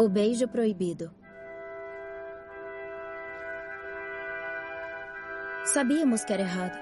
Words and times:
O 0.00 0.08
beijo 0.08 0.48
proibido. 0.48 1.10
Sabíamos 5.66 6.24
que 6.24 6.32
era 6.32 6.42
errado. 6.42 6.78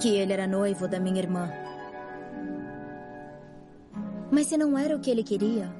Que 0.00 0.16
ele 0.16 0.32
era 0.32 0.46
noivo 0.46 0.88
da 0.88 0.98
minha 0.98 1.18
irmã. 1.18 1.50
Mas 4.30 4.46
se 4.46 4.56
não 4.56 4.78
era 4.78 4.96
o 4.96 5.00
que 5.00 5.10
ele 5.10 5.22
queria, 5.22 5.70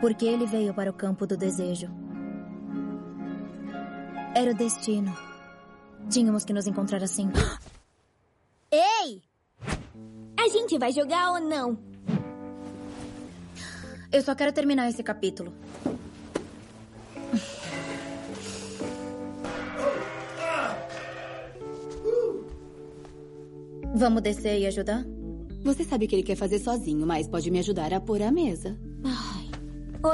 por 0.00 0.12
que 0.12 0.26
ele 0.26 0.44
veio 0.44 0.74
para 0.74 0.90
o 0.90 0.94
campo 0.94 1.28
do 1.28 1.36
desejo? 1.36 1.86
Era 4.34 4.50
o 4.50 4.54
destino. 4.54 5.16
Tínhamos 6.10 6.44
que 6.44 6.52
nos 6.52 6.66
encontrar 6.66 7.04
assim. 7.04 7.30
Ei! 8.68 9.22
A 10.36 10.48
gente 10.48 10.76
vai 10.76 10.90
jogar 10.90 11.30
ou 11.30 11.40
não? 11.40 11.93
Eu 14.14 14.22
só 14.22 14.32
quero 14.32 14.52
terminar 14.52 14.88
esse 14.88 15.02
capítulo. 15.02 15.52
Vamos 23.92 24.22
descer 24.22 24.60
e 24.60 24.66
ajudar? 24.68 25.04
Você 25.64 25.82
sabe 25.82 26.06
que 26.06 26.14
ele 26.14 26.22
quer 26.22 26.36
fazer 26.36 26.60
sozinho, 26.60 27.04
mas 27.04 27.26
pode 27.26 27.50
me 27.50 27.58
ajudar 27.58 27.92
a 27.92 28.00
pôr 28.00 28.22
a 28.22 28.30
mesa. 28.30 28.78
Ai, 29.02 29.50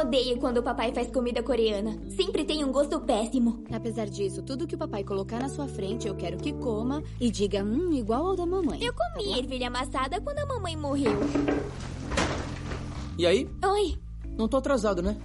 odeio 0.00 0.38
quando 0.38 0.58
o 0.58 0.62
papai 0.62 0.94
faz 0.94 1.10
comida 1.10 1.42
coreana. 1.42 1.98
Sempre 2.08 2.46
tem 2.46 2.64
um 2.64 2.72
gosto 2.72 3.00
péssimo. 3.00 3.62
Apesar 3.70 4.06
disso, 4.06 4.40
tudo 4.42 4.66
que 4.66 4.76
o 4.76 4.78
papai 4.78 5.04
colocar 5.04 5.40
na 5.40 5.50
sua 5.50 5.68
frente, 5.68 6.08
eu 6.08 6.16
quero 6.16 6.38
que 6.38 6.54
coma 6.54 7.02
e 7.20 7.30
diga, 7.30 7.62
hum, 7.62 7.92
igual 7.92 8.28
ao 8.28 8.36
da 8.36 8.46
mamãe. 8.46 8.82
Eu 8.82 8.94
comi 8.94 9.38
ervilha 9.38 9.66
amassada 9.66 10.18
quando 10.22 10.38
a 10.38 10.46
mamãe 10.46 10.74
morreu. 10.74 11.18
E 13.18 13.26
aí? 13.26 13.48
Oi. 13.64 13.98
Não 14.36 14.48
tô 14.48 14.56
atrasado, 14.56 15.02
né? 15.02 15.16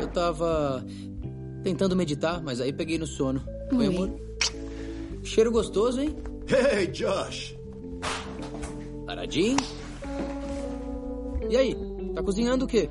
Eu 0.00 0.08
tava 0.08 0.84
tentando 1.62 1.94
meditar, 1.96 2.42
mas 2.42 2.60
aí 2.60 2.72
peguei 2.72 2.98
no 2.98 3.06
sono. 3.06 3.42
Oi, 3.72 3.78
Oi. 3.78 3.86
amor. 3.86 4.10
Cheiro 5.22 5.50
gostoso, 5.50 6.00
hein? 6.00 6.14
Hey, 6.46 6.86
Josh! 6.88 7.54
Paradinho. 9.06 9.56
E 11.50 11.56
aí? 11.56 11.76
Tá 12.14 12.22
cozinhando 12.22 12.64
o 12.64 12.68
quê? 12.68 12.88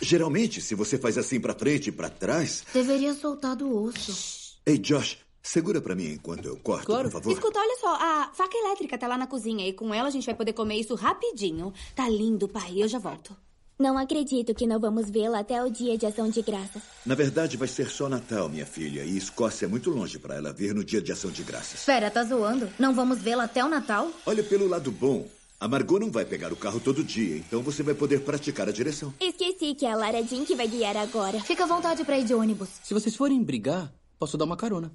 Geralmente, 0.00 0.60
se 0.60 0.74
você 0.74 0.98
faz 0.98 1.16
assim 1.16 1.40
pra 1.40 1.54
frente 1.54 1.88
e 1.88 1.92
pra 1.92 2.10
trás. 2.10 2.64
Deveria 2.74 3.14
soltar 3.14 3.56
do 3.56 3.82
osso. 3.84 4.56
Ei, 4.66 4.76
Josh, 4.78 5.18
segura 5.42 5.80
pra 5.80 5.94
mim 5.94 6.12
enquanto 6.12 6.46
eu 6.46 6.56
corto, 6.56 6.86
Claro. 6.86 7.04
por 7.10 7.12
favor. 7.20 7.32
Escuta, 7.32 7.58
olha 7.58 7.76
só, 7.80 7.94
a 7.94 8.30
faca 8.32 8.56
elétrica 8.56 8.96
tá 8.96 9.06
lá 9.06 9.18
na 9.18 9.26
cozinha 9.26 9.66
e 9.68 9.72
com 9.72 9.92
ela 9.92 10.08
a 10.08 10.10
gente 10.10 10.26
vai 10.26 10.34
poder 10.34 10.52
comer 10.52 10.76
isso 10.76 10.94
rapidinho. 10.94 11.72
Tá 11.94 12.08
lindo, 12.08 12.48
pai, 12.48 12.74
eu 12.82 12.88
já 12.88 12.98
volto. 12.98 13.36
Não 13.78 13.98
acredito 13.98 14.54
que 14.54 14.66
não 14.66 14.78
vamos 14.78 15.10
vê-la 15.10 15.40
até 15.40 15.60
o 15.60 15.68
dia 15.68 15.98
de 15.98 16.06
ação 16.06 16.28
de 16.28 16.40
graças. 16.42 16.82
Na 17.04 17.16
verdade, 17.16 17.56
vai 17.56 17.66
ser 17.66 17.88
só 17.88 18.08
Natal, 18.08 18.48
minha 18.48 18.66
filha, 18.66 19.02
e 19.04 19.16
Escócia 19.16 19.64
é 19.64 19.68
muito 19.68 19.90
longe 19.90 20.18
pra 20.20 20.36
ela 20.36 20.52
vir 20.52 20.72
no 20.72 20.84
dia 20.84 21.00
de 21.00 21.10
ação 21.10 21.30
de 21.32 21.42
graças. 21.42 21.80
Espera, 21.80 22.08
tá 22.10 22.22
zoando? 22.22 22.68
Não 22.78 22.94
vamos 22.94 23.18
vê-la 23.18 23.44
até 23.44 23.64
o 23.64 23.68
Natal? 23.68 24.08
Olha 24.24 24.42
pelo 24.44 24.68
lado 24.68 24.92
bom. 24.92 25.26
A 25.58 25.66
Margot 25.66 25.98
não 25.98 26.10
vai 26.10 26.24
pegar 26.24 26.52
o 26.52 26.56
carro 26.56 26.78
todo 26.80 27.02
dia, 27.02 27.36
então 27.36 27.62
você 27.62 27.82
vai 27.82 27.94
poder 27.94 28.20
praticar 28.20 28.68
a 28.68 28.72
direção. 28.72 29.12
Esqueci 29.20 29.74
que 29.74 29.86
é 29.86 29.92
a 29.92 29.96
Lara 29.96 30.22
Jean 30.22 30.44
que 30.44 30.54
vai 30.54 30.68
guiar 30.68 30.96
agora. 30.96 31.40
Fica 31.40 31.64
à 31.64 31.66
vontade 31.66 32.04
pra 32.04 32.18
ir 32.18 32.24
de 32.24 32.34
ônibus. 32.34 32.68
Se 32.84 32.92
vocês 32.94 33.16
forem 33.16 33.42
brigar, 33.42 33.92
posso 34.18 34.36
dar 34.36 34.44
uma 34.44 34.56
carona. 34.56 34.92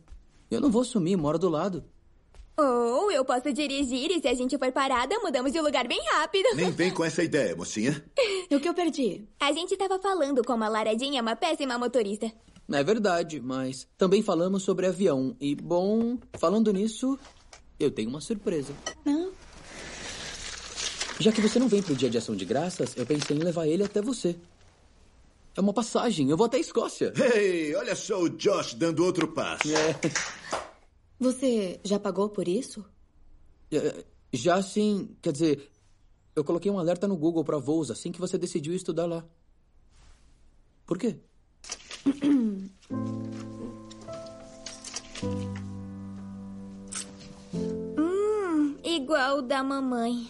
Eu 0.49 0.61
não 0.61 0.69
vou 0.69 0.83
sumir, 0.83 1.17
moro 1.17 1.37
do 1.37 1.49
lado. 1.49 1.83
Ou 2.57 3.11
eu 3.11 3.23
posso 3.23 3.53
dirigir 3.53 4.09
e 4.09 4.19
se 4.19 4.27
a 4.27 4.33
gente 4.33 4.57
for 4.57 4.71
parada, 4.71 5.19
mudamos 5.19 5.51
de 5.51 5.61
lugar 5.61 5.87
bem 5.87 6.01
rápido. 6.13 6.47
Nem 6.55 6.71
vem 6.71 6.91
com 6.91 7.03
essa 7.03 7.23
ideia, 7.23 7.55
mocinha. 7.55 8.03
O 8.49 8.59
que 8.59 8.67
eu 8.67 8.73
perdi? 8.73 9.27
A 9.39 9.51
gente 9.51 9.75
tava 9.75 9.99
falando 9.99 10.43
como 10.43 10.63
a 10.63 10.69
Lara 10.69 10.97
Jean 10.97 11.17
é 11.17 11.21
uma 11.21 11.35
péssima 11.35 11.77
motorista. 11.77 12.31
É 12.71 12.83
verdade, 12.83 13.39
mas 13.39 13.87
também 13.97 14.23
falamos 14.23 14.63
sobre 14.63 14.87
avião. 14.87 15.35
E, 15.39 15.53
bom, 15.53 16.17
falando 16.33 16.73
nisso, 16.73 17.19
eu 17.79 17.91
tenho 17.91 18.09
uma 18.09 18.21
surpresa. 18.21 18.73
Não. 19.05 19.31
Já 21.19 21.31
que 21.31 21.41
você 21.41 21.59
não 21.59 21.67
vem 21.67 21.81
pro 21.81 21.95
dia 21.95 22.09
de 22.09 22.17
ação 22.17 22.35
de 22.35 22.45
graças, 22.45 22.95
eu 22.95 23.05
pensei 23.05 23.35
em 23.37 23.39
levar 23.39 23.67
ele 23.67 23.83
até 23.83 24.01
você. 24.01 24.35
É 25.57 25.61
uma 25.61 25.73
passagem, 25.73 26.29
eu 26.29 26.37
vou 26.37 26.45
até 26.45 26.57
a 26.57 26.59
Escócia. 26.59 27.11
Ei, 27.35 27.75
olha 27.75 27.95
só 27.95 28.21
o 28.21 28.29
Josh 28.29 28.75
dando 28.75 29.03
outro 29.03 29.27
passo. 29.27 29.67
É, 29.75 29.95
Você 31.19 31.79
já 31.83 31.99
pagou 31.99 32.29
por 32.29 32.47
isso? 32.47 32.85
é, 33.71 34.05
já 34.31 34.53
assim, 34.55 35.17
quer 35.19 35.31
dizer, 35.31 35.71
eu 36.35 36.43
coloquei 36.43 36.71
um 36.71 36.77
alerta 36.77 37.07
no 37.07 37.17
Google 37.17 37.43
pra 37.43 37.57
voos 37.57 37.89
assim 37.89 38.11
que 38.11 38.19
você 38.19 38.37
decidiu 38.37 38.75
estudar 38.75 39.07
lá. 39.07 39.25
Por 40.85 40.99
quê? 40.99 41.17
Igual 48.83 49.39
o 49.39 49.41
da 49.41 49.63
mamãe. 49.63 50.29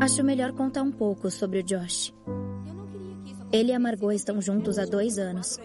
Acho 0.00 0.24
melhor 0.24 0.52
contar 0.52 0.82
um 0.82 0.90
pouco 0.92 1.30
sobre 1.30 1.60
o 1.60 1.62
Josh. 1.62 2.12
Ele 3.54 3.70
e 3.70 3.72
a 3.72 3.78
Margot 3.78 4.10
estão 4.10 4.42
juntos 4.42 4.80
há 4.80 4.84
dois 4.84 5.16
anos. 5.16 5.60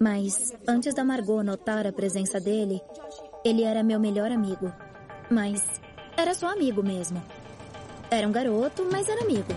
Mas 0.00 0.52
antes 0.66 0.92
da 0.92 1.04
Margot 1.04 1.40
notar 1.44 1.86
a 1.86 1.92
presença 1.92 2.40
dele, 2.40 2.80
ele 3.44 3.62
era 3.62 3.80
meu 3.84 4.00
melhor 4.00 4.32
amigo. 4.32 4.72
Mas 5.30 5.62
era 6.16 6.34
só 6.34 6.48
amigo 6.48 6.82
mesmo. 6.82 7.22
Era 8.10 8.26
um 8.26 8.32
garoto, 8.32 8.88
mas 8.90 9.08
era 9.08 9.20
amigo. 9.22 9.54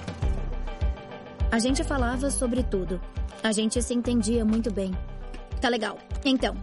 A 1.51 1.57
gente 1.57 1.83
falava 1.83 2.29
sobre 2.29 2.61
tudo. 2.61 3.01
A 3.41 3.51
gente 3.51 3.81
se 3.81 3.95
entendia 3.95 4.45
muito 4.45 4.71
bem. 4.71 4.95
Tá 5.59 5.67
legal. 5.67 5.97
Então, 6.23 6.55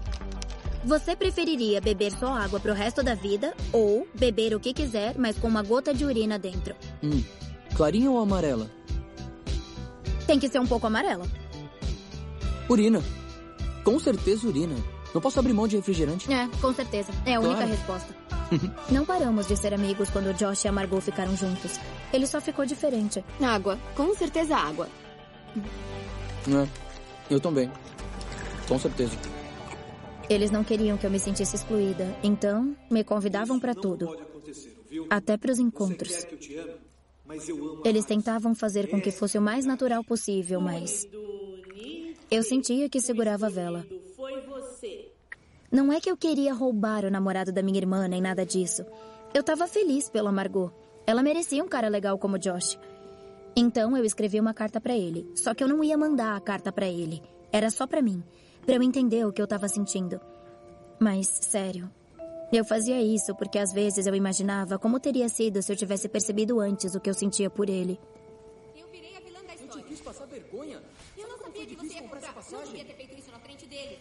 você 0.84 1.16
preferiria 1.16 1.80
beber 1.80 2.12
só 2.12 2.28
água 2.28 2.60
pro 2.60 2.72
resto 2.72 3.02
da 3.02 3.16
vida 3.16 3.52
ou 3.72 4.06
beber 4.14 4.54
o 4.54 4.60
que 4.60 4.72
quiser, 4.72 5.18
mas 5.18 5.36
com 5.36 5.48
uma 5.48 5.64
gota 5.64 5.92
de 5.92 6.04
urina 6.04 6.38
dentro? 6.38 6.76
Hum, 7.02 7.24
clarinha 7.74 8.08
ou 8.08 8.20
amarela? 8.20 8.70
Tem 10.26 10.38
que 10.38 10.48
ser 10.48 10.58
um 10.60 10.66
pouco 10.66 10.86
amarela. 10.86 11.26
Urina. 12.68 13.02
Com 13.84 13.98
certeza 13.98 14.46
urina. 14.46 14.76
Não 15.12 15.20
posso 15.20 15.38
abrir 15.38 15.52
mão 15.52 15.68
de 15.68 15.76
refrigerante. 15.76 16.32
É, 16.32 16.48
com 16.60 16.72
certeza. 16.72 17.12
É 17.26 17.34
a 17.34 17.40
única 17.40 17.56
Claro. 17.56 17.70
resposta. 17.70 18.14
Não 18.90 19.04
paramos 19.04 19.46
de 19.46 19.56
ser 19.56 19.72
amigos 19.74 20.08
quando 20.10 20.32
Josh 20.34 20.64
e 20.64 20.68
a 20.68 20.72
Margot 20.72 21.00
ficaram 21.00 21.36
juntos. 21.36 21.78
Ele 22.12 22.26
só 22.26 22.40
ficou 22.40 22.64
diferente. 22.66 23.22
Água. 23.42 23.78
Com 23.96 24.14
certeza 24.14 24.56
água. 24.56 24.88
É, 26.48 26.68
eu 27.30 27.40
também. 27.40 27.70
Com 28.68 28.78
certeza. 28.78 29.16
Eles 30.30 30.50
não 30.50 30.64
queriam 30.64 30.96
que 30.96 31.06
eu 31.06 31.10
me 31.10 31.18
sentisse 31.18 31.56
excluída, 31.56 32.16
então 32.22 32.74
me 32.90 33.02
convidavam 33.04 33.58
pra 33.60 33.74
tudo. 33.74 34.16
Até 35.10 35.36
pros 35.36 35.58
encontros. 35.58 36.26
Eles 37.84 38.04
tentavam 38.04 38.54
fazer 38.54 38.88
com 38.88 39.00
que 39.00 39.10
fosse 39.10 39.38
o 39.38 39.42
mais 39.42 39.64
natural 39.64 40.04
possível, 40.04 40.60
mas 40.60 41.08
eu 42.30 42.42
sentia 42.42 42.88
que 42.88 43.00
segurava 43.00 43.46
a 43.46 43.50
vela. 43.50 43.86
Não 45.70 45.92
é 45.92 46.00
que 46.00 46.10
eu 46.10 46.16
queria 46.16 46.52
roubar 46.52 47.04
o 47.04 47.10
namorado 47.10 47.50
da 47.52 47.62
minha 47.62 47.78
irmã, 47.78 48.06
nem 48.06 48.20
nada 48.20 48.44
disso. 48.44 48.84
Eu 49.34 49.42
tava 49.42 49.66
feliz 49.66 50.10
pela 50.10 50.30
Margot. 50.30 50.70
Ela 51.06 51.22
merecia 51.22 51.64
um 51.64 51.68
cara 51.68 51.88
legal 51.88 52.18
como 52.18 52.38
Josh. 52.38 52.78
Então 53.56 53.96
eu 53.96 54.04
escrevi 54.04 54.38
uma 54.38 54.54
carta 54.54 54.80
pra 54.80 54.96
ele. 54.96 55.30
Só 55.34 55.54
que 55.54 55.64
eu 55.64 55.68
não 55.68 55.82
ia 55.82 55.96
mandar 55.96 56.36
a 56.36 56.40
carta 56.40 56.70
pra 56.70 56.86
ele. 56.86 57.22
Era 57.50 57.70
só 57.70 57.86
pra 57.86 58.02
mim, 58.02 58.22
Pra 58.64 58.76
eu 58.76 58.82
entender 58.82 59.26
o 59.26 59.32
que 59.32 59.42
eu 59.42 59.46
tava 59.46 59.66
sentindo. 59.68 60.20
Mas, 61.00 61.26
sério, 61.26 61.90
eu 62.56 62.64
fazia 62.64 63.00
isso 63.00 63.34
porque 63.34 63.58
às 63.58 63.72
vezes 63.72 64.06
eu 64.06 64.14
imaginava 64.14 64.78
como 64.78 65.00
teria 65.00 65.28
sido 65.28 65.62
se 65.62 65.72
eu 65.72 65.76
tivesse 65.76 66.08
percebido 66.08 66.60
antes 66.60 66.94
o 66.94 67.00
que 67.00 67.08
eu 67.08 67.14
sentia 67.14 67.48
por 67.48 67.68
ele. 67.68 67.98
Eu 68.76 68.86
virei 68.88 69.16
a 69.16 69.20
vilã 69.20 69.42
da 69.46 69.54
história. 69.54 69.84
quis 69.84 70.00
passar 70.00 70.26
vergonha. 70.26 70.82
Eu 71.16 71.28
não 71.28 71.38
sabia 71.38 71.64
que 71.64 71.74
você 71.76 71.94
ia 71.94 72.02
comprar. 72.02 72.34
Não 72.52 72.62
devia 72.64 72.84
ter 72.84 72.94
feito 72.94 73.18
isso 73.18 73.30
na 73.30 73.38
frente 73.38 73.66
deles. 73.66 73.98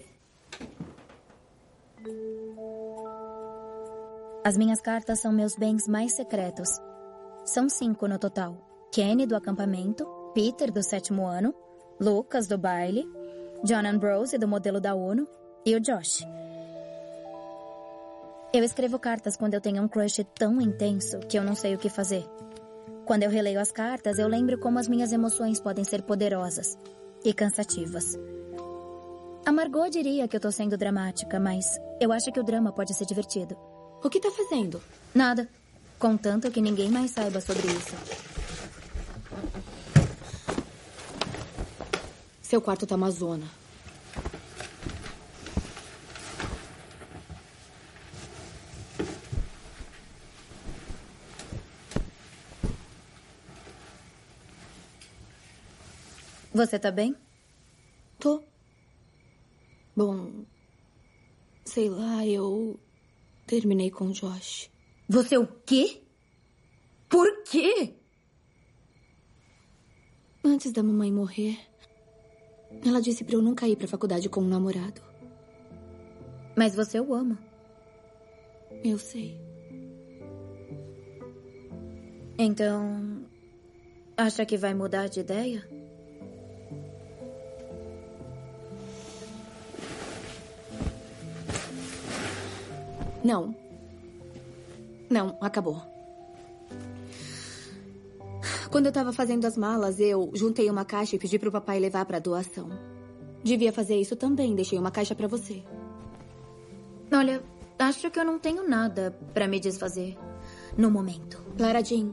As 4.44 4.58
minhas 4.58 4.82
cartas 4.82 5.20
são 5.20 5.32
meus 5.32 5.56
bens 5.56 5.88
mais 5.88 6.14
secretos. 6.14 6.70
São 7.46 7.70
cinco 7.70 8.08
no 8.08 8.20
total: 8.20 8.58
Kenny 8.92 9.26
do 9.26 9.36
acampamento, 9.36 10.06
Peter 10.34 10.72
do 10.72 10.84
sétimo 10.84 11.26
ano, 11.26 11.54
Lucas 12.00 12.48
do 12.48 12.58
baile, 12.58 13.08
John 13.64 13.88
Ambrose 13.88 14.38
do 14.38 14.48
modelo 14.48 14.82
da 14.82 14.94
ONU 14.94 15.28
e 15.66 15.76
o 15.76 15.80
Josh. 15.80 16.26
Eu 18.54 18.66
escrevo 18.66 19.00
cartas 19.00 19.38
quando 19.38 19.54
eu 19.54 19.62
tenho 19.62 19.82
um 19.82 19.88
crush 19.88 20.26
tão 20.38 20.60
intenso 20.60 21.20
que 21.20 21.40
eu 21.40 21.44
não 21.44 21.56
sei 21.56 21.74
o 21.74 21.78
que 21.78 21.90
fazer. 21.90 22.26
Quando 23.06 23.24
eu 23.24 23.30
releio 23.30 23.62
as 23.62 23.72
cartas, 23.72 24.20
eu 24.20 24.28
lembro 24.28 24.60
como 24.60 24.78
as 24.78 24.90
minhas 24.90 25.14
emoções 25.14 25.58
podem 25.58 25.86
ser 25.86 26.02
poderosas 26.02 26.78
e 27.24 27.34
cansativas. 27.34 28.20
A 29.46 29.54
Margot 29.54 29.90
diria 29.90 30.28
que 30.28 30.36
eu 30.36 30.40
tô 30.40 30.52
sendo 30.52 30.76
dramática, 30.76 31.40
mas 31.40 31.66
eu 32.02 32.12
acho 32.12 32.30
que 32.30 32.42
o 32.42 32.44
drama 32.44 32.74
pode 32.74 32.94
ser 32.94 33.06
divertido. 33.06 33.56
O 34.04 34.10
que 34.10 34.20
tá 34.20 34.30
fazendo? 34.30 34.82
Nada. 35.16 35.48
Contanto 35.98 36.52
que 36.52 36.62
ninguém 36.62 36.92
mais 36.92 37.12
saiba 37.12 37.40
sobre 37.40 37.68
isso. 37.68 37.96
Seu 42.42 42.62
quarto 42.62 42.86
tá 42.86 42.96
uma 42.96 43.12
zona. 43.12 43.61
Você 56.54 56.78
tá 56.78 56.92
bem? 56.92 57.16
Tô. 58.20 58.44
Bom, 59.96 60.46
sei 61.64 61.90
lá, 61.90 62.26
eu 62.26 62.80
terminei 63.48 63.90
com 63.90 64.06
o 64.06 64.12
Josh. 64.12 64.70
Você 65.08 65.38
o 65.38 65.48
quê? 65.66 66.02
Por 67.10 67.44
quê? 67.44 67.96
Antes 70.44 70.72
da 70.72 70.82
mamãe 70.82 71.12
morrer, 71.12 71.58
ela 72.86 73.02
disse 73.02 73.24
pra 73.24 73.36
eu 73.36 73.42
nunca 73.42 73.68
ir 73.68 73.76
pra 73.76 73.88
faculdade 73.88 74.28
com 74.28 74.42
um 74.42 74.48
namorado. 74.48 75.02
Mas 76.56 76.76
você 76.76 77.00
o 77.00 77.14
ama. 77.14 77.40
Eu 78.84 78.98
sei. 78.98 79.40
Então. 82.38 83.26
Acha 84.18 84.46
que 84.46 84.58
vai 84.58 84.74
mudar 84.74 85.08
de 85.08 85.20
ideia? 85.20 85.68
Não. 93.24 93.56
Não, 95.10 95.38
acabou. 95.42 95.82
Quando 98.72 98.86
eu 98.86 98.92
tava 98.92 99.12
fazendo 99.12 99.46
as 99.46 99.58
malas, 99.58 100.00
eu 100.00 100.32
juntei 100.34 100.70
uma 100.70 100.86
caixa 100.86 101.16
e 101.16 101.20
pedi 101.20 101.38
pro 101.38 101.52
papai 101.52 101.80
levar 101.80 102.06
pra 102.06 102.20
doação. 102.20 102.70
Devia 103.44 103.74
fazer 103.74 103.98
isso 103.98 104.16
também. 104.16 104.56
Deixei 104.56 104.80
uma 104.80 104.92
caixa 104.92 105.14
pra 105.14 105.28
você. 105.28 105.62
Olha, 107.12 107.44
acho 107.78 108.10
que 108.10 108.18
eu 108.18 108.24
não 108.24 108.40
tenho 108.40 108.68
nada 108.68 109.12
pra 109.34 109.48
me 109.48 109.60
desfazer 109.60 110.18
no 110.78 110.90
momento. 110.90 111.44
Clara 111.58 111.84
Jean, 111.84 112.12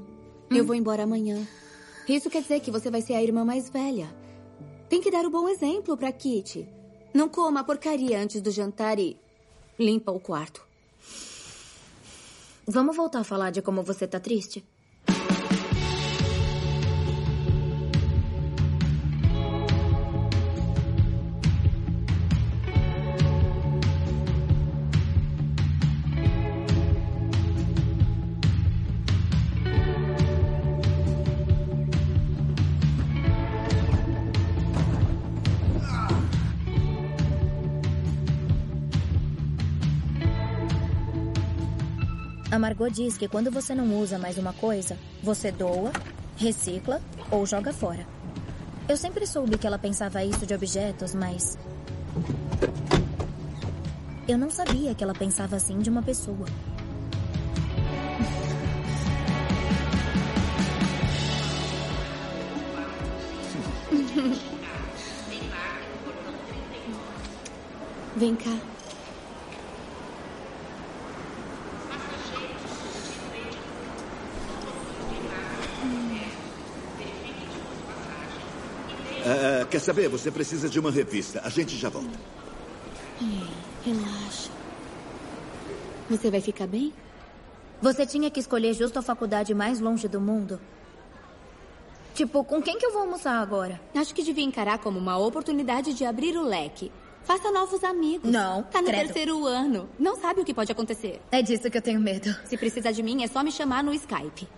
eu 0.50 0.64
vou 0.64 0.74
embora 0.74 1.04
amanhã. 1.04 1.46
Isso 2.08 2.28
quer 2.28 2.42
dizer 2.42 2.60
que 2.60 2.70
você 2.70 2.90
vai 2.90 3.02
ser 3.02 3.14
a 3.14 3.22
irmã 3.22 3.44
mais 3.44 3.70
velha. 3.70 4.08
Tem 4.88 5.00
que 5.00 5.10
dar 5.10 5.24
o 5.24 5.30
bom 5.30 5.48
exemplo 5.48 5.96
pra 5.96 6.10
Kitty. 6.10 6.68
Não 7.14 7.28
coma 7.28 7.60
a 7.60 7.64
porcaria 7.64 8.20
antes 8.20 8.40
do 8.40 8.50
jantar 8.50 8.98
e 8.98 9.16
limpa 9.78 10.10
o 10.10 10.18
quarto. 10.18 10.66
Vamos 12.70 12.96
voltar 12.98 13.20
a 13.20 13.24
falar 13.24 13.50
de 13.50 13.62
como 13.62 13.82
você 13.82 14.06
tá 14.06 14.20
triste? 14.20 14.62
Margot 42.78 42.94
diz 42.94 43.18
que 43.18 43.26
quando 43.26 43.50
você 43.50 43.74
não 43.74 43.98
usa 43.98 44.20
mais 44.20 44.38
uma 44.38 44.52
coisa, 44.52 44.96
você 45.20 45.50
doa, 45.50 45.90
recicla 46.36 47.02
ou 47.28 47.44
joga 47.44 47.72
fora. 47.72 48.06
Eu 48.88 48.96
sempre 48.96 49.26
soube 49.26 49.58
que 49.58 49.66
ela 49.66 49.80
pensava 49.80 50.22
isso 50.22 50.46
de 50.46 50.54
objetos, 50.54 51.12
mas. 51.12 51.58
Eu 54.28 54.38
não 54.38 54.48
sabia 54.48 54.94
que 54.94 55.02
ela 55.02 55.12
pensava 55.12 55.56
assim 55.56 55.80
de 55.80 55.90
uma 55.90 56.02
pessoa. 56.04 56.46
Vem 68.14 68.36
cá. 68.36 68.56
Ah, 79.30 79.57
quer 79.70 79.80
saber? 79.80 80.08
Você 80.08 80.30
precisa 80.30 80.68
de 80.68 80.78
uma 80.80 80.90
revista. 80.90 81.40
A 81.44 81.48
gente 81.48 81.76
já 81.76 81.88
volta. 81.88 82.18
Ei, 83.20 83.46
relaxa. 83.84 84.50
Você 86.08 86.30
vai 86.30 86.40
ficar 86.40 86.66
bem? 86.66 86.92
Você 87.80 88.04
tinha 88.06 88.30
que 88.30 88.40
escolher 88.40 88.72
justo 88.74 88.98
a 88.98 89.02
faculdade 89.02 89.54
mais 89.54 89.78
longe 89.80 90.08
do 90.08 90.20
mundo? 90.20 90.58
Tipo, 92.14 92.42
com 92.42 92.60
quem 92.60 92.76
que 92.78 92.84
eu 92.86 92.92
vou 92.92 93.02
almoçar 93.02 93.40
agora? 93.40 93.80
Acho 93.94 94.14
que 94.14 94.22
devia 94.24 94.44
encarar 94.44 94.78
como 94.78 94.98
uma 94.98 95.16
oportunidade 95.18 95.94
de 95.94 96.04
abrir 96.04 96.36
o 96.36 96.42
leque. 96.42 96.90
Faça 97.22 97.50
novos 97.52 97.84
amigos. 97.84 98.30
Não, 98.30 98.62
Tá 98.64 98.80
no 98.80 98.88
credo. 98.88 99.04
terceiro 99.06 99.44
ano. 99.46 99.88
Não 99.98 100.16
sabe 100.16 100.40
o 100.40 100.44
que 100.44 100.54
pode 100.54 100.72
acontecer. 100.72 101.20
É 101.30 101.42
disso 101.42 101.70
que 101.70 101.76
eu 101.78 101.82
tenho 101.82 102.00
medo. 102.00 102.34
Se 102.46 102.56
precisar 102.56 102.90
de 102.90 103.02
mim, 103.02 103.22
é 103.22 103.26
só 103.28 103.42
me 103.44 103.52
chamar 103.52 103.84
no 103.84 103.92
Skype. 103.92 104.48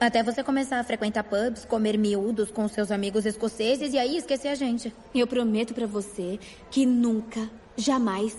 Até 0.00 0.22
você 0.22 0.42
começar 0.42 0.80
a 0.80 0.84
frequentar 0.84 1.24
pubs, 1.24 1.64
comer 1.64 1.96
miúdos 1.96 2.50
com 2.50 2.68
seus 2.68 2.90
amigos 2.90 3.24
escoceses 3.24 3.92
e 3.94 3.98
aí 3.98 4.16
esquecer 4.16 4.48
a 4.48 4.54
gente. 4.54 4.94
Eu 5.14 5.26
prometo 5.26 5.72
pra 5.72 5.86
você 5.86 6.38
que 6.70 6.84
nunca, 6.84 7.48
jamais 7.76 8.36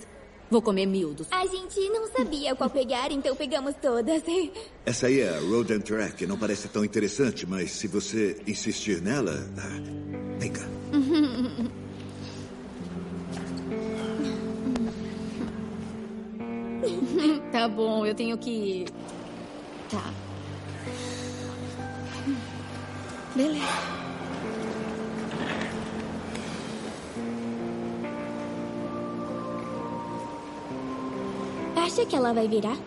vou 0.49 0.61
comer 0.61 0.85
miúdos. 0.85 1.27
A 1.31 1.45
gente 1.47 1.79
não 1.89 2.07
sabia 2.07 2.55
qual 2.55 2.69
pegar, 2.69 3.11
então 3.11 3.35
pegamos 3.35 3.73
todas. 3.81 4.21
Essa 4.85 5.07
aí 5.07 5.21
é 5.21 5.29
a 5.29 5.39
Road 5.39 5.73
and 5.73 5.79
Track. 5.79 6.25
Não 6.27 6.37
parece 6.37 6.67
tão 6.67 6.85
interessante, 6.85 7.45
mas 7.47 7.71
se 7.71 7.87
você 7.87 8.39
insistir 8.45 9.01
nela. 9.01 9.33
ah, 9.57 10.39
Vem 10.39 10.51
cá. 10.51 10.65
Tá 17.51 17.67
bom, 17.67 18.05
eu 18.05 18.13
tenho 18.13 18.37
que. 18.37 18.85
Tá. 19.89 20.13
Beleza. 23.35 23.65
Acha 31.75 32.05
que 32.05 32.15
ela 32.15 32.33
vai 32.33 32.47
virar? 32.47 32.77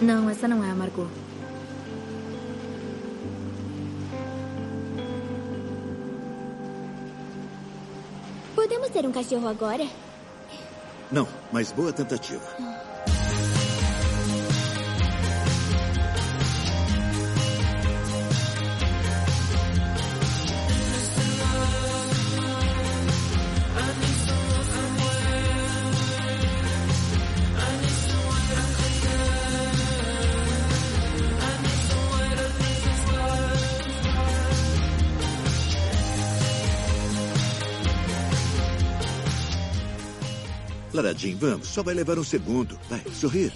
Não, 0.00 0.30
essa 0.30 0.48
não 0.48 0.64
é 0.64 0.70
a 0.70 0.74
Margot. 0.74 1.08
Podemos 8.54 8.88
ter 8.88 9.06
um 9.06 9.12
cachorro 9.12 9.48
agora? 9.48 9.86
Não, 11.12 11.28
mas 11.52 11.70
boa 11.70 11.92
tentativa. 11.92 12.77
Jean, 41.16 41.36
vamos. 41.36 41.68
Só 41.68 41.82
vai 41.82 41.94
levar 41.94 42.18
um 42.18 42.24
segundo. 42.24 42.78
Vai, 42.88 43.02
sorrir. 43.12 43.52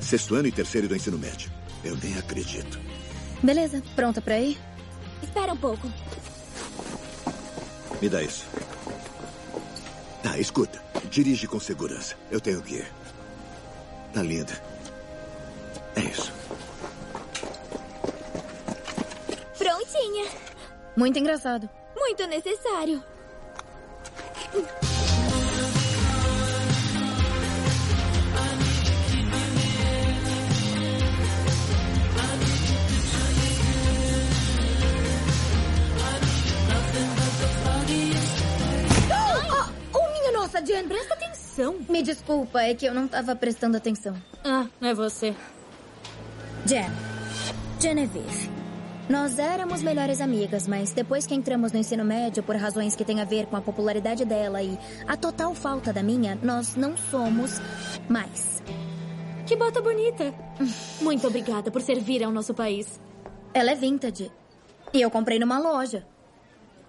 Sexto 0.00 0.34
ano 0.34 0.48
e 0.48 0.52
terceiro 0.52 0.88
do 0.88 0.96
ensino 0.96 1.18
médio. 1.18 1.50
Eu 1.82 1.96
nem 1.96 2.16
acredito. 2.18 2.78
Beleza, 3.42 3.82
pronta 3.96 4.20
pra 4.20 4.38
ir? 4.38 4.58
Espera 5.22 5.52
um 5.52 5.56
pouco. 5.56 5.90
Me 8.00 8.08
dá 8.08 8.22
isso. 8.22 8.46
Tá, 10.22 10.38
escuta. 10.38 10.82
Dirige 11.10 11.46
com 11.46 11.58
segurança. 11.58 12.16
Eu 12.30 12.40
tenho 12.40 12.62
que 12.62 12.74
ir. 12.74 12.92
Tá 14.12 14.22
linda. 14.22 14.52
É 15.96 16.00
isso. 16.00 16.32
Prontinha. 19.58 20.26
Muito 20.96 21.18
engraçado. 21.18 21.68
Muito 22.12 22.26
necessário. 22.26 23.02
Oh, 39.94 40.12
minha 40.12 40.32
nossa, 40.32 40.60
Jen, 40.62 40.86
presta 40.86 41.14
atenção. 41.14 41.78
Me 41.88 42.02
desculpa, 42.02 42.60
é 42.60 42.74
que 42.74 42.84
eu 42.84 42.92
não 42.92 43.08
tava 43.08 43.34
prestando 43.34 43.78
atenção. 43.78 44.14
Ah, 44.44 44.66
é 44.82 44.92
você. 44.92 45.34
Jen. 46.66 46.90
Genevieve. 47.80 48.51
Nós 49.12 49.38
éramos 49.38 49.82
melhores 49.82 50.22
amigas, 50.22 50.66
mas 50.66 50.94
depois 50.94 51.26
que 51.26 51.34
entramos 51.34 51.70
no 51.70 51.78
ensino 51.78 52.02
médio, 52.02 52.42
por 52.42 52.56
razões 52.56 52.96
que 52.96 53.04
têm 53.04 53.20
a 53.20 53.26
ver 53.26 53.44
com 53.44 53.54
a 53.54 53.60
popularidade 53.60 54.24
dela 54.24 54.62
e 54.62 54.78
a 55.06 55.18
total 55.18 55.54
falta 55.54 55.92
da 55.92 56.02
minha, 56.02 56.34
nós 56.42 56.76
não 56.76 56.96
somos 56.96 57.60
mais. 58.08 58.62
Que 59.46 59.54
bota 59.54 59.82
bonita. 59.82 60.32
Muito 61.02 61.26
obrigada 61.26 61.70
por 61.70 61.82
servir 61.82 62.24
ao 62.24 62.32
nosso 62.32 62.54
país. 62.54 62.98
Ela 63.52 63.72
é 63.72 63.74
vintage. 63.74 64.32
E 64.94 65.02
eu 65.02 65.10
comprei 65.10 65.38
numa 65.38 65.58
loja. 65.58 66.06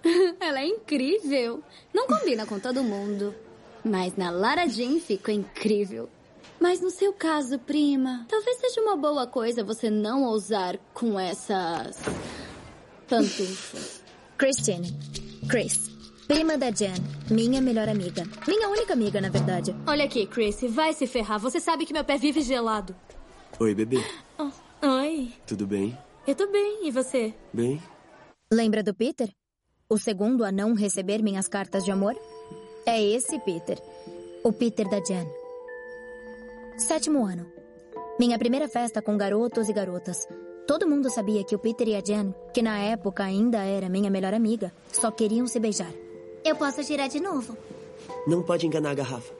Ela 0.40 0.60
é 0.60 0.66
incrível. 0.66 1.62
Não 1.92 2.06
combina 2.06 2.46
com 2.46 2.58
todo 2.58 2.82
mundo. 2.82 3.34
Mas 3.84 4.16
na 4.16 4.30
Lara 4.30 4.66
Jean 4.66 4.98
ficou 4.98 5.34
incrível. 5.34 6.08
Mas 6.64 6.80
no 6.80 6.88
seu 6.88 7.12
caso, 7.12 7.58
prima, 7.58 8.24
talvez 8.26 8.56
seja 8.56 8.80
uma 8.80 8.96
boa 8.96 9.26
coisa 9.26 9.62
você 9.62 9.90
não 9.90 10.24
ousar 10.24 10.78
com 10.94 11.20
essas. 11.20 11.98
pantufas. 13.06 14.02
Christine. 14.38 14.98
Chris. 15.46 15.90
Prima 16.26 16.56
da 16.56 16.70
Jen. 16.70 16.94
Minha 17.30 17.60
melhor 17.60 17.86
amiga. 17.86 18.22
Minha 18.48 18.70
única 18.70 18.94
amiga, 18.94 19.20
na 19.20 19.28
verdade. 19.28 19.76
Olha 19.86 20.06
aqui, 20.06 20.26
Chris, 20.26 20.62
vai 20.70 20.94
se 20.94 21.06
ferrar. 21.06 21.38
Você 21.38 21.60
sabe 21.60 21.84
que 21.84 21.92
meu 21.92 22.02
pé 22.02 22.16
vive 22.16 22.40
gelado. 22.40 22.96
Oi, 23.60 23.74
bebê. 23.74 24.02
Oh, 24.38 24.86
oi. 24.86 25.34
Tudo 25.46 25.66
bem? 25.66 25.94
Eu 26.26 26.34
tô 26.34 26.50
bem, 26.50 26.88
e 26.88 26.90
você? 26.90 27.34
Bem? 27.52 27.78
Lembra 28.50 28.82
do 28.82 28.94
Peter? 28.94 29.28
O 29.86 29.98
segundo 29.98 30.42
a 30.42 30.50
não 30.50 30.72
receber 30.72 31.22
minhas 31.22 31.46
cartas 31.46 31.84
de 31.84 31.90
amor? 31.90 32.18
É 32.86 33.02
esse 33.02 33.38
Peter. 33.40 33.78
O 34.42 34.50
Peter 34.50 34.88
da 34.88 35.04
Jen. 35.04 35.43
Sétimo 36.76 37.24
ano. 37.24 37.46
Minha 38.18 38.36
primeira 38.36 38.68
festa 38.68 39.00
com 39.00 39.16
garotos 39.16 39.68
e 39.68 39.72
garotas. 39.72 40.26
Todo 40.66 40.88
mundo 40.88 41.08
sabia 41.08 41.44
que 41.44 41.54
o 41.54 41.58
Peter 41.58 41.86
e 41.86 41.94
a 41.94 42.00
Jen, 42.00 42.34
que 42.52 42.62
na 42.62 42.78
época 42.78 43.22
ainda 43.22 43.58
era 43.58 43.88
minha 43.88 44.10
melhor 44.10 44.34
amiga, 44.34 44.72
só 44.90 45.10
queriam 45.10 45.46
se 45.46 45.60
beijar. 45.60 45.92
Eu 46.44 46.56
posso 46.56 46.82
girar 46.82 47.08
de 47.08 47.20
novo. 47.20 47.56
Não 48.26 48.42
pode 48.42 48.66
enganar 48.66 48.90
a 48.90 48.94
garrafa. 48.94 49.32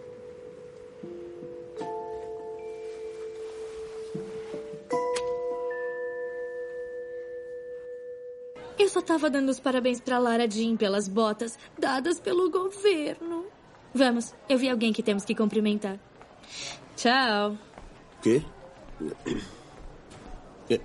Eu 8.79 8.89
só 8.89 9.03
tava 9.03 9.29
dando 9.29 9.49
os 9.49 9.59
parabéns 9.59 10.01
pra 10.01 10.19
Lara 10.19 10.49
Jean 10.49 10.77
pelas 10.77 11.09
botas 11.09 11.59
dadas 11.77 12.21
pelo 12.21 12.51
governo. 12.51 13.47
Vamos, 13.93 14.33
eu 14.49 14.57
vi 14.57 14.69
alguém 14.69 14.93
que 14.93 15.03
temos 15.03 15.25
que 15.25 15.35
cumprimentar. 15.35 15.99
Tchau. 16.97 17.57
Quê? 18.23 18.43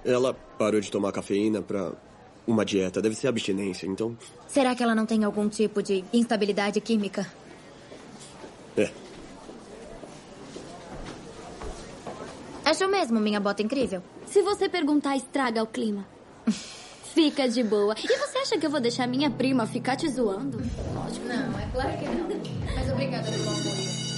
Ela 0.03 0.33
parou 0.57 0.81
de 0.81 0.91
tomar 0.91 1.11
cafeína 1.11 1.61
pra 1.61 1.93
uma 2.45 2.65
dieta. 2.65 3.01
Deve 3.01 3.15
ser 3.15 3.27
abstinência, 3.27 3.85
então. 3.87 4.17
Será 4.47 4.75
que 4.75 4.83
ela 4.83 4.95
não 4.95 5.05
tem 5.05 5.23
algum 5.23 5.47
tipo 5.47 5.81
de 5.81 6.03
instabilidade 6.11 6.81
química? 6.81 7.25
É. 8.75 8.89
Achou 12.65 12.87
mesmo 12.87 13.19
minha 13.19 13.39
bota 13.39 13.61
incrível? 13.61 14.03
Se 14.25 14.41
você 14.41 14.69
perguntar, 14.69 15.15
estraga 15.15 15.63
o 15.63 15.67
clima. 15.67 16.05
Fica 17.13 17.47
de 17.49 17.63
boa. 17.63 17.95
E 17.97 18.17
você 18.17 18.37
acha 18.37 18.57
que 18.57 18.65
eu 18.65 18.69
vou 18.69 18.79
deixar 18.79 19.07
minha 19.07 19.29
prima 19.29 19.65
ficar 19.65 19.95
te 19.95 20.07
zoando? 20.07 20.59
Não, 21.25 21.59
é 21.59 21.67
claro 21.73 21.97
que 21.97 22.05
não. 22.05 22.27
Mas 22.75 22.91
obrigada 22.91 23.31
pelo 23.31 23.49
apoio. 23.49 24.08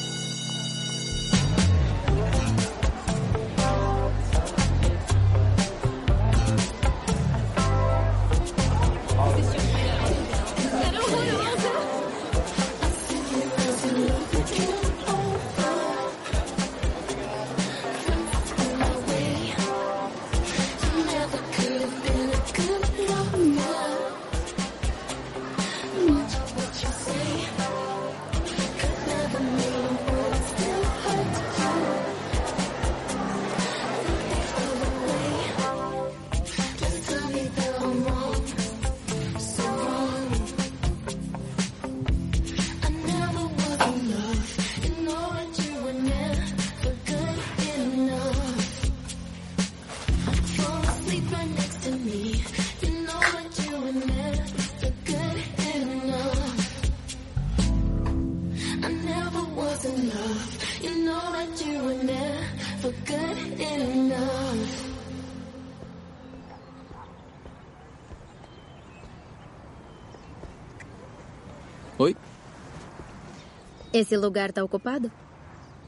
Esse 73.94 74.16
lugar 74.16 74.52
tá 74.52 74.64
ocupado? 74.64 75.12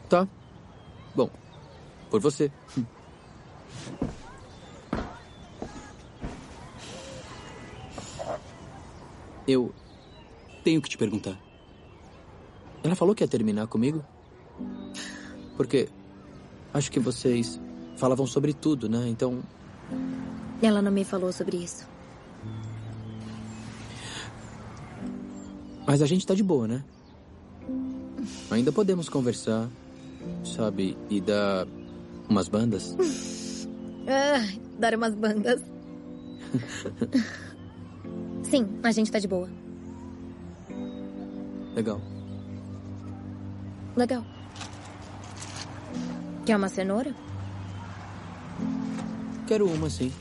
Tá. 0.10 0.28
Bom, 1.16 1.30
por 2.10 2.20
você. 2.20 2.52
Eu 9.48 9.74
tenho 10.64 10.82
que 10.82 10.90
te 10.90 10.98
perguntar. 10.98 11.38
Ela 12.84 12.96
falou 12.96 13.16
que 13.16 13.24
ia 13.24 13.28
terminar 13.28 13.68
comigo? 13.68 14.04
Porque 15.56 15.90
acho 16.74 16.92
que 16.92 17.00
vocês 17.00 17.60
falavam 17.98 18.26
sobre 18.26 18.54
tudo, 18.54 18.90
né? 18.90 19.08
Então, 19.08 19.42
Ela 20.62 20.82
não 20.82 20.92
me 20.92 21.04
falou 21.04 21.32
sobre 21.32 21.58
isso. 21.58 21.88
mas 25.86 26.02
a 26.02 26.06
gente 26.06 26.26
tá 26.26 26.34
de 26.34 26.42
boa, 26.42 26.68
né? 26.68 26.84
Ainda 28.52 28.72
podemos 28.72 29.10
conversar, 29.10 29.70
sabe? 30.56 30.98
E 31.10 31.22
dar 31.22 31.68
umas 32.30 32.48
bandas. 32.48 32.96
Ah, 34.06 34.46
dar 34.78 34.96
umas 34.96 35.16
bandas. 35.16 35.62
Sim, 38.44 38.68
a 38.84 38.92
gente 38.92 39.10
tá 39.10 39.18
de 39.18 39.30
boa. 39.30 39.48
Legal. 41.74 42.02
Legal. 43.96 44.26
Quer 46.46 46.58
uma 46.58 46.68
cenoura? 46.68 47.16
Quero 49.48 49.68
uma, 49.68 49.90
sim. 49.90 50.12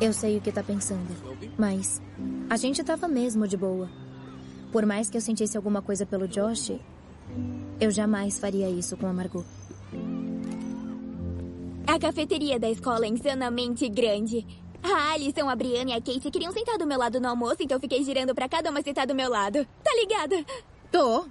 Eu 0.00 0.12
sei 0.12 0.38
o 0.38 0.40
que 0.40 0.52
tá 0.52 0.62
pensando. 0.62 1.08
Mas 1.56 2.00
a 2.48 2.56
gente 2.56 2.84
tava 2.84 3.08
mesmo 3.08 3.48
de 3.48 3.56
boa. 3.56 3.88
Por 4.70 4.86
mais 4.86 5.10
que 5.10 5.16
eu 5.16 5.20
sentisse 5.20 5.56
alguma 5.56 5.82
coisa 5.82 6.06
pelo 6.06 6.28
Josh, 6.28 6.72
eu 7.80 7.90
jamais 7.90 8.38
faria 8.38 8.68
isso 8.68 8.96
com 8.96 9.06
a 9.06 9.12
Margot. 9.12 9.44
A 11.86 11.98
cafeteria 11.98 12.60
da 12.60 12.70
escola 12.70 13.06
é 13.06 13.08
insanamente 13.08 13.88
grande. 13.88 14.46
A 14.82 15.12
Alison, 15.12 15.48
a 15.48 15.56
Brianna 15.56 15.90
e 15.90 15.94
a 15.94 16.00
Kate 16.00 16.30
queriam 16.30 16.52
sentar 16.52 16.78
do 16.78 16.86
meu 16.86 16.98
lado 16.98 17.18
no 17.18 17.28
almoço, 17.28 17.56
então 17.60 17.76
eu 17.76 17.80
fiquei 17.80 18.04
girando 18.04 18.34
pra 18.34 18.48
cada 18.48 18.70
uma 18.70 18.82
sentar 18.82 19.06
do 19.06 19.14
meu 19.14 19.28
lado. 19.28 19.66
Tá 19.82 19.90
ligada? 19.94 20.44
Tô. 20.92 21.26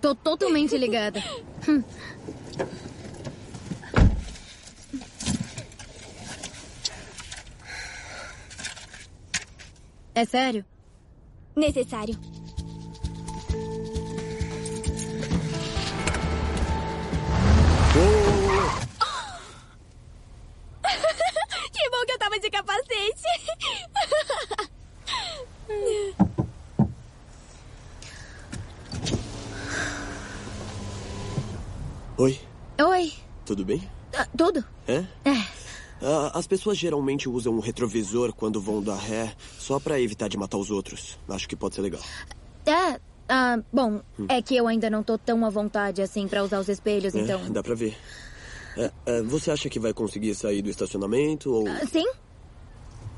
Tô 0.00 0.14
totalmente 0.14 0.76
ligada. 0.76 1.22
É 10.14 10.24
sério? 10.24 10.64
necessário. 11.56 12.14
que 21.72 21.90
bom 21.90 22.04
que 22.06 22.12
eu 22.12 22.18
tava 22.18 22.38
de 22.38 22.50
capacete. 22.50 23.22
Oi, 32.16 32.40
Oi. 32.80 33.12
tudo 33.44 33.64
bem? 33.64 33.88
Ah, 34.16 34.26
tudo? 34.36 34.64
É? 34.86 35.04
É. 35.24 35.53
Ah, 36.06 36.32
as 36.38 36.46
pessoas 36.46 36.76
geralmente 36.76 37.28
usam 37.28 37.54
um 37.54 37.60
retrovisor 37.60 38.32
quando 38.34 38.60
vão 38.60 38.82
dar 38.82 38.96
ré, 38.96 39.34
só 39.58 39.80
pra 39.80 39.98
evitar 39.98 40.28
de 40.28 40.36
matar 40.36 40.58
os 40.58 40.70
outros. 40.70 41.18
Acho 41.28 41.48
que 41.48 41.56
pode 41.56 41.74
ser 41.74 41.80
legal. 41.80 42.02
É. 42.66 43.00
Ah, 43.26 43.58
bom, 43.72 44.02
é 44.28 44.42
que 44.42 44.54
eu 44.54 44.66
ainda 44.66 44.90
não 44.90 45.02
tô 45.02 45.16
tão 45.16 45.46
à 45.46 45.48
vontade 45.48 46.02
assim 46.02 46.28
pra 46.28 46.44
usar 46.44 46.60
os 46.60 46.68
espelhos, 46.68 47.14
É, 47.14 47.20
então. 47.20 47.40
dá 47.50 47.62
pra 47.62 47.74
ver. 47.74 47.96
É, 48.76 48.90
é, 49.06 49.22
você 49.22 49.50
acha 49.50 49.70
que 49.70 49.80
vai 49.80 49.94
conseguir 49.94 50.34
sair 50.34 50.60
do 50.60 50.68
estacionamento 50.68 51.50
ou... 51.50 51.66
Ah, 51.66 51.86
Sim? 51.90 52.06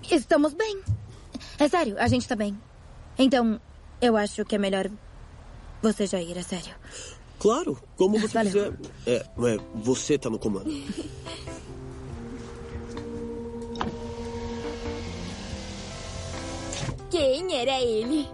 Estamos 0.08 0.54
bem. 0.54 0.80
É 1.58 1.66
sério, 1.68 1.96
a 1.98 2.06
gente 2.06 2.28
tá 2.28 2.36
bem. 2.36 2.56
Então, 3.18 3.60
eu 4.00 4.16
acho 4.16 4.44
que 4.44 4.54
é 4.54 4.58
melhor 4.58 4.88
você 5.82 6.06
já 6.06 6.20
ir, 6.22 6.36
é 6.36 6.42
sério. 6.42 6.74
Claro, 7.40 7.76
como 7.96 8.16
você 8.16 8.34
Valeu. 8.34 8.52
quiser. 8.52 8.72
É, 9.08 9.14
é, 9.16 9.58
você 9.74 10.16
tá 10.16 10.30
no 10.30 10.38
comando. 10.38 10.70
Quem 17.16 17.56
era 17.56 17.80
ele? 17.80 18.28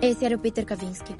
Esse 0.00 0.24
era 0.24 0.34
o 0.34 0.38
Peter 0.38 0.64
Kavinsky. 0.64 1.14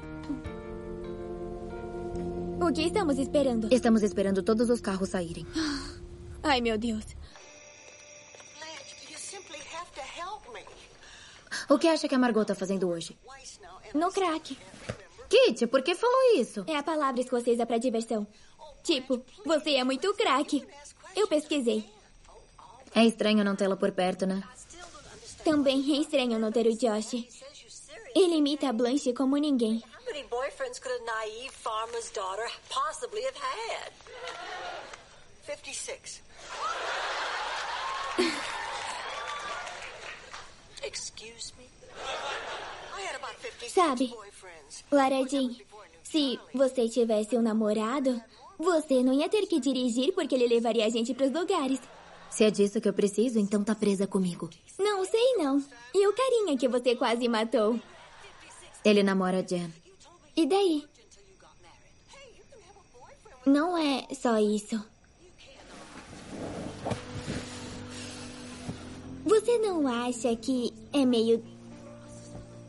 O 2.59 2.73
que 2.73 2.81
estamos 2.81 3.19
esperando? 3.19 3.71
Estamos 3.71 4.01
esperando 4.01 4.41
todos 4.41 4.71
os 4.71 4.81
carros 4.81 5.09
saírem. 5.09 5.45
Ai, 6.41 6.61
meu 6.61 6.79
Deus. 6.79 7.05
O 11.69 11.77
que 11.77 11.87
acha 11.87 12.07
que 12.07 12.15
a 12.15 12.17
Margot 12.17 12.43
tá 12.43 12.55
fazendo 12.55 12.89
hoje? 12.89 13.15
No 13.93 14.11
crack. 14.11 14.57
Kitty, 15.29 15.67
por 15.67 15.83
que 15.83 15.93
falou 15.93 16.39
isso? 16.39 16.65
É 16.65 16.75
a 16.75 16.81
palavra 16.81 17.21
escocesa 17.21 17.67
pra 17.67 17.77
diversão. 17.77 18.25
Tipo, 18.81 19.21
você 19.45 19.75
é 19.75 19.83
muito 19.83 20.11
craque. 20.15 20.65
Eu 21.15 21.27
pesquisei. 21.27 21.87
É 22.95 23.05
estranho 23.05 23.43
não 23.43 23.55
tê-la 23.55 23.75
por 23.75 23.91
perto, 23.91 24.25
né? 24.25 24.41
Também 25.45 25.79
é 25.93 26.01
estranho 26.01 26.39
não 26.39 26.51
ter 26.51 26.65
o 26.65 26.75
Josh. 26.75 27.13
Ele 28.15 28.35
imita 28.37 28.69
a 28.69 28.73
Blanche 28.73 29.13
como 29.13 29.37
ninguém. 29.37 29.81
how 30.05 30.13
many 30.13 30.23
boyfriends 30.27 30.79
could 30.79 30.93
a 30.93 31.05
naive 31.05 31.51
farmer's 31.51 32.11
daughter 32.11 32.47
possibly 32.69 33.21
have 33.23 33.37
had? 33.37 33.91
56. 35.45 36.21
Excuse 40.83 41.53
me? 41.57 41.65
I 42.97 43.01
had 43.01 43.15
about 43.15 43.35
56 43.41 43.71
Sabe. 43.71 44.13
Lara 44.91 45.23
Jean, 45.27 45.55
se 46.03 46.39
você 46.53 46.89
tivesse 46.89 47.37
um 47.37 47.41
namorado, 47.41 48.21
você 48.57 49.03
não 49.03 49.13
ia 49.13 49.29
ter 49.29 49.45
que 49.47 49.59
dirigir 49.59 50.13
porque 50.13 50.33
ele 50.35 50.47
levaria 50.47 50.85
a 50.85 50.89
gente 50.89 51.13
pros 51.13 51.31
lugares. 51.31 51.79
Se 52.35 52.43
é 52.43 52.51
disso 52.51 52.81
que 52.81 52.89
eu 52.89 52.91
preciso, 52.91 53.39
então 53.39 53.63
tá 53.63 53.73
presa 53.73 54.05
comigo. 54.05 54.49
Não 54.77 55.05
sei 55.05 55.37
não. 55.37 55.63
E 55.93 56.05
o 56.05 56.11
carinha 56.11 56.57
que 56.57 56.67
você 56.67 56.93
quase 56.93 57.29
matou? 57.29 57.79
Ele 58.83 59.01
namora 59.01 59.39
a 59.39 59.41
Jen. 59.41 59.71
E 60.35 60.45
daí? 60.45 60.83
Não 63.45 63.77
é 63.77 64.05
só 64.13 64.37
isso. 64.37 64.83
Você 69.23 69.57
não 69.59 69.87
acha 69.87 70.35
que 70.35 70.73
é 70.91 71.05
meio 71.05 71.41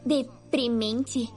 deprimente 0.04 1.28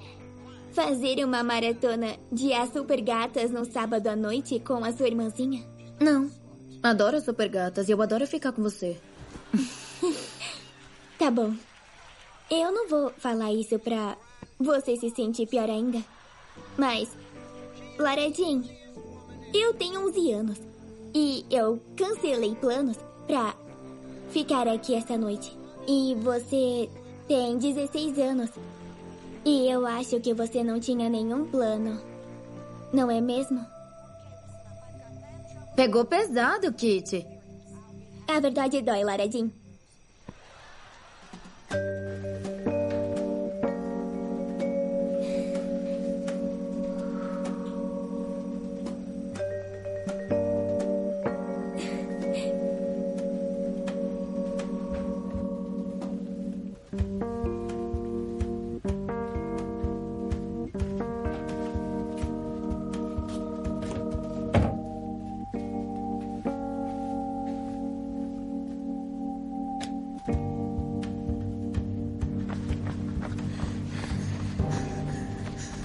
fazer 0.72 1.26
uma 1.26 1.42
maratona 1.42 2.15
de 2.32 2.54
As 2.54 2.72
Super 2.72 3.02
Gatas 3.02 3.50
no 3.50 3.65
sábado 3.65 4.06
à 4.06 4.15
noite 4.15 4.60
com 4.60 4.86
a 4.86 4.94
sua 4.94 5.08
irmãzinha? 5.08 5.65
Não. 6.00 6.30
Adoro 6.82 7.20
super 7.20 7.50
gatas 7.50 7.89
e 7.89 7.92
eu 7.92 8.02
adoro 8.02 8.26
ficar 8.26 8.52
com 8.52 8.62
você. 8.62 8.98
Tá 11.20 11.30
bom. 11.30 11.54
Eu 12.50 12.72
não 12.72 12.88
vou 12.88 13.12
falar 13.18 13.52
isso 13.52 13.78
pra 13.78 14.18
você 14.58 14.96
se 14.96 15.10
sentir 15.10 15.48
pior 15.48 15.70
ainda. 15.70 16.02
Mas, 16.78 17.10
Lara 17.98 18.34
Jean, 18.34 18.63
eu 19.54 19.74
tenho 19.74 20.08
11 20.08 20.32
anos. 20.32 20.58
E 21.13 21.46
eu 21.52 21.82
cancelei 21.98 22.56
planos 22.56 22.98
pra 23.28 23.54
ficar 24.30 24.65
aqui 24.65 24.96
essa 24.96 25.18
noite. 25.18 25.58
E 25.86 26.15
você 26.15 26.89
tem 27.28 27.58
16 27.58 28.18
anos. 28.18 28.52
E 29.44 29.70
eu 29.70 29.86
acho 29.86 30.22
que 30.22 30.34
você 30.34 30.63
não 30.63 30.80
tinha 30.80 31.10
nenhum 31.10 31.46
plano. 31.52 32.02
Não 32.94 33.12
é 33.12 33.20
mesmo? 33.20 33.60
Pegou 35.80 36.04
pesado, 36.04 36.74
Kitty. 36.74 37.26
A 38.28 38.38
verdade 38.42 38.82
dói, 38.82 39.02
Lara 39.02 39.24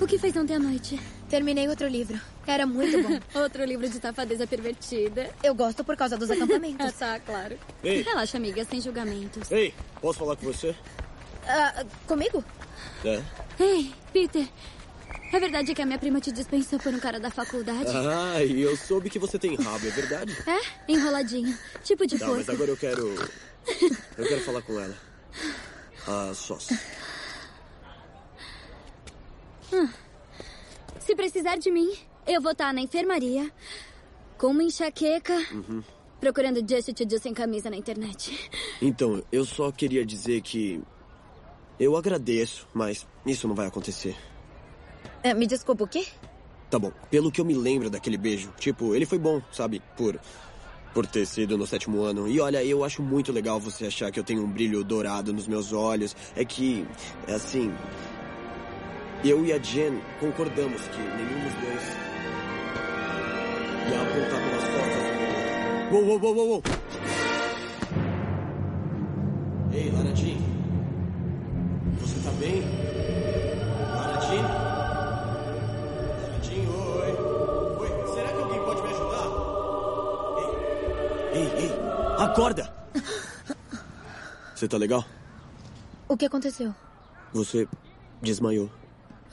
O 0.05 0.07
que 0.07 0.19
fez 0.19 0.37
ontem 0.37 0.55
à 0.55 0.59
noite? 0.59 1.01
Terminei 1.31 1.67
outro 1.67 1.89
livro. 1.89 2.21
Era 2.47 2.67
muito 2.67 3.03
bom. 3.03 3.19
Outro 3.41 3.65
livro 3.65 3.89
de 3.89 3.99
safadeza 3.99 4.47
pervertida. 4.47 5.31
Eu 5.43 5.55
gosto 5.55 5.83
por 5.83 5.97
causa 5.97 6.15
dos 6.19 6.31
acampamentos. 6.31 6.85
Ah, 6.87 6.93
tá, 6.93 7.21
claro. 7.21 7.59
Ei. 7.83 8.03
Relaxa, 8.03 8.37
amiga, 8.37 8.63
sem 8.67 8.83
julgamentos. 8.83 9.51
Ei, 9.51 9.73
posso 10.03 10.19
falar 10.19 10.37
com 10.37 10.45
você? 10.45 10.77
Ah, 11.49 11.87
comigo? 12.07 12.45
É. 13.03 13.23
Ei, 13.59 13.95
Peter. 14.13 14.47
É 15.33 15.41
verdade 15.41 15.75
que 15.75 15.81
a 15.81 15.87
minha 15.87 15.99
prima 15.99 16.21
te 16.21 16.31
dispensou 16.31 16.79
por 16.79 16.93
um 16.93 17.01
cara 17.01 17.19
da 17.19 17.31
faculdade? 17.31 17.89
Ah, 17.89 18.45
e 18.45 18.61
eu 18.61 18.77
soube 18.77 19.09
que 19.09 19.19
você 19.19 19.39
tem 19.39 19.55
rabo, 19.57 19.87
é 19.87 19.91
verdade? 19.91 20.37
É? 20.47 20.93
Enroladinho. 20.93 21.59
Tipo 21.83 22.07
de 22.07 22.19
Tá, 22.19 22.29
mas 22.29 22.47
agora 22.51 22.71
eu 22.71 22.77
quero. 22.77 23.09
Eu 24.19 24.29
quero 24.29 24.43
falar 24.43 24.61
com 24.61 24.79
ela. 24.79 24.95
A 26.07 26.35
sócia. 26.35 26.79
Se 31.01 31.15
precisar 31.15 31.57
de 31.57 31.71
mim, 31.71 31.93
eu 32.27 32.41
vou 32.41 32.53
estar 32.53 32.73
na 32.73 32.81
enfermaria, 32.81 33.51
com 34.39 34.49
uma 34.49 34.63
enxaqueca, 34.63 35.35
procurando 36.19 36.67
Just 36.67 36.93
to 36.95 37.05
Do 37.05 37.19
sem 37.19 37.35
camisa 37.35 37.69
na 37.69 37.77
internet. 37.77 38.51
Então, 38.81 39.23
eu 39.31 39.45
só 39.45 39.71
queria 39.71 40.05
dizer 40.05 40.41
que. 40.41 40.83
Eu 41.79 41.97
agradeço, 41.97 42.69
mas 42.73 43.07
isso 43.27 43.49
não 43.49 43.55
vai 43.55 43.67
acontecer. 43.67 44.17
É, 45.23 45.35
me 45.35 45.47
desculpa, 45.47 45.85
o 45.85 45.89
quê? 45.89 46.07
Tá 46.71 46.79
bom, 46.79 46.93
pelo 47.11 47.31
que 47.31 47.41
eu 47.41 47.45
me 47.45 47.55
lembro 47.55 47.91
daquele 47.91 48.17
beijo, 48.17 48.53
tipo, 48.59 48.95
ele 48.95 49.07
foi 49.07 49.19
bom, 49.19 49.43
sabe? 49.53 49.83
Por. 49.97 50.19
Por 50.95 51.07
ter 51.07 51.27
sido 51.27 51.59
no 51.59 51.67
sétimo 51.67 52.03
ano. 52.03 52.29
E 52.29 52.39
olha, 52.39 52.65
eu 52.65 52.85
acho 52.85 53.03
muito 53.03 53.33
legal 53.33 53.59
você 53.59 53.87
achar 53.87 54.13
que 54.13 54.21
eu 54.21 54.23
tenho 54.23 54.45
um 54.45 54.49
brilho 54.49 54.85
dourado 54.85 55.33
nos 55.33 55.49
meus 55.49 55.73
olhos. 55.73 56.15
É 56.37 56.45
que. 56.45 56.87
É 57.27 57.35
assim. 57.35 57.75
Eu 59.25 59.43
e 59.47 59.55
a 59.55 59.59
Jen 59.59 60.03
concordamos 60.21 60.83
que 60.89 60.99
nenhum 60.99 61.45
dos 61.45 61.55
dois. 61.55 61.83
ia 63.91 64.03
apontar 64.03 64.41
pelas 64.45 64.65
costas. 64.75 65.05
Uou, 65.93 66.05
uou, 66.05 66.21
uou, 66.21 66.35
uou, 66.37 66.49
uou! 66.49 66.63
Ei, 69.73 69.91
Lara 69.93 70.15
Jean. 70.15 70.37
Você 72.01 72.21
tá 72.21 72.31
bem? 72.33 72.63
Lara 73.97 74.21
Jean? 74.21 74.43
Lara 76.21 76.43
Jean, 76.43 76.69
oi. 76.69 77.13
Oi, 77.81 78.15
será 78.15 78.29
que 78.29 78.43
alguém 78.43 78.63
pode 78.63 78.83
me 78.83 78.89
ajudar? 78.89 79.27
Ei, 81.33 81.41
ei, 81.41 81.49
ei, 81.65 81.71
acorda! 82.23 82.75
Você 84.55 84.69
tá 84.69 84.77
legal? 84.77 85.03
O 86.09 86.15
que 86.15 86.27
aconteceu? 86.27 86.75
Você 87.33 87.67
desmaiou. 88.21 88.84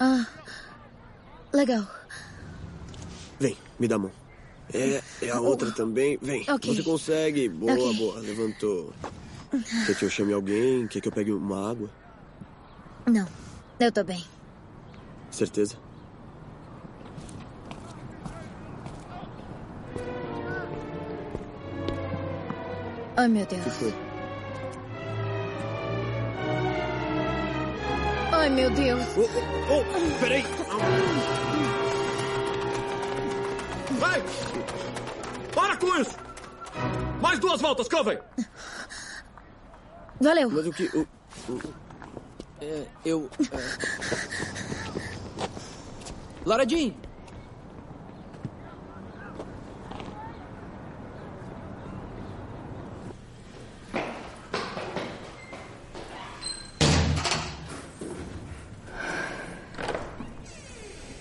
Ah, 0.03 0.25
legal. 1.53 1.85
Vem, 3.39 3.55
me 3.79 3.87
dá 3.87 3.97
a 3.97 3.99
mão. 3.99 4.11
É, 4.73 4.99
é 5.21 5.29
a 5.29 5.39
outra 5.39 5.69
também. 5.71 6.17
Vem. 6.19 6.41
Ok. 6.49 6.73
Você 6.75 6.81
consegue. 6.81 7.47
Boa, 7.47 7.73
Ok. 7.73 7.93
boa. 7.97 8.19
Levantou. 8.19 8.91
Quer 9.85 9.95
que 9.95 10.05
eu 10.05 10.09
chame 10.09 10.33
alguém? 10.33 10.87
Quer 10.87 11.01
que 11.01 11.07
eu 11.07 11.11
pegue 11.11 11.31
uma 11.31 11.69
água? 11.69 11.87
Não, 13.05 13.27
eu 13.79 13.91
tô 13.91 14.03
bem. 14.03 14.25
Certeza? 15.29 15.75
Ai, 23.17 23.27
meu 23.27 23.43
O 23.43 23.47
que 23.47 23.55
Deus. 23.55 23.75
foi? 23.75 24.10
Ai, 28.41 28.49
meu 28.49 28.71
Deus. 28.71 29.03
Oh, 29.15 29.21
oh, 29.69 29.83
oh, 29.95 30.19
peraí! 30.19 30.43
Vai! 33.99 34.23
Para 35.53 35.77
com 35.77 35.95
isso! 36.01 36.17
Mais 37.21 37.37
duas 37.37 37.61
voltas, 37.61 37.87
Covey! 37.87 38.17
Valeu. 40.19 40.49
Mas 40.49 40.65
o 40.65 40.71
que. 40.71 40.85
o- 40.97 41.07
É, 42.59 42.85
eu. 43.05 43.29
é... 43.39 43.57
Lara 46.43 46.67
Jean! 46.67 46.93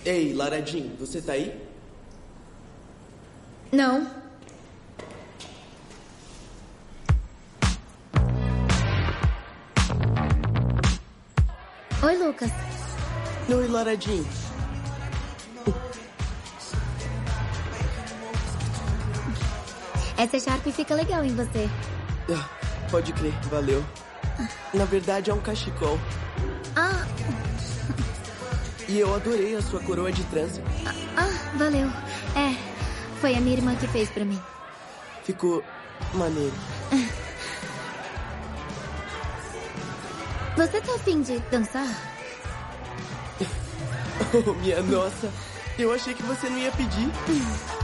Ei, 0.05 0.33
Lara 0.33 0.61
Jean, 0.65 0.95
você 0.99 1.21
tá 1.21 1.33
aí? 1.33 1.55
Não. 3.71 4.07
Oi, 12.03 12.17
Lucas. 12.17 12.51
Oi, 13.49 13.67
Lara 13.67 13.95
Jean. 13.95 14.23
Essa 20.17 20.39
Sharp 20.39 20.65
fica 20.67 20.93
legal 20.95 21.23
em 21.23 21.35
você. 21.35 21.69
Ah, 22.29 22.47
Pode 22.91 23.13
crer, 23.13 23.33
valeu. 23.49 23.83
Na 24.73 24.83
verdade, 24.83 25.31
é 25.31 25.33
um 25.33 25.39
cachecol. 25.39 25.97
Ah, 26.75 27.05
E 28.91 28.99
eu 28.99 29.15
adorei 29.15 29.55
a 29.55 29.61
sua 29.61 29.79
coroa 29.79 30.11
de 30.11 30.21
trança. 30.25 30.61
ah, 31.15 31.57
valeu. 31.57 31.87
É, 32.35 32.53
foi 33.21 33.33
a 33.35 33.39
minha 33.39 33.55
irmã 33.55 33.73
que 33.73 33.87
fez 33.87 34.09
pra 34.09 34.25
mim. 34.25 34.37
Ficou 35.23 35.63
maneiro. 36.13 36.53
Você 40.57 40.81
tá 40.81 40.93
afim 40.95 41.21
de 41.21 41.39
dançar? 41.49 41.87
Oh, 44.33 44.53
minha 44.55 44.81
nossa. 44.83 45.31
Eu 45.79 45.93
achei 45.93 46.13
que 46.13 46.23
você 46.23 46.49
não 46.49 46.57
ia 46.57 46.71
pedir. 46.71 47.09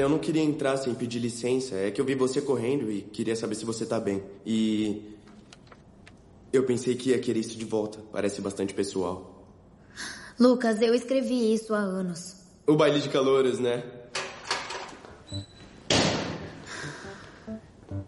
Eu 0.00 0.08
não 0.08 0.18
queria 0.18 0.42
entrar 0.42 0.78
sem 0.78 0.94
pedir 0.94 1.18
licença. 1.18 1.74
É 1.74 1.90
que 1.90 2.00
eu 2.00 2.04
vi 2.06 2.14
você 2.14 2.40
correndo 2.40 2.90
e 2.90 3.02
queria 3.02 3.36
saber 3.36 3.54
se 3.54 3.66
você 3.66 3.84
tá 3.84 4.00
bem. 4.00 4.22
E. 4.46 5.14
Eu 6.50 6.64
pensei 6.64 6.94
que 6.94 7.10
ia 7.10 7.18
querer 7.18 7.40
isso 7.40 7.56
de 7.58 7.66
volta. 7.66 7.98
Parece 8.10 8.40
bastante 8.40 8.72
pessoal. 8.72 9.44
Lucas, 10.38 10.80
eu 10.80 10.94
escrevi 10.94 11.52
isso 11.52 11.74
há 11.74 11.80
anos. 11.80 12.34
O 12.66 12.76
baile 12.76 12.98
de 12.98 13.10
calouros, 13.10 13.58
né? 13.58 13.84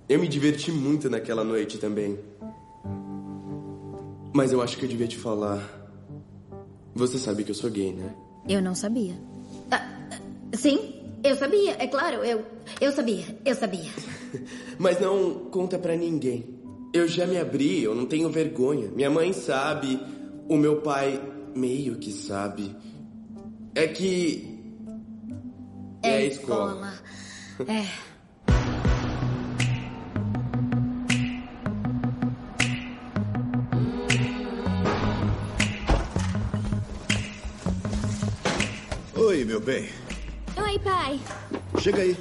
Eu 0.09 0.19
me 0.19 0.27
diverti 0.27 0.73
muito 0.73 1.11
naquela 1.11 1.45
noite 1.45 1.77
também. 1.77 2.19
Mas 4.33 4.51
eu 4.51 4.63
acho 4.63 4.79
que 4.79 4.87
eu 4.87 4.89
devia 4.89 5.07
te 5.07 5.19
falar. 5.19 5.63
Você 6.95 7.19
sabe 7.19 7.45
que 7.45 7.51
eu 7.51 7.55
sou 7.55 7.71
gay, 7.71 7.93
né? 7.93 8.15
Eu 8.49 8.63
não 8.63 8.75
sabia. 8.75 9.15
Ah, 9.71 9.87
sim, 10.55 11.02
eu 11.25 11.37
sabia, 11.37 11.77
é 11.79 11.87
claro, 11.87 12.25
eu, 12.25 12.45
eu 12.81 12.93
sabia, 12.93 13.25
eu 13.45 13.55
sabia. 13.55 13.91
Mas 14.79 15.01
não 15.01 15.47
conta 15.51 15.79
pra 15.79 15.97
ninguém. 15.97 16.61
Eu 16.93 17.07
já 17.09 17.27
me 17.27 17.39
abri, 17.39 17.83
eu 17.83 17.95
não 17.95 18.07
tenho 18.07 18.29
vergonha. 18.29 18.91
Minha 18.91 19.09
mãe 19.09 19.33
sabe, 19.33 20.01
o 20.49 20.57
meu 20.57 20.81
pai 20.83 21.21
meio 21.55 21.97
que 21.97 22.13
sabe. 22.13 22.75
É 23.75 23.87
que. 23.87 24.61
É, 26.03 26.17
a 26.17 26.25
escola. 26.25 26.93
É. 27.69 27.87
Oi, 39.15 39.45
meu 39.45 39.61
bem. 39.61 39.89
Oi, 40.57 40.79
pai. 40.81 41.21
Chega 41.81 42.03
aí. 42.03 42.17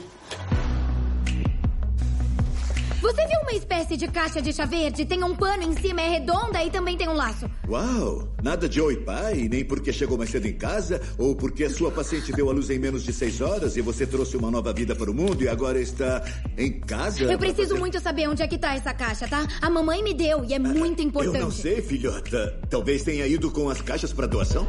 Você 3.01 3.25
viu 3.27 3.39
uma 3.41 3.51
espécie 3.53 3.97
de 3.97 4.07
caixa 4.07 4.39
de 4.41 4.53
chá 4.53 4.63
verde? 4.65 5.05
Tem 5.05 5.23
um 5.23 5.35
pano 5.35 5.63
em 5.63 5.75
cima, 5.75 6.01
é 6.01 6.07
redonda 6.09 6.63
e 6.63 6.69
também 6.69 6.95
tem 6.95 7.09
um 7.09 7.13
laço. 7.13 7.49
Uau! 7.67 8.27
Nada 8.43 8.69
de 8.69 8.79
oi, 8.79 8.95
pai, 8.97 9.47
nem 9.49 9.65
porque 9.65 9.91
chegou 9.91 10.17
mais 10.19 10.29
cedo 10.29 10.45
em 10.47 10.53
casa, 10.53 11.01
ou 11.17 11.35
porque 11.35 11.63
a 11.63 11.69
sua 11.69 11.91
paciente 11.91 12.31
deu 12.31 12.49
à 12.49 12.53
luz 12.53 12.69
em 12.69 12.77
menos 12.77 13.03
de 13.03 13.11
seis 13.11 13.41
horas 13.41 13.75
e 13.75 13.81
você 13.81 14.05
trouxe 14.05 14.37
uma 14.37 14.51
nova 14.51 14.71
vida 14.71 14.95
para 14.95 15.09
o 15.09 15.13
mundo 15.13 15.43
e 15.43 15.49
agora 15.49 15.79
está 15.81 16.23
em 16.57 16.79
casa. 16.79 17.23
Eu 17.23 17.39
preciso 17.39 17.69
fazer- 17.69 17.79
muito 17.79 17.99
saber 17.99 18.29
onde 18.29 18.43
é 18.43 18.47
que 18.47 18.57
tá 18.57 18.75
essa 18.75 18.93
caixa, 18.93 19.27
tá? 19.27 19.47
A 19.61 19.69
mamãe 19.69 20.03
me 20.03 20.13
deu 20.13 20.45
e 20.45 20.53
é 20.53 20.59
muito 20.59 21.01
importante. 21.01 21.37
Eu 21.37 21.43
não 21.45 21.51
sei, 21.51 21.81
filhota. 21.81 22.59
Talvez 22.69 23.01
tenha 23.03 23.25
ido 23.25 23.49
com 23.51 23.67
as 23.67 23.81
caixas 23.81 24.13
para 24.13 24.27
doação? 24.27 24.67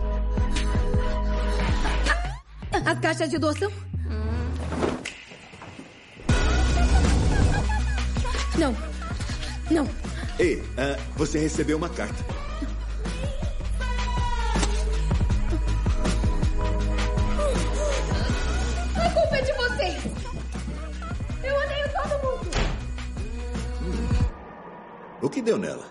As 2.85 2.99
caixas 2.99 3.31
de 3.31 3.39
doação? 3.39 3.71
Não. 8.59 8.77
Não. 9.71 9.89
Ei, 10.39 10.63
ah, 10.77 10.99
você 11.17 11.39
recebeu 11.39 11.77
uma 11.77 11.89
carta. 11.89 12.25
A 18.97 19.11
culpa 19.11 19.37
é 19.37 19.43
de 19.43 19.53
vocês. 19.53 20.05
Eu 21.45 21.55
odeio 21.55 21.87
todo 21.93 22.11
mundo. 22.25 22.51
O 25.23 25.31
que 25.31 25.41
deu 25.41 25.57
nela? 25.57 25.87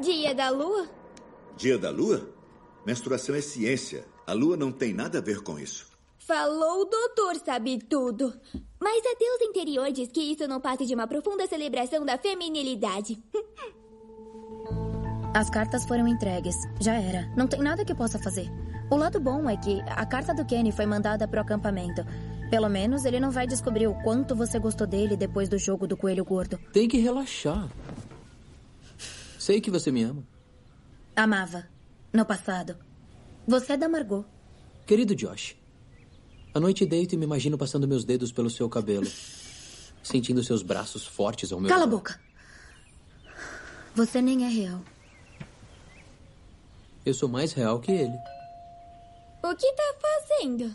Dia 0.00 0.34
da 0.34 0.48
lua? 0.48 0.88
Dia 1.56 1.78
da 1.78 1.90
lua? 1.90 2.28
Menstruação 2.86 3.34
é 3.34 3.40
ciência. 3.40 4.06
A 4.26 4.32
lua 4.32 4.56
não 4.56 4.72
tem 4.72 4.94
nada 4.94 5.18
a 5.18 5.22
ver 5.22 5.42
com 5.42 5.58
isso. 5.58 5.91
Falou 6.26 6.82
o 6.82 6.84
doutor 6.84 7.36
sabe 7.44 7.78
tudo. 7.78 8.32
Mas 8.80 9.04
a 9.04 9.14
deusa 9.18 9.44
interior 9.44 9.90
diz 9.90 10.08
que 10.10 10.20
isso 10.20 10.46
não 10.46 10.60
passa 10.60 10.84
de 10.84 10.94
uma 10.94 11.06
profunda 11.06 11.46
celebração 11.46 12.04
da 12.04 12.16
feminilidade. 12.16 13.22
As 15.34 15.48
cartas 15.48 15.84
foram 15.84 16.06
entregues. 16.06 16.54
Já 16.80 16.94
era. 16.94 17.26
Não 17.36 17.48
tem 17.48 17.60
nada 17.60 17.84
que 17.84 17.94
possa 17.94 18.18
fazer. 18.18 18.48
O 18.90 18.96
lado 18.96 19.18
bom 19.18 19.48
é 19.48 19.56
que 19.56 19.80
a 19.88 20.04
carta 20.04 20.34
do 20.34 20.44
Kenny 20.44 20.70
foi 20.70 20.84
mandada 20.84 21.26
pro 21.26 21.40
acampamento. 21.40 22.04
Pelo 22.50 22.68
menos 22.68 23.06
ele 23.06 23.18
não 23.18 23.30
vai 23.30 23.46
descobrir 23.46 23.86
o 23.86 23.94
quanto 24.02 24.36
você 24.36 24.58
gostou 24.58 24.86
dele 24.86 25.16
depois 25.16 25.48
do 25.48 25.58
jogo 25.58 25.86
do 25.86 25.96
coelho 25.96 26.24
gordo. 26.24 26.58
Tem 26.72 26.86
que 26.86 26.98
relaxar. 26.98 27.68
Sei 29.38 29.60
que 29.60 29.70
você 29.70 29.90
me 29.90 30.02
ama. 30.02 30.22
Amava. 31.16 31.66
No 32.12 32.26
passado. 32.26 32.76
Você 33.48 33.72
é 33.72 33.76
da 33.78 33.88
Margot. 33.88 34.26
Querido 34.86 35.14
Josh, 35.14 35.56
à 36.54 36.60
noite 36.60 36.84
deito 36.86 37.14
e 37.14 37.18
me 37.18 37.24
imagino 37.24 37.56
passando 37.58 37.88
meus 37.88 38.04
dedos 38.04 38.32
pelo 38.32 38.50
seu 38.50 38.68
cabelo. 38.68 39.06
Sentindo 40.02 40.42
seus 40.42 40.62
braços 40.62 41.06
fortes 41.06 41.52
ao 41.52 41.60
meu 41.60 41.68
Cala 41.68 41.82
a 41.82 41.84
redor. 41.84 41.96
boca. 41.98 42.20
Você 43.94 44.20
nem 44.20 44.44
é 44.44 44.48
real. 44.48 44.80
Eu 47.04 47.14
sou 47.14 47.28
mais 47.28 47.52
real 47.52 47.78
que 47.80 47.92
ele. 47.92 48.16
O 49.42 49.54
que 49.56 49.72
tá 49.72 49.94
fazendo? 50.00 50.74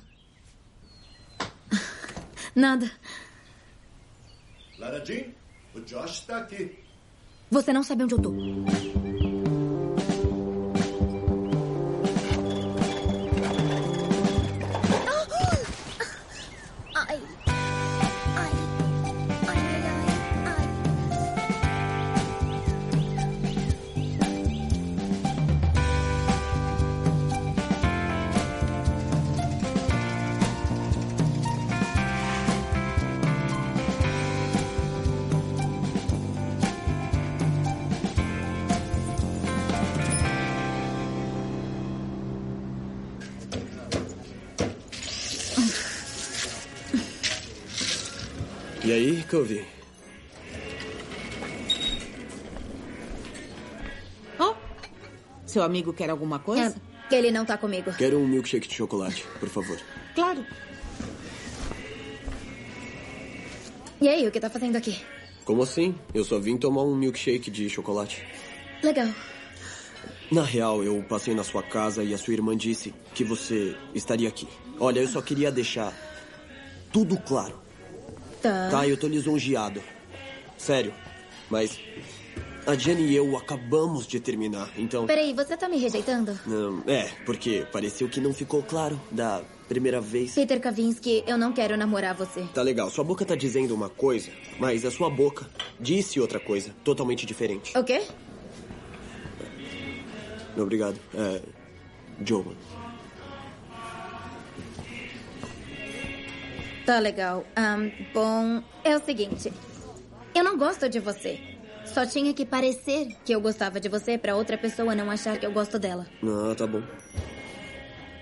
Nada. 2.56 2.92
Lara 4.78 5.04
Jean, 5.06 5.26
o 5.74 5.80
Josh 5.82 6.20
está 6.20 6.38
aqui. 6.40 6.78
Você 7.50 7.72
não 7.74 7.82
sabe 7.84 8.04
onde 8.04 8.14
eu 8.14 8.22
tô. 8.22 8.32
Covey? 49.30 49.66
Oh, 54.40 54.54
seu 55.46 55.64
amigo 55.64 55.92
quer 55.92 56.10
alguma 56.10 56.40
coisa? 56.40 56.76
É, 57.12 57.16
ele 57.16 57.32
não 57.32 57.46
tá 57.46 57.58
comigo. 57.58 57.92
Quero 57.98 58.18
um 58.18 58.28
milkshake 58.28 58.68
de 58.68 58.74
chocolate, 58.74 59.26
por 59.40 59.50
favor. 59.50 59.78
Claro. 60.16 60.46
E 64.00 64.08
aí, 64.08 64.28
o 64.28 64.32
que 64.32 64.40
tá 64.40 64.50
fazendo 64.50 64.76
aqui? 64.76 64.98
Como 65.44 65.64
assim? 65.64 65.96
Eu 66.14 66.24
só 66.24 66.40
vim 66.40 66.58
tomar 66.58 66.84
um 66.84 66.96
milkshake 66.96 67.50
de 67.50 67.70
chocolate. 67.70 68.24
Legal. 68.84 69.08
Na 70.32 70.44
real, 70.44 70.84
eu 70.84 71.04
passei 71.08 71.34
na 71.34 71.44
sua 71.44 71.64
casa 71.64 72.04
e 72.04 72.14
a 72.14 72.18
sua 72.18 72.34
irmã 72.34 72.56
disse 72.56 72.94
que 73.14 73.24
você 73.24 73.76
estaria 73.96 74.28
aqui. 74.28 74.48
Olha, 74.80 75.00
eu 75.00 75.08
só 75.08 75.22
queria 75.22 75.52
deixar 75.52 75.94
tudo 76.92 77.18
claro. 77.18 77.67
Tá. 78.42 78.70
Tá, 78.70 78.88
eu 78.88 78.98
tô 78.98 79.08
lisonjeado. 79.08 79.82
Sério. 80.58 80.94
Mas 81.50 81.80
a 82.66 82.76
Jenny 82.76 83.04
e 83.04 83.16
eu 83.16 83.38
acabamos 83.38 84.06
de 84.06 84.20
terminar, 84.20 84.70
então. 84.78 85.06
Peraí, 85.08 85.34
você 85.34 85.56
tá 85.56 85.70
me 85.70 85.78
rejeitando? 85.78 86.38
Não, 86.46 86.84
é, 86.86 87.10
porque 87.26 87.66
pareceu 87.72 88.10
que 88.10 88.20
não 88.20 88.34
ficou 88.34 88.62
claro 88.62 89.00
da 89.10 89.42
primeira 89.70 90.02
vez. 90.02 90.34
Peter 90.34 90.60
Kavinsky, 90.60 91.24
eu 91.26 91.38
não 91.38 91.54
quero 91.54 91.78
namorar 91.78 92.14
você. 92.14 92.42
Tá 92.54 92.62
legal, 92.62 92.90
sua 92.90 93.06
boca 93.06 93.24
tá 93.24 93.36
dizendo 93.36 93.74
uma 93.74 93.90
coisa, 93.90 94.30
mas 94.60 94.84
a 94.84 94.92
sua 94.92 95.10
boca 95.10 95.50
disse 95.80 96.20
outra 96.20 96.40
coisa, 96.42 96.72
totalmente 96.84 97.26
diferente. 97.26 97.78
O 97.78 97.84
quê? 97.84 98.02
Obrigado. 100.58 101.00
É. 101.14 101.42
Joe. 102.26 102.44
Tá 106.88 107.00
legal. 107.00 107.44
Ahn, 107.54 107.92
bom, 108.14 108.64
é 108.82 108.96
o 108.96 109.04
seguinte. 109.04 109.52
Eu 110.34 110.42
não 110.42 110.58
gosto 110.58 110.88
de 110.88 111.02
você. 111.02 111.38
Só 111.86 112.06
tinha 112.06 112.34
que 112.34 112.46
parecer 112.46 113.10
que 113.26 113.36
eu 113.36 113.42
gostava 113.42 113.78
de 113.78 113.90
você 113.90 114.18
pra 114.18 114.38
outra 114.38 114.58
pessoa 114.58 114.96
não 114.96 115.12
achar 115.12 115.38
que 115.38 115.46
eu 115.46 115.52
gosto 115.52 115.78
dela. 115.78 116.08
Ah, 116.24 116.56
tá 116.56 116.66
bom. 116.66 116.82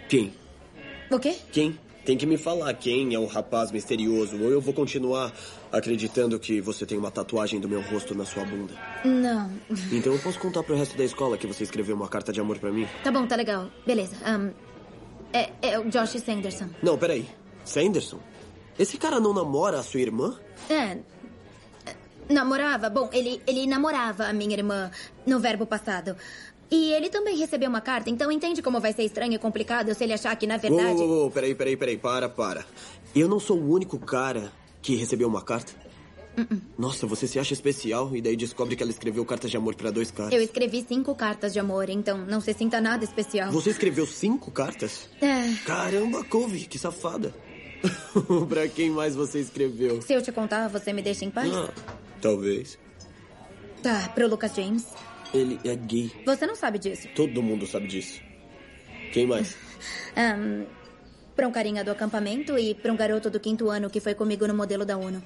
Quem? 0.10 0.34
O 1.12 1.20
quê? 1.20 1.36
Quem? 1.52 1.78
Tem 2.04 2.18
que 2.18 2.26
me 2.26 2.40
falar 2.40 2.74
quem 2.74 3.14
é 3.14 3.20
o 3.20 3.28
rapaz 3.28 3.72
misterioso, 3.72 4.36
ou 4.42 4.50
eu 4.50 4.60
vou 4.60 4.74
continuar 4.74 5.32
acreditando 5.72 6.40
que 6.40 6.60
você 6.60 6.88
tem 6.88 6.98
uma 6.98 7.12
tatuagem 7.12 7.60
do 7.60 7.70
meu 7.70 7.82
rosto 7.84 8.16
na 8.16 8.26
sua 8.26 8.46
bunda. 8.46 8.74
Não. 9.04 9.52
Então 9.92 10.12
eu 10.12 10.20
posso 10.20 10.40
contar 10.40 10.64
pro 10.64 10.76
resto 10.76 10.98
da 10.98 11.04
escola 11.04 11.38
que 11.38 11.46
você 11.46 11.62
escreveu 11.62 11.96
uma 11.96 12.08
carta 12.08 12.34
de 12.34 12.42
amor 12.42 12.58
pra 12.58 12.72
mim? 12.72 12.88
Tá 13.04 13.12
bom, 13.12 13.28
tá 13.28 13.36
legal. 13.36 13.70
Beleza. 13.86 14.16
Ahn, 14.26 14.50
é, 15.32 15.52
é 15.62 15.78
o 15.78 15.88
Josh 15.88 16.20
Sanderson. 16.20 16.70
Não, 16.82 16.98
peraí. 16.98 17.28
Sanderson? 17.64 18.20
Esse 18.78 18.98
cara 18.98 19.20
não 19.20 19.34
namora 19.34 19.80
a 19.80 19.84
sua 19.84 20.02
irmã? 20.02 20.38
É. 20.70 20.98
Namorava? 22.30 22.90
Bom, 22.90 23.10
ele, 23.14 23.42
ele 23.48 23.68
namorava 23.68 24.26
a 24.26 24.34
minha 24.34 24.54
irmã 24.54 24.92
no 25.26 25.40
verbo 25.40 25.66
passado. 25.66 26.16
E 26.70 26.92
ele 26.94 27.10
também 27.10 27.38
recebeu 27.38 27.70
uma 27.70 27.82
carta, 27.82 28.10
então 28.10 28.32
entende 28.32 28.62
como 28.62 28.80
vai 28.82 28.92
ser 28.92 29.04
estranho 29.04 29.34
e 29.34 29.38
complicado 29.38 29.94
se 29.94 30.04
ele 30.04 30.14
achar 30.14 30.36
que, 30.36 30.48
na 30.48 30.58
verdade. 30.58 31.00
Uou, 31.00 31.08
uou, 31.08 31.20
uou, 31.22 31.32
peraí, 31.32 31.54
peraí, 31.54 31.78
peraí, 31.78 31.98
para, 31.98 32.28
para. 32.28 32.66
Eu 33.16 33.28
não 33.28 33.40
sou 33.40 33.58
o 33.58 33.72
único 33.72 34.00
cara 34.00 34.52
que 34.82 34.96
recebeu 34.96 35.28
uma 35.28 35.44
carta? 35.44 35.72
Uh-uh. 36.38 36.60
Nossa, 36.78 37.08
você 37.08 37.28
se 37.28 37.40
acha 37.40 37.54
especial 37.54 38.14
e 38.16 38.22
daí 38.22 38.36
descobre 38.36 38.76
que 38.76 38.84
ela 38.84 38.92
escreveu 38.92 39.24
cartas 39.24 39.50
de 39.50 39.58
amor 39.58 39.76
pra 39.76 39.90
dois 39.90 40.12
caras. 40.12 40.34
Eu 40.34 40.42
escrevi 40.42 40.84
cinco 40.86 41.16
cartas 41.16 41.54
de 41.54 41.60
amor, 41.60 41.90
então 41.90 42.18
não 42.18 42.42
se 42.42 42.54
sinta 42.54 42.82
nada 42.82 43.04
especial. 43.04 43.52
Você 43.52 43.70
escreveu 43.70 44.06
cinco 44.06 44.52
cartas? 44.52 45.08
É. 45.22 45.54
Caramba, 45.66 46.24
Cove, 46.26 46.66
que 46.66 46.78
safada. 46.78 47.34
pra 48.50 48.68
quem 48.68 48.90
mais 48.90 49.16
você 49.16 49.40
escreveu? 49.40 50.02
Se 50.02 50.14
eu 50.14 50.22
te 50.22 50.32
contar, 50.32 50.68
você 50.68 50.94
me 50.94 51.02
deixa 51.02 51.26
em 51.26 51.32
paz? 51.32 51.52
Ah, 51.54 51.70
talvez. 52.22 52.78
Tá, 53.82 54.10
pro 54.14 54.28
Lucas 54.28 54.54
James. 54.56 54.86
Ele 55.34 55.60
é 55.64 55.76
gay. 55.76 56.12
Você 56.26 56.48
não 56.48 56.56
sabe 56.56 56.80
disso. 56.80 57.08
Todo 57.16 57.44
mundo 57.44 57.68
sabe 57.68 57.88
disso. 57.88 58.22
Quem 59.12 59.28
mais? 59.28 59.56
Ahn, 60.16 60.66
pra 61.36 61.48
um 61.48 61.52
carinha 61.52 61.84
do 61.84 61.92
acampamento 61.92 62.58
e 62.58 62.74
pra 62.74 62.92
um 62.92 62.96
garoto 62.96 63.30
do 63.30 63.40
quinto 63.40 63.70
ano 63.70 63.90
que 63.90 64.00
foi 64.00 64.16
comigo 64.16 64.48
no 64.48 64.54
modelo 64.54 64.86
da 64.86 64.98
ONU. 64.98 65.22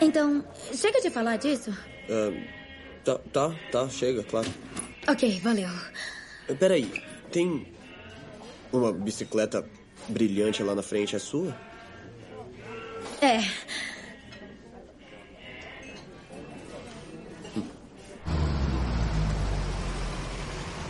Então, 0.00 0.44
chega 0.74 1.00
de 1.00 1.10
falar 1.10 1.36
disso? 1.36 1.70
Ah, 2.10 2.32
tá, 3.04 3.18
tá, 3.32 3.56
tá, 3.70 3.88
chega, 3.88 4.22
claro. 4.24 4.48
Ok, 5.08 5.40
valeu. 5.40 5.68
Peraí, 6.58 6.90
tem 7.30 7.66
uma 8.72 8.92
bicicleta 8.92 9.64
brilhante 10.08 10.62
lá 10.62 10.74
na 10.74 10.82
frente, 10.82 11.16
é 11.16 11.18
sua? 11.18 11.56
É. 13.20 13.40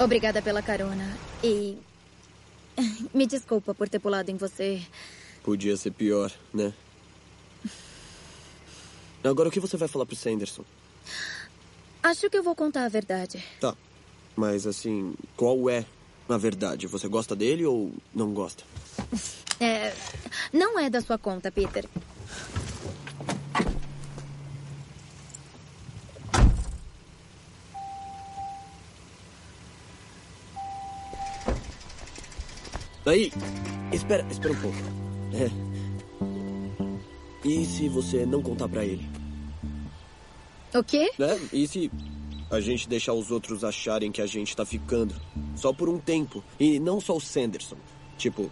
Obrigada 0.03 0.43
pela 0.43 0.63
carona. 0.63 1.17
E. 1.45 1.79
Me 3.15 3.27
desculpa 3.27 3.75
por 3.75 3.89
ter 3.89 3.99
pulado 3.99 4.31
em 4.31 4.37
você. 4.37 4.83
Podia 5.43 5.77
ser 5.77 5.93
pior, 5.93 6.33
né? 6.53 6.73
Agora 9.23 9.49
o 9.49 9.53
que 9.53 9.61
você 9.61 9.77
vai 9.77 9.87
falar 9.87 10.07
pro 10.07 10.17
Sanderson? 10.17 10.65
Acho 12.03 12.29
que 12.29 12.37
eu 12.37 12.43
vou 12.43 12.57
contar 12.57 12.85
a 12.85 12.89
verdade. 12.89 13.43
Tá. 13.61 13.77
Mas 14.35 14.67
assim, 14.67 15.15
qual 15.37 15.71
é 15.71 15.85
a 16.35 16.39
verdade? 16.39 16.87
Você 16.87 17.09
gosta 17.09 17.35
dele 17.37 17.65
ou 17.65 17.93
não 18.15 18.33
gosta? 18.33 18.65
É. 19.61 19.95
Não 20.53 20.79
é 20.79 20.91
da 20.91 21.01
sua 21.01 21.19
conta, 21.19 21.51
Peter. 21.53 21.87
Aí, 33.05 33.33
espera, 33.93 34.25
espera 34.31 34.53
um 34.53 34.61
pouco. 34.61 34.79
É. 35.35 35.73
E 37.45 37.65
se 37.67 37.89
você 37.89 38.25
não 38.25 38.41
contar 38.41 38.69
pra 38.69 38.85
ele? 38.85 39.05
O 40.73 40.83
quê? 40.85 41.11
Né? 41.19 41.39
E 41.53 41.67
se 41.67 41.91
a 42.53 42.61
gente 42.61 42.89
deixar 42.89 43.15
os 43.15 43.31
outros 43.31 43.65
acharem 43.65 44.13
que 44.13 44.21
a 44.21 44.27
gente 44.27 44.55
tá 44.55 44.65
ficando? 44.65 45.15
Só 45.57 45.73
por 45.73 45.89
um 45.89 45.99
tempo. 45.99 46.45
E 46.61 46.79
não 46.79 47.01
só 47.01 47.17
o 47.17 47.21
Sanderson. 47.21 47.77
Tipo, 48.19 48.51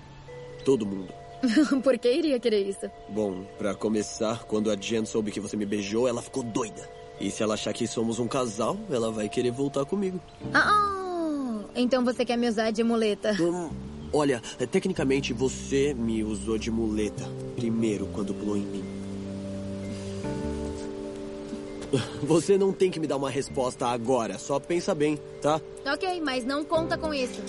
todo 0.64 0.86
mundo. 0.86 1.12
por 1.84 1.98
que 1.98 2.10
iria 2.10 2.40
querer 2.40 2.66
isso? 2.66 2.90
Bom, 3.08 3.44
pra 3.58 3.74
começar, 3.74 4.44
quando 4.44 4.70
a 4.70 4.76
Jen 4.76 5.04
soube 5.04 5.30
que 5.30 5.40
você 5.40 5.56
me 5.56 5.66
beijou, 5.66 6.08
ela 6.08 6.22
ficou 6.22 6.42
doida. 6.42 6.88
E 7.20 7.30
se 7.30 7.42
ela 7.42 7.54
achar 7.54 7.74
que 7.74 7.86
somos 7.86 8.18
um 8.18 8.26
casal, 8.26 8.78
ela 8.90 9.10
vai 9.10 9.28
querer 9.28 9.50
voltar 9.50 9.84
comigo. 9.84 10.18
Ah, 10.54 11.62
então 11.74 12.02
você 12.02 12.24
quer 12.24 12.38
me 12.38 12.48
usar 12.48 12.70
de 12.70 12.82
muleta? 12.82 13.36
Hum, 13.38 13.70
olha, 14.12 14.40
tecnicamente 14.70 15.34
você 15.34 15.92
me 15.92 16.24
usou 16.24 16.56
de 16.56 16.70
muleta. 16.70 17.24
Primeiro, 17.56 18.06
quando 18.06 18.32
pulou 18.32 18.56
em 18.56 18.62
mim. 18.62 18.84
Você 22.22 22.56
não 22.56 22.72
tem 22.72 22.90
que 22.90 23.00
me 23.00 23.06
dar 23.06 23.16
uma 23.16 23.30
resposta 23.30 23.86
agora. 23.86 24.38
Só 24.38 24.60
pensa 24.60 24.94
bem, 24.94 25.18
tá? 25.40 25.60
Ok, 25.84 26.20
mas 26.20 26.44
não 26.44 26.64
conta 26.64 26.96
com 26.96 27.12
isso. 27.12 27.40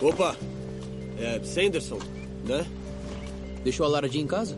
Opa! 0.00 0.36
É 1.18 1.40
Sanderson, 1.44 1.98
né? 2.44 2.66
Deixou 3.62 3.86
a 3.86 3.88
Lara 3.88 4.08
Jean 4.08 4.22
em 4.22 4.26
casa? 4.26 4.56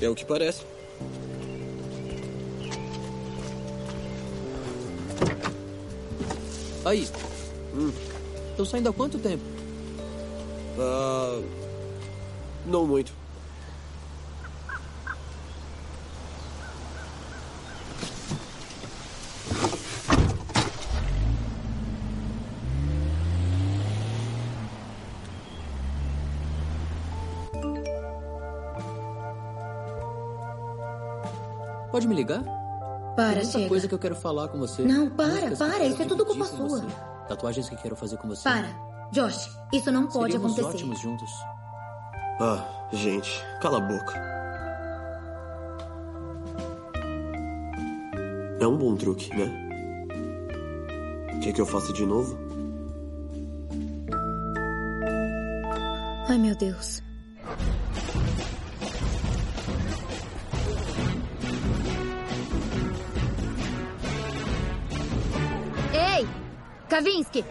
É 0.00 0.08
o 0.08 0.14
que 0.14 0.24
parece. 0.24 0.64
Aí. 6.84 7.06
Hum. 7.78 7.92
Saindo 8.64 8.88
há 8.88 8.92
quanto 8.92 9.18
tempo? 9.18 9.44
Uh, 10.76 11.44
não 12.66 12.84
muito. 12.84 13.12
Pode 31.92 32.06
me 32.06 32.14
ligar? 32.14 32.42
Para, 33.16 33.34
Tem 33.34 33.34
muita 33.34 33.50
chega. 33.50 33.68
coisa 33.68 33.88
que 33.88 33.94
eu 33.94 33.98
quero 33.98 34.14
falar 34.14 34.48
com 34.48 34.58
você. 34.58 34.82
Não, 34.82 35.08
para, 35.10 35.56
para. 35.56 35.84
Isso 35.86 36.02
é 36.02 36.04
tudo 36.04 36.24
culpa 36.26 36.44
sua. 36.44 36.68
Você. 36.68 36.86
Tatuagens 37.28 37.68
que 37.68 37.76
quero 37.76 37.94
fazer 37.94 38.16
com 38.16 38.28
você. 38.28 38.42
Para. 38.48 38.68
Josh, 39.12 39.50
isso 39.72 39.90
não 39.92 40.06
pode 40.06 40.32
Seríamos 40.32 40.58
acontecer. 40.58 40.76
ótimos 40.76 41.00
juntos. 41.00 41.30
Ah, 42.40 42.64
gente, 42.92 43.42
cala 43.60 43.78
a 43.78 43.80
boca. 43.80 44.28
É 48.60 48.66
um 48.66 48.76
bom 48.76 48.96
truque, 48.96 49.30
né? 49.36 49.68
Quer 51.42 51.52
que 51.52 51.60
eu 51.60 51.66
faça 51.66 51.92
de 51.92 52.04
novo? 52.04 52.36
Ai, 56.28 56.38
meu 56.38 56.54
Deus. 56.56 57.02
Kavinsky! 66.88 67.44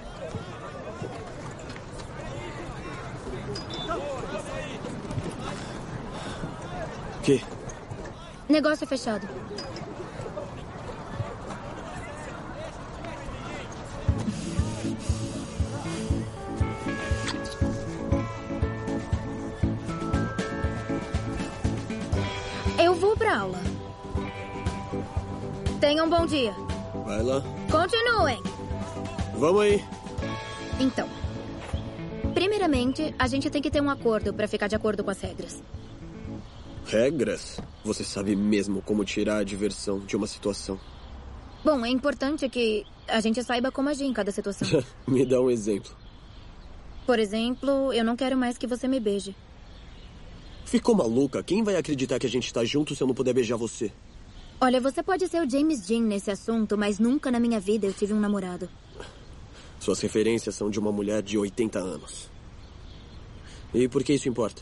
Que? 7.23 7.43
Negócio 8.49 8.87
fechado. 8.87 9.27
Eu 22.79 22.95
vou 22.95 23.15
pra 23.15 23.39
aula. 23.39 23.59
Tenham 25.79 26.05
um 26.05 26.09
bom 26.09 26.25
dia. 26.25 26.55
Vai 27.05 27.21
lá. 27.21 27.43
Continuem. 27.69 28.56
Vamos 29.37 29.61
aí. 29.61 29.83
Então, 30.79 31.07
primeiramente, 32.33 33.13
a 33.19 33.27
gente 33.27 33.49
tem 33.51 33.61
que 33.61 33.69
ter 33.69 33.81
um 33.81 33.89
acordo 33.89 34.33
pra 34.33 34.47
ficar 34.47 34.67
de 34.67 34.75
acordo 34.75 35.03
com 35.03 35.11
as 35.11 35.21
regras. 35.21 35.61
Regras? 36.87 37.59
Você 37.83 38.03
sabe 38.03 38.35
mesmo 38.35 38.81
como 38.81 39.05
tirar 39.05 39.37
a 39.37 39.43
diversão 39.43 39.99
de 39.99 40.15
uma 40.15 40.25
situação. 40.25 40.79
Bom, 41.63 41.85
é 41.85 41.89
importante 41.89 42.49
que 42.49 42.83
a 43.07 43.19
gente 43.19 43.43
saiba 43.43 43.71
como 43.71 43.89
agir 43.89 44.05
em 44.05 44.13
cada 44.13 44.31
situação. 44.31 44.83
Me 45.07 45.25
dá 45.25 45.39
um 45.39 45.51
exemplo. 45.51 45.91
Por 47.05 47.19
exemplo, 47.19 47.93
eu 47.93 48.03
não 48.03 48.15
quero 48.15 48.35
mais 48.35 48.57
que 48.57 48.67
você 48.67 48.87
me 48.87 48.99
beije. 48.99 49.35
Ficou 50.65 50.93
maluca? 50.93 51.41
Quem 51.41 51.63
vai 51.63 51.77
acreditar 51.77 52.19
que 52.19 52.27
a 52.27 52.29
gente 52.29 52.53
tá 52.53 52.65
junto 52.65 52.93
se 52.95 53.01
eu 53.01 53.07
não 53.07 53.15
puder 53.15 53.33
beijar 53.33 53.55
você? 53.55 53.91
Olha, 54.59 54.81
você 54.81 55.01
pode 55.01 55.27
ser 55.27 55.41
o 55.41 55.49
James 55.49 55.85
Dean 55.85 56.01
nesse 56.01 56.29
assunto, 56.29 56.77
mas 56.77 56.99
nunca 56.99 57.31
na 57.31 57.39
minha 57.39 57.59
vida 57.59 57.85
eu 57.85 57.93
tive 57.93 58.13
um 58.13 58.19
namorado. 58.19 58.67
Suas 59.79 59.99
referências 59.99 60.55
são 60.55 60.69
de 60.69 60.79
uma 60.79 60.91
mulher 60.91 61.21
de 61.21 61.37
80 61.37 61.79
anos. 61.79 62.29
E 63.73 63.87
por 63.87 64.03
que 64.03 64.13
isso 64.13 64.29
importa? 64.29 64.61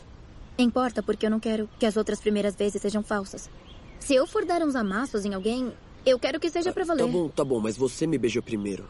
Importa 0.58 1.02
porque 1.02 1.26
eu 1.26 1.30
não 1.30 1.40
quero 1.40 1.68
que 1.78 1.86
as 1.86 1.96
outras 1.96 2.20
primeiras 2.20 2.54
vezes 2.54 2.80
sejam 2.80 3.02
falsas. 3.02 3.50
Se 3.98 4.14
eu 4.14 4.26
for 4.26 4.44
dar 4.44 4.62
uns 4.62 4.74
amassos 4.74 5.24
em 5.24 5.34
alguém, 5.34 5.72
eu 6.04 6.18
quero 6.18 6.38
que 6.40 6.50
seja 6.50 6.72
pra 6.72 6.84
valer. 6.84 7.04
Tá 7.04 7.12
bom, 7.12 7.28
tá 7.28 7.44
bom, 7.44 7.60
mas 7.60 7.76
você 7.76 8.06
me 8.06 8.18
beijou 8.18 8.42
primeiro. 8.42 8.88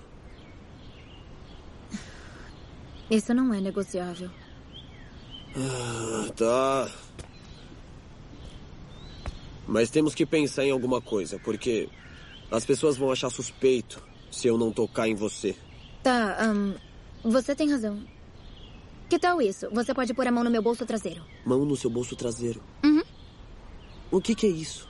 Isso 3.10 3.32
não 3.32 3.54
é 3.54 3.60
negociável. 3.60 4.30
Ah, 5.56 6.30
tá. 6.36 6.90
Mas 9.66 9.90
temos 9.90 10.14
que 10.14 10.26
pensar 10.26 10.64
em 10.64 10.70
alguma 10.70 11.00
coisa, 11.00 11.38
porque 11.38 11.88
as 12.50 12.64
pessoas 12.64 12.96
vão 12.96 13.10
achar 13.10 13.30
suspeito 13.30 14.02
se 14.30 14.46
eu 14.46 14.58
não 14.58 14.70
tocar 14.70 15.08
em 15.08 15.14
você. 15.14 15.56
Tá, 16.06 16.36
ahn, 16.38 16.74
você 17.24 17.52
tem 17.52 17.68
razão. 17.68 18.00
Que 19.08 19.18
tal 19.18 19.42
isso? 19.42 19.68
Você 19.72 19.92
pode 19.92 20.14
pôr 20.14 20.24
a 20.28 20.30
mão 20.30 20.44
no 20.44 20.50
meu 20.52 20.62
bolso 20.62 20.86
traseiro. 20.86 21.20
Mão 21.44 21.64
no 21.64 21.76
seu 21.76 21.90
bolso 21.90 22.14
traseiro. 22.14 22.62
Uhum. 22.84 23.02
O 24.12 24.20
que, 24.20 24.32
que 24.32 24.46
é 24.46 24.50
isso? 24.50 24.88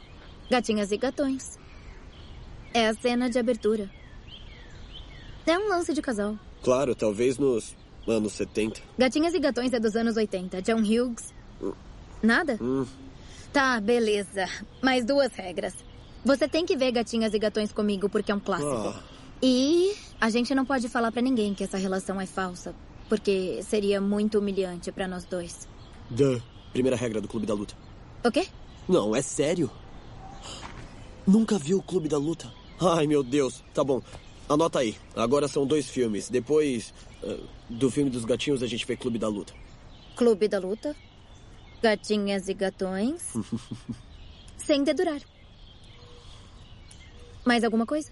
Gatinhas 0.50 0.92
e 0.92 0.98
gatões. 0.98 1.58
É 2.74 2.88
a 2.88 2.92
cena 2.92 3.30
de 3.30 3.38
abertura. 3.38 3.90
É 5.46 5.58
um 5.58 5.70
lance 5.70 5.94
de 5.94 6.02
casal. 6.02 6.38
Claro, 6.62 6.94
talvez 6.94 7.38
nos 7.38 7.74
anos 8.06 8.34
70. 8.34 8.82
Gatinhas 8.98 9.32
e 9.32 9.38
gatões 9.38 9.72
é 9.72 9.80
dos 9.80 9.96
anos 9.96 10.18
80. 10.18 10.60
John 10.60 10.80
Hughes. 10.82 11.32
Nada? 12.22 12.58
Hum, 12.60 12.84
Tá, 13.54 13.80
beleza. 13.80 14.44
Mais 14.82 15.02
duas 15.02 15.32
regras. 15.32 15.72
Você 16.22 16.46
tem 16.46 16.66
que 16.66 16.76
ver 16.76 16.92
Gatinhas 16.92 17.32
e 17.32 17.38
Gatões 17.38 17.72
comigo 17.72 18.06
porque 18.06 18.30
é 18.30 18.34
um 18.34 18.40
clássico. 18.40 18.68
Ah. 18.70 19.15
E 19.42 19.94
a 20.20 20.30
gente 20.30 20.54
não 20.54 20.64
pode 20.64 20.88
falar 20.88 21.12
pra 21.12 21.22
ninguém 21.22 21.54
que 21.54 21.64
essa 21.64 21.76
relação 21.76 22.20
é 22.20 22.26
falsa, 22.26 22.74
porque 23.08 23.62
seria 23.62 24.00
muito 24.00 24.38
humilhante 24.38 24.90
pra 24.90 25.06
nós 25.06 25.24
dois. 25.24 25.68
duh. 26.10 26.40
Primeira 26.72 26.96
regra 26.96 27.22
do 27.22 27.28
Clube 27.28 27.46
da 27.46 27.54
Luta. 27.54 27.74
O 28.22 28.30
quê? 28.30 28.46
Não, 28.86 29.16
é 29.16 29.22
sério? 29.22 29.70
Nunca 31.26 31.58
viu 31.58 31.78
o 31.78 31.82
Clube 31.82 32.06
da 32.06 32.18
Luta? 32.18 32.52
Ai, 32.78 33.06
meu 33.06 33.22
Deus. 33.22 33.64
Tá 33.72 33.82
bom. 33.82 34.02
Anota 34.46 34.80
aí. 34.80 34.94
Agora 35.14 35.48
são 35.48 35.66
dois 35.66 35.88
filmes. 35.88 36.28
Depois 36.28 36.92
ah, 37.24 37.38
do 37.70 37.90
filme 37.90 38.10
dos 38.10 38.26
gatinhos, 38.26 38.62
a 38.62 38.66
gente 38.66 38.84
vê 38.84 38.94
Clube 38.94 39.18
da 39.18 39.26
Luta. 39.26 39.54
Clube 40.16 40.48
da 40.48 40.58
Luta, 40.58 40.94
Gatinhas 41.82 42.48
e 42.48 42.54
Gatões, 42.54 43.32
sem 44.58 44.84
dedurar. 44.84 45.20
Mais 47.44 47.64
alguma 47.64 47.86
coisa? 47.86 48.10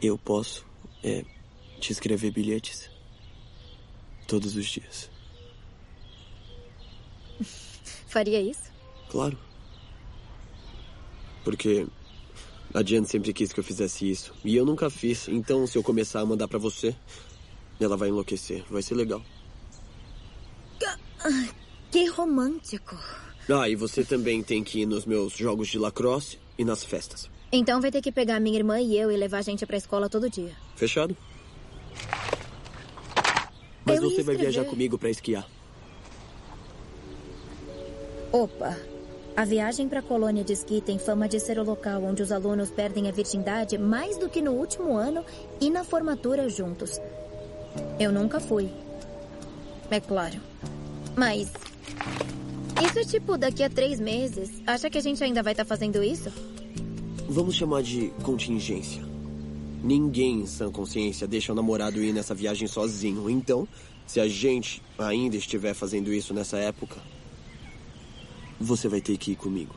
Eu 0.00 0.16
posso 0.16 0.64
é, 1.02 1.24
te 1.80 1.92
escrever 1.92 2.30
bilhetes 2.30 2.88
todos 4.26 4.56
os 4.56 4.66
dias. 4.66 5.10
Faria 8.06 8.40
isso? 8.40 8.70
Claro. 9.10 9.38
Porque 11.44 11.86
a 12.74 12.82
Jan 12.82 13.04
sempre 13.04 13.32
quis 13.32 13.52
que 13.52 13.60
eu 13.60 13.64
fizesse 13.64 14.08
isso. 14.10 14.32
E 14.44 14.54
eu 14.54 14.64
nunca 14.64 14.90
fiz. 14.90 15.28
Então, 15.28 15.66
se 15.66 15.76
eu 15.76 15.82
começar 15.82 16.20
a 16.20 16.26
mandar 16.26 16.46
pra 16.46 16.58
você, 16.58 16.94
ela 17.80 17.96
vai 17.96 18.08
enlouquecer. 18.08 18.64
Vai 18.70 18.82
ser 18.82 18.94
legal. 18.94 19.22
Ah, 20.84 21.48
Que 21.90 22.06
romântico. 22.06 22.96
Ah, 23.48 23.68
e 23.68 23.74
você 23.74 24.04
também 24.04 24.42
tem 24.42 24.62
que 24.62 24.80
ir 24.80 24.86
nos 24.86 25.06
meus 25.06 25.32
jogos 25.32 25.68
de 25.68 25.78
lacrosse 25.78 26.38
e 26.58 26.64
nas 26.64 26.84
festas. 26.84 27.30
Então 27.50 27.80
vai 27.80 27.90
ter 27.90 28.02
que 28.02 28.12
pegar 28.12 28.38
minha 28.40 28.58
irmã 28.58 28.78
e 28.80 28.96
eu 28.96 29.10
e 29.10 29.16
levar 29.16 29.38
a 29.38 29.42
gente 29.42 29.64
pra 29.64 29.76
escola 29.76 30.08
todo 30.08 30.28
dia. 30.28 30.52
Fechado? 30.76 31.16
Mas 33.84 34.02
Eu 34.02 34.10
você 34.10 34.22
vai 34.22 34.36
viajar 34.36 34.64
comigo 34.64 34.98
pra 34.98 35.08
esquiar. 35.08 35.48
Opa! 38.30 38.76
A 39.34 39.44
viagem 39.44 39.88
para 39.88 40.00
a 40.00 40.02
colônia 40.02 40.44
de 40.44 40.52
esqui 40.52 40.80
tem 40.80 40.98
fama 40.98 41.28
de 41.28 41.40
ser 41.40 41.58
o 41.58 41.62
local 41.62 42.02
onde 42.02 42.22
os 42.22 42.32
alunos 42.32 42.70
perdem 42.70 43.08
a 43.08 43.12
virgindade 43.12 43.78
mais 43.78 44.18
do 44.18 44.28
que 44.28 44.42
no 44.42 44.52
último 44.52 44.96
ano 44.96 45.24
e 45.60 45.70
na 45.70 45.84
formatura 45.84 46.48
juntos. 46.48 47.00
Eu 47.98 48.12
nunca 48.12 48.40
fui. 48.40 48.68
É 49.90 50.00
claro. 50.00 50.40
Mas. 51.16 51.52
Isso 52.84 52.98
é 52.98 53.04
tipo 53.04 53.38
daqui 53.38 53.62
a 53.62 53.70
três 53.70 53.98
meses. 53.98 54.62
Acha 54.66 54.90
que 54.90 54.98
a 54.98 55.00
gente 55.00 55.22
ainda 55.22 55.42
vai 55.42 55.52
estar 55.52 55.64
fazendo 55.64 56.02
isso? 56.02 56.30
Vamos 57.30 57.56
chamar 57.56 57.82
de 57.82 58.08
contingência. 58.22 59.04
Ninguém 59.84 60.40
em 60.40 60.46
sã 60.46 60.72
consciência 60.72 61.28
deixa 61.28 61.52
o 61.52 61.54
namorado 61.54 62.02
ir 62.02 62.10
nessa 62.10 62.34
viagem 62.34 62.66
sozinho. 62.66 63.28
Então, 63.28 63.68
se 64.06 64.18
a 64.18 64.26
gente 64.26 64.82
ainda 64.98 65.36
estiver 65.36 65.74
fazendo 65.74 66.10
isso 66.10 66.32
nessa 66.32 66.56
época, 66.56 66.96
você 68.58 68.88
vai 68.88 69.02
ter 69.02 69.18
que 69.18 69.32
ir 69.32 69.36
comigo. 69.36 69.74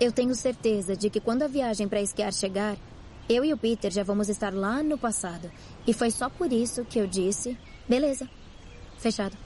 Eu 0.00 0.10
tenho 0.10 0.34
certeza 0.34 0.96
de 0.96 1.08
que 1.08 1.20
quando 1.20 1.42
a 1.42 1.46
viagem 1.46 1.86
para 1.86 2.02
esquiar 2.02 2.32
chegar, 2.32 2.76
eu 3.28 3.44
e 3.44 3.52
o 3.52 3.56
Peter 3.56 3.92
já 3.92 4.02
vamos 4.02 4.28
estar 4.28 4.52
lá 4.52 4.82
no 4.82 4.98
passado. 4.98 5.48
E 5.86 5.92
foi 5.92 6.10
só 6.10 6.28
por 6.28 6.52
isso 6.52 6.84
que 6.84 6.98
eu 6.98 7.06
disse: 7.06 7.56
beleza, 7.88 8.28
fechado. 8.98 9.36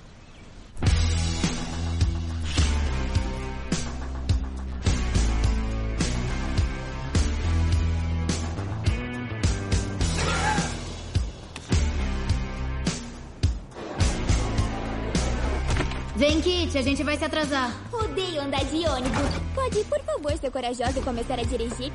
Kit, 16.74 16.78
a 16.78 16.82
gente 16.82 17.04
vai 17.04 17.16
se 17.16 17.24
atrasar. 17.24 17.72
Odeio 17.92 18.42
andar 18.42 18.64
de 18.64 18.84
ônibus. 18.86 19.30
Pode, 19.54 19.84
por 19.84 20.00
favor, 20.00 20.36
ser 20.36 20.50
corajosa 20.50 20.98
e 20.98 21.02
começar 21.02 21.38
a 21.38 21.44
dirigir? 21.44 21.92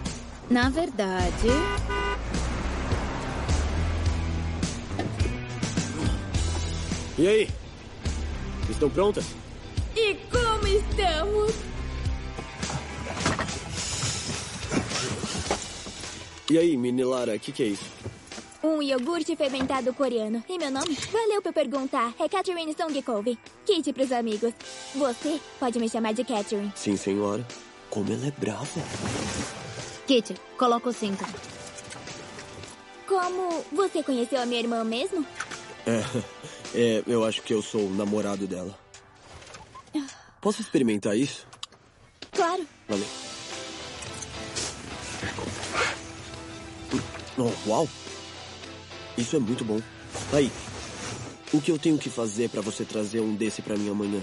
Na 0.50 0.70
verdade, 0.70 1.48
E 7.18 7.28
aí? 7.28 7.50
Estão 8.70 8.90
prontas? 8.90 9.26
E 9.94 10.16
como 10.32 10.66
estamos? 10.66 11.54
E 16.50 16.58
aí, 16.58 16.78
mini 16.78 17.04
Lara, 17.04 17.36
o 17.36 17.40
que, 17.40 17.52
que 17.52 17.64
é 17.64 17.66
isso? 17.66 17.84
Um 18.64 18.82
iogurte 18.82 19.36
fermentado 19.36 19.94
coreano. 19.94 20.44
E 20.50 20.58
meu 20.58 20.70
nome? 20.70 20.94
Valeu 21.12 21.42
por 21.42 21.54
perguntar. 21.54 22.14
É 22.20 22.28
Catherine 22.28 22.74
Songkove. 22.74 23.40
Kit 23.66 23.94
pros 23.94 24.12
amigos. 24.12 24.54
Você 24.96 25.40
pode 25.60 25.80
me 25.80 25.88
chamar 25.88 26.14
de 26.14 26.24
Catherine. 26.26 26.72
Sim, 26.76 26.98
senhora. 26.98 27.46
Como 27.90 28.12
ela 28.12 28.28
é 28.28 28.32
brava. 28.32 28.66
Kitty, 30.06 30.36
coloca 30.58 30.90
o 30.90 30.94
cinto. 30.94 31.24
Como 33.08 33.64
você 33.72 34.04
conheceu 34.04 34.42
a 34.42 34.46
minha 34.46 34.60
irmã 34.60 34.84
mesmo? 34.84 35.26
É, 35.86 36.04
é, 36.76 37.04
eu 37.08 37.24
acho 37.24 37.42
que 37.42 37.54
eu 37.54 37.62
sou 37.62 37.82
o 37.82 37.94
namorado 37.96 38.46
dela. 38.46 38.78
Posso 40.42 40.62
experimentar 40.62 41.18
isso? 41.18 41.46
Claro. 42.32 42.66
Valeu. 42.88 43.06
Oh, 47.38 47.70
uau! 47.70 47.88
Isso 49.20 49.36
é 49.36 49.40
muito 49.40 49.66
bom. 49.66 49.82
Aí, 50.32 50.50
o 51.52 51.60
que 51.60 51.70
eu 51.70 51.78
tenho 51.78 51.98
que 51.98 52.10
fazer 52.10 52.50
pra 52.50 52.62
você 52.62 52.86
trazer 52.86 53.20
um 53.20 53.36
desse 53.36 53.62
pra 53.62 53.76
mim 53.76 53.90
amanhã? 53.90 54.22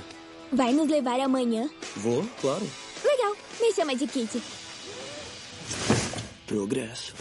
Vai 0.50 0.72
nos 0.72 0.88
levar 0.88 1.20
amanhã? 1.20 1.68
Vou, 1.96 2.24
claro. 2.40 2.66
Legal. 3.04 3.36
Me 3.60 3.72
chama 3.74 3.94
de 3.94 4.06
Kitty. 4.06 4.42
Progresso. 6.46 7.14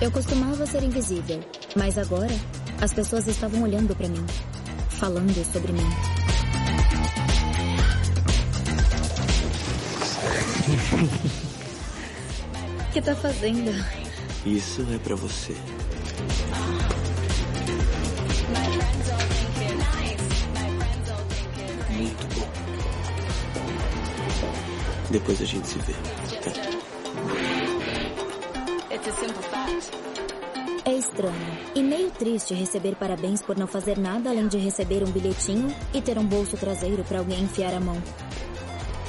Eu 0.00 0.10
costumava 0.10 0.64
ser 0.64 0.82
invisível, 0.82 1.44
mas 1.76 1.98
agora 1.98 2.32
as 2.80 2.94
pessoas 2.94 3.26
estavam 3.26 3.62
olhando 3.62 3.94
pra 3.94 4.08
mim, 4.08 4.24
falando 4.88 5.44
sobre 5.52 5.72
mim. 5.72 6.19
O 10.92 12.90
que 12.92 13.00
tá 13.00 13.14
fazendo? 13.14 13.70
Isso 14.44 14.84
é 14.92 14.98
pra 14.98 15.14
você. 15.14 15.54
Muito 21.90 22.26
bom. 22.34 22.48
Depois 25.10 25.40
a 25.40 25.44
gente 25.44 25.66
se 25.66 25.78
vê. 25.78 25.94
É 30.84 30.94
estranho 30.94 31.58
e 31.74 31.82
meio 31.82 32.10
triste 32.10 32.54
receber 32.54 32.96
parabéns 32.96 33.42
por 33.42 33.56
não 33.56 33.66
fazer 33.66 33.98
nada 33.98 34.30
além 34.30 34.48
de 34.48 34.58
receber 34.58 35.02
um 35.04 35.10
bilhetinho 35.10 35.74
e 35.94 36.00
ter 36.00 36.18
um 36.18 36.24
bolso 36.24 36.56
traseiro 36.56 37.04
pra 37.04 37.18
alguém 37.18 37.42
enfiar 37.42 37.74
a 37.74 37.80
mão. 37.80 38.00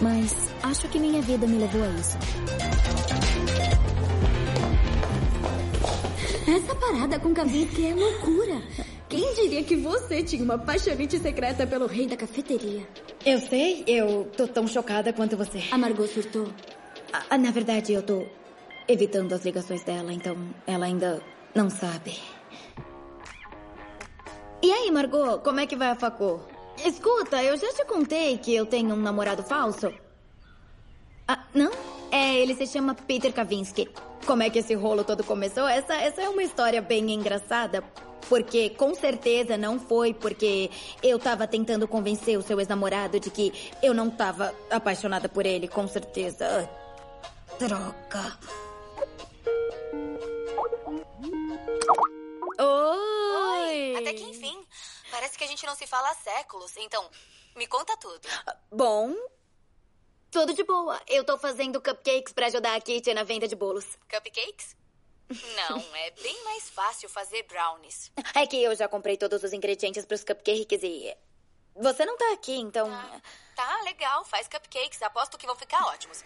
Mas 0.02 0.49
acho 0.64 0.88
que 0.88 0.97
minha 0.97 1.22
vida 1.22 1.45
me 1.45 1.60
levou 1.60 1.84
a 1.84 1.89
isso. 1.89 2.18
Essa 6.49 6.76
parada 6.76 7.20
com 7.20 7.34
Kavinsky 7.34 7.88
é 7.88 7.93
loucura. 7.93 8.62
Quem 9.08 9.34
diria 9.36 9.64
que 9.64 9.76
você 9.76 10.24
tinha 10.24 10.43
uma 10.43 10.58
paixonite 10.58 11.20
secreta 11.20 11.68
pelo 11.68 11.86
rei 11.86 12.08
da 12.08 12.18
cafeteria? 12.18 12.88
Eu 13.26 13.39
sei, 13.39 13.84
eu 13.86 14.30
tô 14.36 14.47
tão 14.47 14.66
chocada 14.66 15.14
quanto 15.14 15.38
você. 15.38 15.62
A 15.72 15.78
Margot 15.78 16.08
surtou. 16.08 16.47
Ah, 17.30 17.38
na 17.38 17.52
verdade, 17.52 17.93
eu 17.93 18.02
tô 18.02 18.26
evitando 18.88 19.34
as 19.34 19.45
ligações 19.45 19.84
dela, 19.84 20.12
então 20.12 20.36
ela 20.66 20.86
ainda 20.86 21.22
não 21.54 21.70
sabe. 21.70 22.18
E 24.64 24.72
aí, 24.72 24.89
Margot, 24.91 25.39
como 25.43 25.60
é 25.60 25.68
que 25.68 25.76
vai 25.76 25.89
a 25.89 25.95
facu? 25.95 26.39
Escuta, 26.86 27.43
eu 27.43 27.57
já 27.57 27.71
te 27.73 27.86
contei 27.86 28.38
que 28.38 28.55
eu 28.55 28.65
tenho 28.65 28.93
um 28.95 28.99
namorado 28.99 29.43
falso. 29.43 29.93
Ah, 31.27 31.45
não? 31.53 31.71
É, 32.11 32.36
ele 32.36 32.55
se 32.55 32.67
chama 32.67 32.95
Peter 32.95 33.32
Kavinsky. 33.32 33.89
Como 34.25 34.43
é 34.43 34.49
que 34.49 34.59
esse 34.59 34.73
rolo 34.73 35.03
todo 35.03 35.23
começou? 35.23 35.67
Essa, 35.67 35.93
essa 35.95 36.21
é 36.21 36.29
uma 36.29 36.43
história 36.43 36.82
bem 36.82 37.11
engraçada. 37.11 37.84
Porque 38.27 38.69
com 38.71 38.95
certeza 38.95 39.57
não 39.57 39.79
foi 39.79 40.13
porque 40.13 40.69
eu 41.03 41.19
tava 41.19 41.47
tentando 41.47 41.88
convencer 41.88 42.38
o 42.38 42.41
seu 42.41 42.59
ex-namorado 42.59 43.19
de 43.19 43.29
que 43.29 43.51
eu 43.84 43.93
não 43.93 44.09
tava 44.09 44.53
apaixonada 44.69 45.27
por 45.27 45.45
ele, 45.45 45.67
com 45.67 45.88
certeza. 45.88 46.69
Ah, 46.69 46.82
Droga. 47.59 48.38
Oi! 52.59 53.95
Até 53.97 54.13
que 54.13 54.23
enfim. 54.23 54.57
Parece 55.12 55.38
que 55.38 55.43
a 55.43 55.47
gente 55.47 55.66
não 55.66 55.76
se 55.76 55.86
fala 55.86 56.09
há 56.09 56.16
séculos. 56.16 56.76
Então, 56.78 57.07
me 57.55 57.68
conta 57.68 57.95
tudo. 57.97 58.28
Bom, 58.72 59.14
tudo 60.32 60.53
de 60.53 60.64
boa. 60.64 60.99
Eu 61.07 61.26
tô 61.26 61.38
fazendo 61.38 61.82
cupcakes 61.82 62.32
pra 62.32 62.47
ajudar 62.47 62.76
a 62.76 62.82
Kitty 62.82 63.14
na 63.14 63.24
venda 63.24 63.47
de 63.47 63.55
bolos. 63.55 63.86
Cupcakes? 64.09 64.78
Não, 65.55 65.78
é 65.95 66.12
bem 66.12 66.43
mais 66.45 66.70
fácil 66.70 67.09
fazer 67.09 67.43
brownies. 67.43 68.12
É 68.34 68.47
que 68.47 68.62
eu 68.64 68.74
já 68.76 68.88
comprei 68.88 69.18
todos 69.18 69.43
os 69.43 69.53
ingredientes 69.53 70.05
pros 70.05 70.24
cupcakes 70.24 70.82
e. 70.84 71.16
Você 71.76 72.05
não 72.05 72.18
tá 72.18 72.34
aqui, 72.34 72.55
então. 72.55 72.89
Tá, 73.55 73.82
legal. 73.84 74.26
Faz 74.26 74.47
cupcakes. 74.47 75.01
Aposto 75.01 75.38
que 75.38 75.45
vão 75.45 75.55
ficar 75.55 75.86
ótimos. 75.88 76.24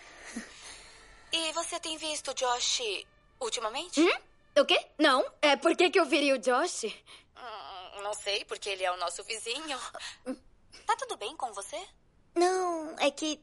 E 1.32 1.52
você 1.54 1.80
tem 1.80 1.98
visto 1.98 2.32
o 2.32 2.34
Josh 2.34 2.82
ultimamente? 3.40 4.02
Hum? 4.02 4.20
O 4.60 4.66
quê? 4.66 4.88
Não. 4.98 5.26
É 5.42 5.56
por 5.56 5.76
que, 5.76 5.90
que 5.90 6.00
eu 6.00 6.06
virei 6.06 6.34
o 6.34 6.40
Josh? 6.40 6.86
Hum, 6.86 7.75
não 8.02 8.14
sei, 8.14 8.46
porque 8.46 8.70
ele 8.70 8.84
é 8.84 8.92
o 8.92 8.98
nosso 8.98 9.24
vizinho. 9.24 9.78
Tá 10.86 10.96
tudo 10.98 11.18
bem 11.18 11.36
com 11.36 11.52
você? 11.54 11.82
Não, 12.36 12.96
é 13.00 13.10
que. 13.10 13.42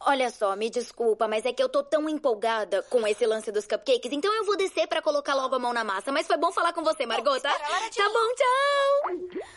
Olha 0.00 0.30
só, 0.30 0.54
me 0.54 0.68
desculpa, 0.68 1.26
mas 1.26 1.46
é 1.46 1.52
que 1.52 1.62
eu 1.62 1.68
tô 1.68 1.82
tão 1.82 2.08
empolgada 2.08 2.82
com 2.84 3.06
esse 3.06 3.24
lance 3.24 3.50
dos 3.50 3.66
cupcakes, 3.66 4.12
então 4.12 4.32
eu 4.34 4.44
vou 4.44 4.56
descer 4.56 4.86
pra 4.86 5.00
colocar 5.00 5.34
logo 5.34 5.54
a 5.54 5.58
mão 5.58 5.72
na 5.72 5.82
massa. 5.82 6.12
Mas 6.12 6.26
foi 6.26 6.36
bom 6.36 6.52
falar 6.52 6.74
com 6.74 6.84
você, 6.84 7.06
Margot, 7.06 7.40
tá? 7.40 7.58
Tá 7.58 8.08
bom, 8.10 8.34
tchau! 8.34 9.54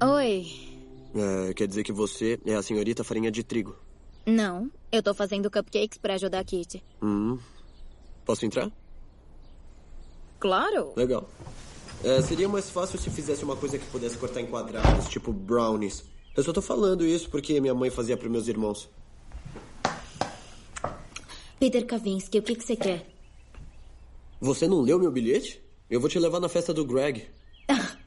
Oi. 0.00 0.46
É, 1.14 1.54
quer 1.54 1.66
dizer 1.66 1.82
que 1.82 1.92
você 1.92 2.38
é 2.44 2.54
a 2.54 2.62
senhorita 2.62 3.02
farinha 3.02 3.30
de 3.30 3.42
trigo. 3.42 3.74
Não, 4.26 4.70
eu 4.92 5.02
tô 5.02 5.14
fazendo 5.14 5.50
cupcakes 5.50 5.98
pra 5.98 6.14
ajudar 6.14 6.40
a 6.40 6.44
Kitty. 6.44 6.82
Hum. 7.02 7.38
Posso 8.24 8.44
entrar? 8.44 8.70
Claro. 10.38 10.92
Legal. 10.96 11.28
É, 12.04 12.20
seria 12.20 12.48
mais 12.48 12.68
fácil 12.68 12.98
se 12.98 13.08
fizesse 13.08 13.42
uma 13.44 13.56
coisa 13.56 13.78
que 13.78 13.86
pudesse 13.86 14.18
cortar 14.18 14.40
em 14.40 14.46
quadrados, 14.46 15.08
tipo 15.08 15.32
brownies. 15.32 16.04
Eu 16.36 16.42
só 16.42 16.52
tô 16.52 16.60
falando 16.60 17.06
isso 17.06 17.30
porque 17.30 17.58
minha 17.60 17.74
mãe 17.74 17.88
fazia 17.88 18.16
para 18.16 18.28
meus 18.28 18.48
irmãos. 18.48 18.90
Peter 21.58 21.86
Kavinsky, 21.86 22.38
o 22.38 22.42
que, 22.42 22.54
que 22.54 22.64
você 22.64 22.76
quer? 22.76 23.06
Você 24.38 24.68
não 24.68 24.82
leu 24.82 24.98
meu 24.98 25.10
bilhete? 25.10 25.62
Eu 25.88 26.00
vou 26.00 26.10
te 26.10 26.18
levar 26.18 26.40
na 26.40 26.48
festa 26.50 26.74
do 26.74 26.84
Greg. 26.84 27.26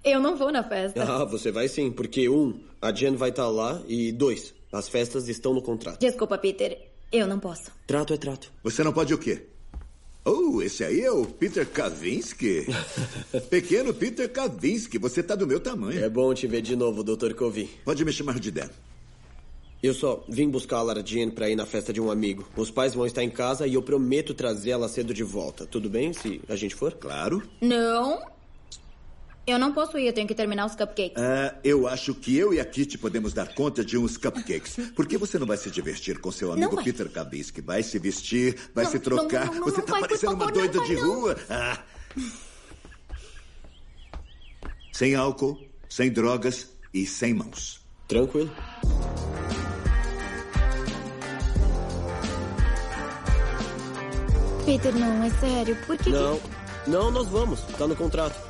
Eu 0.03 0.19
não 0.19 0.35
vou 0.35 0.51
na 0.51 0.63
festa. 0.63 1.03
Ah, 1.03 1.25
você 1.25 1.51
vai 1.51 1.67
sim, 1.67 1.91
porque 1.91 2.29
um, 2.29 2.59
a 2.81 2.91
Jen 2.91 3.15
vai 3.15 3.29
estar 3.29 3.47
lá 3.47 3.81
e 3.87 4.11
dois, 4.11 4.53
as 4.71 4.87
festas 4.87 5.27
estão 5.27 5.53
no 5.53 5.61
contrato. 5.61 5.99
Desculpa, 5.99 6.37
Peter. 6.37 6.89
Eu 7.11 7.27
não 7.27 7.39
posso. 7.39 7.71
Trato 7.87 8.13
é 8.13 8.17
trato. 8.17 8.51
Você 8.63 8.83
não 8.83 8.93
pode 8.93 9.13
o 9.13 9.17
quê? 9.17 9.43
Oh, 10.23 10.61
esse 10.61 10.83
aí 10.83 11.01
é 11.01 11.11
o 11.11 11.25
Peter 11.25 11.67
Kavinsky. 11.67 12.67
Pequeno 13.49 13.93
Peter 13.93 14.29
Kavinsky, 14.29 14.97
você 14.97 15.23
tá 15.23 15.33
do 15.33 15.47
meu 15.47 15.59
tamanho. 15.59 16.03
É 16.03 16.09
bom 16.09 16.33
te 16.33 16.45
ver 16.45 16.61
de 16.61 16.75
novo, 16.75 17.03
Dr. 17.03 17.33
Covey. 17.33 17.69
Pode 17.83 18.05
me 18.05 18.11
chamar 18.11 18.39
de 18.39 18.51
Dan. 18.51 18.69
Eu 19.81 19.93
só 19.93 20.23
vim 20.27 20.49
buscar 20.49 20.77
a 20.77 20.81
Lara 20.83 21.03
Jean 21.03 21.29
pra 21.29 21.49
ir 21.49 21.55
na 21.55 21.65
festa 21.65 21.93
de 21.93 22.01
um 22.01 22.11
amigo. 22.11 22.45
Os 22.55 22.69
pais 22.69 22.93
vão 22.93 23.05
estar 23.05 23.23
em 23.23 23.29
casa 23.29 23.65
e 23.65 23.73
eu 23.73 23.81
prometo 23.81 24.33
trazê-la 24.33 24.89
cedo 24.89 25.13
de 25.13 25.23
volta. 25.23 25.65
Tudo 25.65 25.89
bem 25.89 26.11
se 26.11 26.41
a 26.49 26.55
gente 26.55 26.75
for? 26.75 26.93
Claro. 26.93 27.41
Não. 27.61 28.21
Eu 29.47 29.57
não 29.57 29.73
posso 29.73 29.97
ir, 29.97 30.05
eu 30.05 30.13
tenho 30.13 30.27
que 30.27 30.35
terminar 30.35 30.65
os 30.67 30.75
cupcakes. 30.75 31.17
Ah, 31.17 31.55
eu 31.63 31.87
acho 31.87 32.13
que 32.13 32.37
eu 32.37 32.53
e 32.53 32.59
a 32.59 32.65
Kitty 32.65 32.99
podemos 32.99 33.33
dar 33.33 33.51
conta 33.55 33.83
de 33.83 33.97
uns 33.97 34.15
cupcakes. 34.15 34.75
Por 34.95 35.07
que 35.07 35.17
você 35.17 35.39
não 35.39 35.47
vai 35.47 35.57
se 35.57 35.71
divertir 35.71 36.19
com 36.19 36.31
seu 36.31 36.51
amigo. 36.51 36.83
Peter 36.83 37.09
Kavinsky? 37.09 37.59
Vai 37.61 37.81
se 37.81 37.97
vestir, 37.97 38.55
vai 38.75 38.83
Não, 38.85 38.91
se 38.91 38.99
trocar. 38.99 39.47
não, 39.47 39.53
não, 39.55 39.59
não, 39.61 39.65
você 39.65 39.77
não 39.79 39.85
tá 39.85 39.91
vai, 39.93 40.01
por 40.01 40.07
parecendo 40.09 40.33
uma 40.33 40.45
favor, 40.45 40.53
não 40.55 40.61
doida 40.71 40.77
vai, 40.79 40.87
de 40.87 40.95
não. 41.01 41.19
rua. 41.19 41.35
Ah. 41.49 41.79
Sem 44.93 45.15
álcool, 45.15 45.59
sem 45.89 46.11
drogas 46.11 46.69
e 46.93 47.05
sem 47.07 47.33
mãos. 47.33 47.81
Tranquilo. 48.07 48.51
Peter, 54.65 54.93
não, 54.95 55.23
é 55.23 55.29
sério. 55.31 55.75
Por 55.87 55.97
que. 55.97 56.03
que- 56.05 56.09
Não, 56.11 56.39
Não, 56.87 57.11
nós 57.11 57.27
vamos. 57.27 57.61
Tá 57.77 57.87
no 57.87 57.95
contrato. 57.95 58.48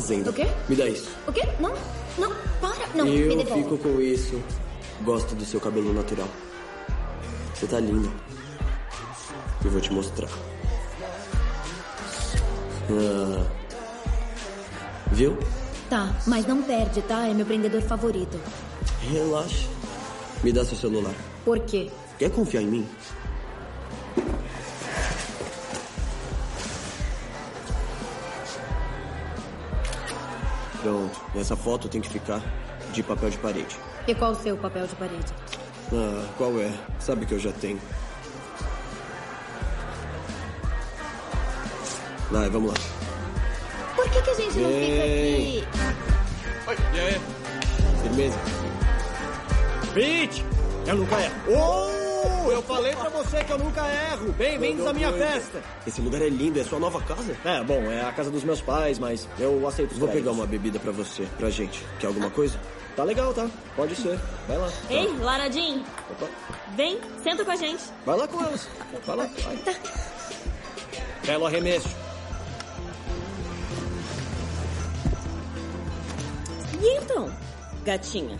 Fazendo? 0.00 0.30
O 0.30 0.32
quê? 0.32 0.46
Me 0.68 0.76
dá 0.76 0.86
isso. 0.88 1.10
O 1.26 1.32
quê? 1.32 1.42
Não, 1.58 1.72
não, 2.18 2.30
para. 2.60 2.86
Não, 2.94 3.04
me 3.06 3.18
Eu 3.20 3.36
devolve. 3.36 3.62
fico 3.62 3.78
com 3.78 4.00
isso. 4.00 4.40
Gosto 5.02 5.34
do 5.34 5.44
seu 5.44 5.60
cabelo 5.60 5.92
natural. 5.92 6.28
Você 7.54 7.66
tá 7.66 7.80
linda. 7.80 8.08
Eu 9.64 9.70
vou 9.70 9.80
te 9.80 9.92
mostrar. 9.92 10.28
Ah. 12.90 13.46
Viu? 15.12 15.38
Tá, 15.88 16.14
mas 16.26 16.46
não 16.46 16.62
perde, 16.62 17.00
tá? 17.02 17.26
É 17.26 17.34
meu 17.34 17.46
prendedor 17.46 17.80
favorito. 17.82 18.38
Relaxa. 19.10 19.66
Me 20.42 20.52
dá 20.52 20.64
seu 20.64 20.76
celular. 20.76 21.14
Por 21.44 21.58
quê? 21.60 21.90
Quer 22.18 22.30
confiar 22.30 22.62
em 22.62 22.66
mim? 22.66 22.88
Essa 31.34 31.56
foto 31.56 31.88
tem 31.88 32.00
que 32.00 32.08
ficar 32.08 32.42
de 32.92 33.02
papel 33.02 33.30
de 33.30 33.38
parede. 33.38 33.76
E 34.06 34.14
qual 34.14 34.32
o 34.32 34.34
seu 34.34 34.56
papel 34.56 34.86
de 34.86 34.94
parede? 34.96 35.32
Ah, 35.92 36.26
qual 36.36 36.58
é? 36.60 36.72
Sabe 36.98 37.26
que 37.26 37.34
eu 37.34 37.38
já 37.38 37.52
tenho. 37.52 37.80
Vai, 42.30 42.48
vamos 42.50 42.70
lá. 42.72 42.76
Por 43.94 44.10
que, 44.10 44.22
que 44.22 44.30
a 44.30 44.34
gente 44.34 44.58
não 44.58 44.70
fica 44.70 45.02
aqui? 45.04 45.64
Oi, 46.66 46.76
e 46.94 47.00
aí? 47.00 47.20
Firmeza? 48.02 48.38
Pete! 49.94 50.44
Eu 50.86 50.96
nunca 50.96 51.20
erro. 51.20 51.34
Oh, 51.48 51.95
eu 52.50 52.62
falei 52.62 52.94
pra 52.94 53.08
você 53.10 53.44
que 53.44 53.52
eu 53.52 53.58
nunca 53.58 53.82
erro. 53.86 54.32
Bem-vindos 54.32 54.86
à 54.86 54.92
minha 54.92 55.12
festa. 55.12 55.62
Esse 55.86 56.00
lugar 56.00 56.22
é 56.22 56.28
lindo, 56.28 56.58
é 56.58 56.64
sua 56.64 56.78
nova 56.78 57.00
casa? 57.02 57.36
É, 57.44 57.62
bom, 57.62 57.80
é 57.90 58.02
a 58.04 58.12
casa 58.12 58.30
dos 58.30 58.44
meus 58.44 58.60
pais, 58.60 58.98
mas 58.98 59.28
eu 59.38 59.66
aceito 59.66 59.92
os 59.92 59.98
Vou 59.98 60.08
créditos. 60.08 60.30
pegar 60.32 60.42
uma 60.42 60.46
bebida 60.46 60.78
pra 60.78 60.92
você, 60.92 61.24
pra 61.38 61.50
gente. 61.50 61.84
Quer 61.98 62.06
alguma 62.06 62.30
coisa? 62.30 62.58
Tá 62.94 63.04
legal, 63.04 63.34
tá? 63.34 63.46
Pode 63.74 63.94
ser. 63.94 64.18
Vai 64.48 64.56
lá. 64.56 64.70
Ei, 64.88 65.08
Laradinho, 65.18 65.84
Opa. 66.10 66.26
vem, 66.74 66.98
senta 67.22 67.44
com 67.44 67.50
a 67.50 67.56
gente. 67.56 67.82
Vai 68.06 68.16
lá 68.16 68.26
com 68.26 68.42
elas. 68.42 68.68
Vai 69.04 69.16
lá, 69.16 69.28
vai. 69.42 69.76
Belo 71.26 71.46
arremesso. 71.46 71.88
E 76.80 76.98
então, 76.98 77.30
gatinha? 77.84 78.38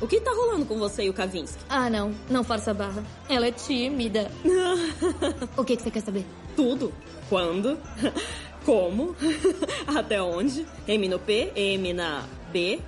O 0.00 0.06
que 0.06 0.20
tá 0.20 0.30
rolando 0.32 0.66
com 0.66 0.76
você 0.78 1.04
e 1.04 1.10
o 1.10 1.14
Kavinsky? 1.14 1.62
Ah, 1.68 1.88
não. 1.88 2.14
Não 2.28 2.44
força 2.44 2.72
a 2.72 2.74
barra. 2.74 3.02
Ela 3.28 3.46
é 3.46 3.52
tímida. 3.52 4.30
o 5.56 5.64
que, 5.64 5.76
que 5.76 5.82
você 5.82 5.90
quer 5.90 6.02
saber? 6.02 6.26
Tudo. 6.56 6.92
Quando? 7.28 7.78
Como? 8.64 9.14
Até 9.86 10.20
onde? 10.22 10.66
M 10.88 11.08
no 11.08 11.18
P, 11.18 11.52
M 11.54 11.92
na 11.92 12.24
B, 12.50 12.80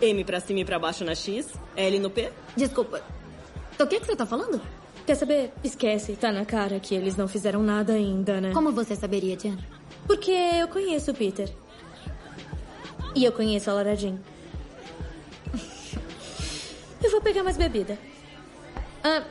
M 0.00 0.24
pra 0.24 0.40
cima 0.40 0.60
e 0.60 0.64
pra 0.64 0.78
baixo 0.78 1.04
na 1.04 1.14
X, 1.14 1.52
L 1.76 1.98
no 1.98 2.10
P. 2.10 2.30
Desculpa. 2.56 3.02
Do 3.76 3.86
que, 3.86 4.00
que 4.00 4.06
você 4.06 4.16
tá 4.16 4.24
falando? 4.24 4.60
Quer 5.04 5.14
saber? 5.16 5.52
Esquece, 5.62 6.16
tá 6.16 6.32
na 6.32 6.44
cara 6.44 6.80
que 6.80 6.94
eles 6.94 7.16
não 7.16 7.28
fizeram 7.28 7.62
nada 7.62 7.92
ainda, 7.92 8.40
né? 8.40 8.52
Como 8.52 8.72
você 8.72 8.94
saberia, 8.96 9.36
Diana? 9.36 9.58
Porque 10.06 10.30
eu 10.30 10.68
conheço 10.68 11.10
o 11.10 11.14
Peter. 11.14 11.52
E 13.14 13.24
eu 13.24 13.32
conheço 13.32 13.70
a 13.70 13.74
Lara 13.74 13.96
Jean. 13.96 14.18
Eu 17.02 17.10
vou 17.10 17.20
pegar 17.20 17.42
mais 17.42 17.56
bebida. 17.56 17.98
Ah, 19.02 19.22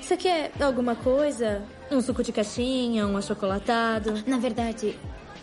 você 0.00 0.16
quer 0.16 0.52
alguma 0.60 0.94
coisa? 0.94 1.62
Um 1.90 2.00
suco 2.00 2.22
de 2.22 2.32
caixinha, 2.32 3.06
um 3.06 3.16
achocolatado? 3.16 4.22
Na 4.26 4.38
verdade, 4.38 4.98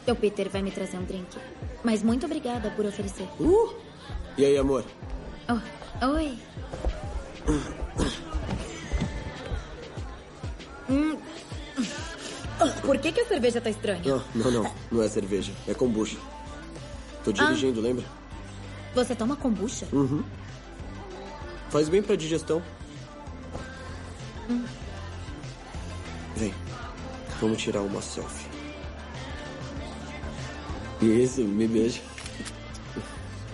o 0.08 0.16
Peter 0.16 0.50
vai 0.50 0.62
me 0.62 0.72
trazer 0.72 0.98
um 0.98 1.04
drink. 1.04 1.38
Mas 1.84 2.02
muito 2.02 2.26
obrigada 2.26 2.70
por 2.72 2.86
oferecer. 2.86 3.28
Uh! 3.40 3.74
E 4.38 4.46
aí, 4.46 4.58
amor? 4.58 4.86
Oh, 5.50 6.06
oi. 6.08 6.38
Hum. 10.90 11.18
Por 12.82 12.98
que, 12.98 13.12
que 13.12 13.22
a 13.22 13.26
cerveja 13.26 13.62
tá 13.62 13.70
estranha? 13.70 14.02
Não, 14.06 14.24
não, 14.34 14.52
não. 14.52 14.72
Não 14.92 15.04
é 15.04 15.10
cerveja. 15.10 15.52
É 15.68 15.74
kombucha. 15.74 16.18
Tô 17.24 17.32
dirigindo, 17.32 17.82
lembra? 17.82 18.06
Você 18.96 19.14
toma 19.14 19.36
kombucha? 19.36 19.88
Uhum. 19.92 20.24
Faz 21.70 21.90
bem 21.90 22.02
pra 22.02 22.16
digestão. 22.16 22.62
Hum. 24.50 24.66
Vem. 26.36 26.54
Vamos 27.42 27.62
tirar 27.62 27.82
uma 27.82 28.02
selfie. 28.02 28.48
Isso, 31.02 31.42
me 31.44 31.68
beija. 31.68 32.02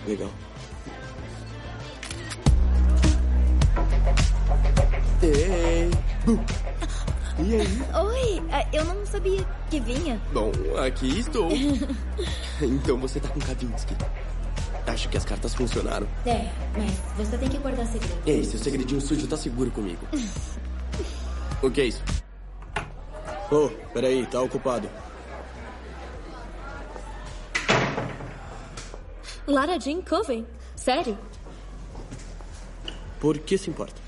Legal. 0.06 0.30
Ei! 5.22 5.90
E 7.36 7.56
aí? 7.56 7.82
Oi, 8.06 8.42
ah, 8.52 8.66
eu 8.72 8.84
não 8.84 9.04
sabia 9.04 9.44
que 9.68 9.80
vinha. 9.80 10.20
Bom, 10.32 10.52
aqui 10.78 11.18
estou. 11.18 11.50
então 12.62 12.96
você 12.96 13.18
tá 13.18 13.28
com 13.28 13.40
Kavinsky. 13.40 13.96
Acho 14.86 15.08
que 15.08 15.16
as 15.16 15.24
cartas 15.24 15.54
funcionaram. 15.54 16.06
É, 16.26 16.50
mas 16.76 17.26
você 17.26 17.38
tem 17.38 17.48
que 17.48 17.58
guardar 17.58 17.86
segredo. 17.86 18.22
Ei, 18.26 18.44
seu 18.44 18.58
segredinho 18.58 19.00
sujo 19.00 19.26
tá 19.26 19.36
seguro 19.36 19.70
comigo. 19.70 20.06
o 21.62 21.70
que 21.70 21.80
é 21.80 21.84
isso? 21.86 22.02
Ô, 23.50 23.68
peraí, 23.92 24.26
tá 24.26 24.40
ocupado. 24.40 24.88
Lara 29.46 29.78
Jean 29.78 30.00
Covey? 30.02 30.44
Sério? 30.76 31.18
Por 33.20 33.38
que 33.38 33.56
se 33.56 33.70
importa? 33.70 34.00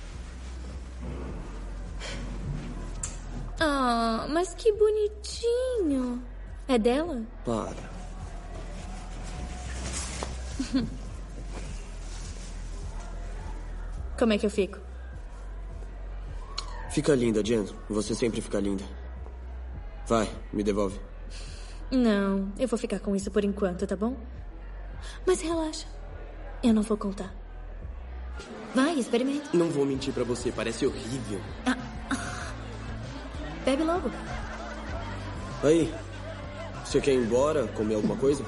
Ah, 3.60 4.26
mas 4.28 4.54
que 4.54 4.72
bonitinho. 4.72 6.22
É 6.68 6.78
dela? 6.78 7.22
Para. 7.44 7.95
Como 14.18 14.32
é 14.32 14.38
que 14.38 14.46
eu 14.46 14.50
fico? 14.50 14.78
Fica 16.90 17.14
linda, 17.14 17.44
Jen. 17.44 17.66
Você 17.90 18.14
sempre 18.14 18.40
fica 18.40 18.58
linda. 18.58 18.84
Vai, 20.06 20.30
me 20.52 20.62
devolve. 20.62 20.98
Não, 21.90 22.50
eu 22.58 22.66
vou 22.66 22.78
ficar 22.78 23.00
com 23.00 23.14
isso 23.14 23.30
por 23.30 23.44
enquanto, 23.44 23.86
tá 23.86 23.94
bom? 23.94 24.16
Mas 25.26 25.42
relaxa. 25.42 25.86
Eu 26.62 26.72
não 26.72 26.82
vou 26.82 26.96
contar. 26.96 27.34
Vai, 28.74 28.98
experimenta. 28.98 29.50
Não 29.52 29.68
vou 29.68 29.84
mentir 29.84 30.12
pra 30.12 30.24
você, 30.24 30.50
parece 30.50 30.86
horrível. 30.86 31.40
Bebe 33.64 33.82
logo. 33.82 34.10
Aí, 35.62 35.92
você 36.84 37.00
quer 37.00 37.12
ir 37.12 37.18
embora, 37.18 37.66
comer 37.68 37.96
alguma 37.96 38.16
coisa? 38.16 38.44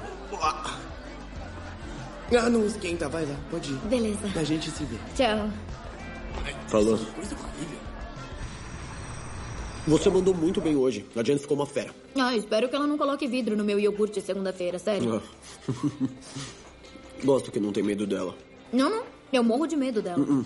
Ah, 2.36 2.50
não 2.50 2.66
esquenta, 2.66 3.08
vai 3.08 3.24
lá, 3.24 3.36
pode 3.50 3.72
ir. 3.72 3.76
Beleza. 3.88 4.30
A 4.36 4.44
gente 4.44 4.70
se 4.70 4.84
vê. 4.84 4.96
Tchau. 5.16 5.50
Falou. 6.68 6.98
Coisa 6.98 7.34
horrível. 7.34 7.78
Você 9.86 10.10
mandou 10.10 10.34
muito 10.34 10.60
bem 10.60 10.76
hoje. 10.76 11.06
A 11.16 11.22
Jen 11.22 11.38
ficou 11.38 11.56
uma 11.56 11.64
fera. 11.64 11.94
Ah, 12.14 12.36
espero 12.36 12.68
que 12.68 12.76
ela 12.76 12.86
não 12.86 12.98
coloque 12.98 13.26
vidro 13.26 13.56
no 13.56 13.64
meu 13.64 13.80
iogurte 13.80 14.20
segunda-feira, 14.20 14.78
sério. 14.78 15.22
Ah. 15.22 15.72
Gosto 17.24 17.50
que 17.50 17.58
não 17.58 17.72
tem 17.72 17.82
medo 17.82 18.06
dela. 18.06 18.34
Não, 18.70 18.90
não. 18.90 19.04
Eu 19.32 19.42
morro 19.42 19.66
de 19.66 19.76
medo 19.76 20.02
dela. 20.02 20.18
Uh-uh. 20.18 20.44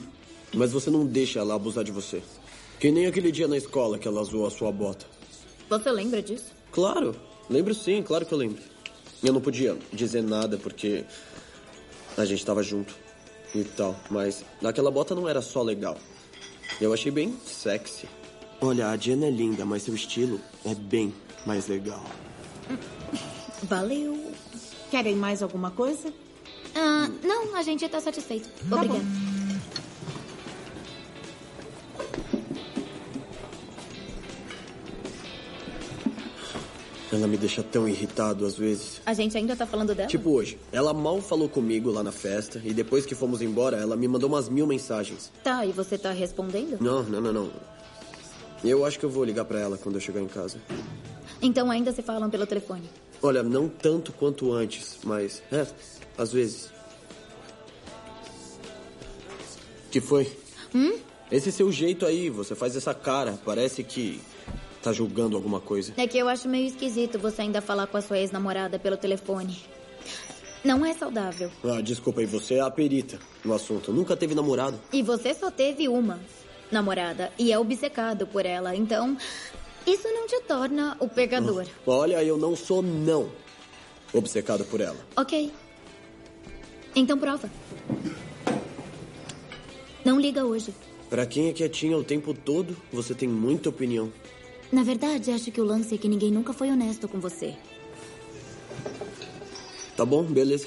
Mas 0.54 0.72
você 0.72 0.90
não 0.90 1.04
deixa 1.04 1.40
ela 1.40 1.54
abusar 1.54 1.82
de 1.82 1.90
você. 1.90 2.22
Que 2.78 2.92
nem 2.92 3.06
aquele 3.06 3.32
dia 3.32 3.48
na 3.48 3.56
escola 3.56 3.98
que 3.98 4.06
ela 4.06 4.22
zoou 4.22 4.46
a 4.46 4.50
sua 4.50 4.70
bota. 4.70 5.06
Você 5.68 5.90
lembra 5.90 6.22
disso? 6.22 6.52
Claro, 6.70 7.14
lembro 7.50 7.74
sim, 7.74 8.02
claro 8.02 8.24
que 8.24 8.32
eu 8.32 8.38
lembro. 8.38 8.62
Eu 9.22 9.32
não 9.32 9.40
podia 9.40 9.76
dizer 9.92 10.22
nada 10.22 10.56
porque 10.56 11.04
a 12.16 12.24
gente 12.24 12.44
tava 12.44 12.62
junto 12.62 12.94
e 13.54 13.64
tal, 13.64 13.96
mas 14.10 14.44
aquela 14.64 14.90
bota 14.90 15.14
não 15.14 15.28
era 15.28 15.42
só 15.42 15.62
legal. 15.62 15.98
Eu 16.80 16.92
achei 16.92 17.10
bem 17.12 17.36
sexy. 17.46 18.08
Olha, 18.60 18.88
a 18.88 18.96
Jenna 18.96 19.26
é 19.26 19.30
linda, 19.30 19.64
mas 19.64 19.82
seu 19.82 19.94
estilo 19.94 20.40
é 20.64 20.74
bem 20.74 21.14
mais 21.44 21.66
legal. 21.66 22.04
Valeu. 23.64 24.32
Querem 24.90 25.16
mais 25.16 25.42
alguma 25.42 25.70
coisa? 25.70 26.12
Ah, 26.74 27.08
não, 27.22 27.56
a 27.56 27.62
gente 27.62 27.88
tá 27.88 28.00
satisfeito. 28.00 28.48
Obrigada. 28.70 29.00
Ela 37.12 37.26
me 37.26 37.36
deixa 37.36 37.62
tão 37.62 37.86
irritado 37.86 38.46
às 38.46 38.56
vezes. 38.56 39.02
A 39.04 39.12
gente 39.12 39.36
ainda 39.36 39.54
tá 39.54 39.66
falando 39.66 39.94
dela? 39.94 40.08
Tipo 40.08 40.30
hoje, 40.30 40.58
ela 40.72 40.94
mal 40.94 41.20
falou 41.20 41.46
comigo 41.46 41.90
lá 41.90 42.02
na 42.02 42.10
festa 42.10 42.60
e 42.64 42.72
depois 42.72 43.04
que 43.04 43.14
fomos 43.14 43.42
embora, 43.42 43.76
ela 43.76 43.94
me 43.96 44.08
mandou 44.08 44.30
umas 44.30 44.48
mil 44.48 44.66
mensagens. 44.66 45.30
Tá, 45.44 45.66
e 45.66 45.72
você 45.72 45.98
tá 45.98 46.10
respondendo? 46.10 46.78
Não, 46.80 47.02
não, 47.02 47.20
não, 47.20 47.32
não. 47.32 47.50
Eu 48.64 48.86
acho 48.86 48.98
que 48.98 49.04
eu 49.04 49.10
vou 49.10 49.24
ligar 49.24 49.44
pra 49.44 49.60
ela 49.60 49.76
quando 49.76 49.96
eu 49.96 50.00
chegar 50.00 50.22
em 50.22 50.26
casa. 50.26 50.56
Então 51.42 51.70
ainda 51.70 51.92
se 51.92 52.00
falam 52.00 52.30
pelo 52.30 52.46
telefone. 52.46 52.88
Olha, 53.22 53.42
não 53.42 53.68
tanto 53.68 54.10
quanto 54.12 54.50
antes, 54.50 54.96
mas 55.04 55.42
é, 55.52 55.66
às 56.16 56.32
vezes. 56.32 56.70
Que 59.90 60.00
foi? 60.00 60.32
Hum? 60.74 60.94
Esse 61.30 61.52
seu 61.52 61.70
jeito 61.70 62.06
aí, 62.06 62.30
você 62.30 62.54
faz 62.54 62.74
essa 62.74 62.94
cara, 62.94 63.38
parece 63.44 63.84
que 63.84 64.20
tá 64.82 64.92
julgando 64.92 65.36
alguma 65.36 65.60
coisa. 65.60 65.94
É 65.96 66.06
que 66.06 66.18
eu 66.18 66.28
acho 66.28 66.48
meio 66.48 66.66
esquisito 66.66 67.18
você 67.18 67.42
ainda 67.42 67.60
falar 67.60 67.86
com 67.86 67.96
a 67.96 68.02
sua 68.02 68.18
ex-namorada 68.18 68.78
pelo 68.78 68.96
telefone. 68.96 69.56
Não 70.64 70.84
é 70.84 70.92
saudável. 70.94 71.50
Ah, 71.64 71.80
desculpa 71.80 72.20
aí, 72.20 72.26
você 72.26 72.54
é 72.54 72.60
a 72.60 72.70
perita 72.70 73.18
no 73.44 73.52
assunto. 73.52 73.92
Nunca 73.92 74.16
teve 74.16 74.34
namorado. 74.34 74.78
E 74.92 75.02
você 75.02 75.34
só 75.34 75.50
teve 75.50 75.88
uma 75.88 76.20
namorada 76.70 77.32
e 77.38 77.52
é 77.52 77.58
obcecado 77.58 78.26
por 78.26 78.46
ela. 78.46 78.74
Então, 78.74 79.16
isso 79.86 80.08
não 80.08 80.26
te 80.26 80.40
torna 80.42 80.96
o 81.00 81.08
pegador. 81.08 81.66
Olha, 81.86 82.22
eu 82.22 82.36
não 82.36 82.54
sou 82.54 82.82
não 82.82 83.30
obcecado 84.12 84.64
por 84.64 84.80
ela. 84.80 84.98
Ok. 85.16 85.50
Então 86.94 87.18
prova. 87.18 87.50
Não 90.04 90.20
liga 90.20 90.44
hoje. 90.44 90.74
Pra 91.08 91.26
quem 91.26 91.48
é 91.48 91.52
quietinha 91.52 91.96
o 91.96 92.04
tempo 92.04 92.32
todo, 92.34 92.76
você 92.92 93.14
tem 93.14 93.28
muita 93.28 93.68
opinião. 93.68 94.12
Na 94.72 94.82
verdade, 94.82 95.30
acho 95.30 95.52
que 95.52 95.60
o 95.60 95.64
lance 95.64 95.94
é 95.94 95.98
que 95.98 96.08
ninguém 96.08 96.30
nunca 96.30 96.54
foi 96.54 96.70
honesto 96.70 97.06
com 97.06 97.20
você. 97.20 97.54
Tá 99.94 100.04
bom, 100.04 100.24
beleza. 100.24 100.66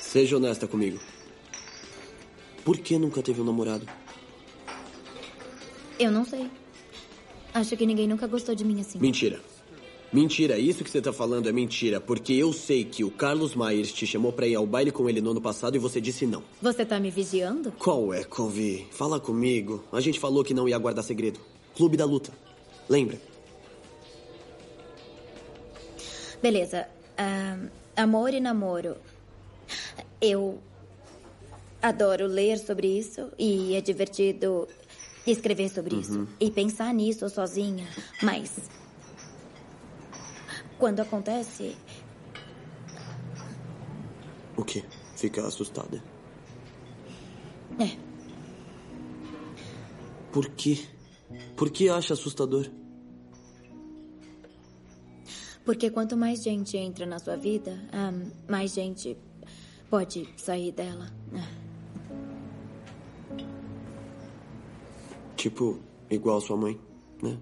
Seja 0.00 0.36
honesta 0.36 0.68
comigo. 0.68 1.00
Por 2.64 2.78
que 2.78 2.96
nunca 2.96 3.20
teve 3.20 3.40
um 3.40 3.44
namorado? 3.44 3.84
Eu 5.98 6.12
não 6.12 6.24
sei. 6.24 6.48
Acho 7.52 7.76
que 7.76 7.84
ninguém 7.84 8.06
nunca 8.06 8.28
gostou 8.28 8.54
de 8.54 8.64
mim 8.64 8.80
assim. 8.80 9.00
Mentira. 9.00 9.40
Mentira, 10.12 10.56
isso 10.56 10.84
que 10.84 10.90
você 10.90 11.02
tá 11.02 11.12
falando 11.12 11.48
é 11.48 11.52
mentira, 11.52 12.00
porque 12.00 12.32
eu 12.34 12.52
sei 12.52 12.84
que 12.84 13.02
o 13.02 13.10
Carlos 13.10 13.56
Myers 13.56 13.92
te 13.92 14.06
chamou 14.06 14.32
pra 14.32 14.46
ir 14.46 14.54
ao 14.54 14.64
baile 14.64 14.92
com 14.92 15.08
ele 15.08 15.20
no 15.20 15.32
ano 15.32 15.40
passado 15.40 15.74
e 15.74 15.78
você 15.80 16.00
disse 16.00 16.24
não. 16.24 16.44
Você 16.62 16.86
tá 16.86 17.00
me 17.00 17.10
vigiando? 17.10 17.72
Qual 17.72 18.14
é, 18.14 18.22
Covey? 18.22 18.86
Fala 18.92 19.18
comigo. 19.18 19.82
A 19.90 20.00
gente 20.00 20.20
falou 20.20 20.44
que 20.44 20.54
não 20.54 20.68
ia 20.68 20.78
guardar 20.78 21.02
segredo. 21.02 21.40
Clube 21.74 21.96
da 21.96 22.04
Luta. 22.04 22.43
Lembra? 22.88 23.18
Beleza. 26.42 26.86
Ah, 27.16 27.58
amor 27.96 28.34
e 28.34 28.40
namoro. 28.40 28.96
Eu 30.20 30.58
adoro 31.80 32.26
ler 32.26 32.58
sobre 32.58 32.86
isso 32.98 33.30
e 33.38 33.74
é 33.74 33.80
divertido 33.80 34.66
escrever 35.26 35.68
sobre 35.70 35.96
isso 35.96 36.28
e 36.40 36.50
pensar 36.50 36.92
nisso 36.92 37.28
sozinha. 37.28 37.86
Mas 38.22 38.52
quando 40.78 41.00
acontece, 41.00 41.76
O 44.56 44.64
quê? 44.64 44.84
Fica 45.16 45.46
assustada. 45.46 46.02
é. 47.78 47.96
Por 50.32 50.48
quê? 50.50 50.78
Por 51.56 51.70
que 51.70 51.88
acha 51.88 52.14
assustador? 52.14 52.70
Porque 55.64 55.90
quanto 55.90 56.16
mais 56.16 56.42
gente 56.42 56.76
entra 56.76 57.06
na 57.06 57.18
sua 57.18 57.36
vida, 57.36 57.72
ah, 57.92 58.12
mais 58.48 58.74
gente 58.74 59.16
pode 59.88 60.28
sair 60.36 60.72
dela. 60.72 61.10
Ah. 61.32 61.64
Tipo, 65.36 65.78
igual 66.10 66.40
sua 66.40 66.56
mãe, 66.56 66.78
né? 67.22 67.38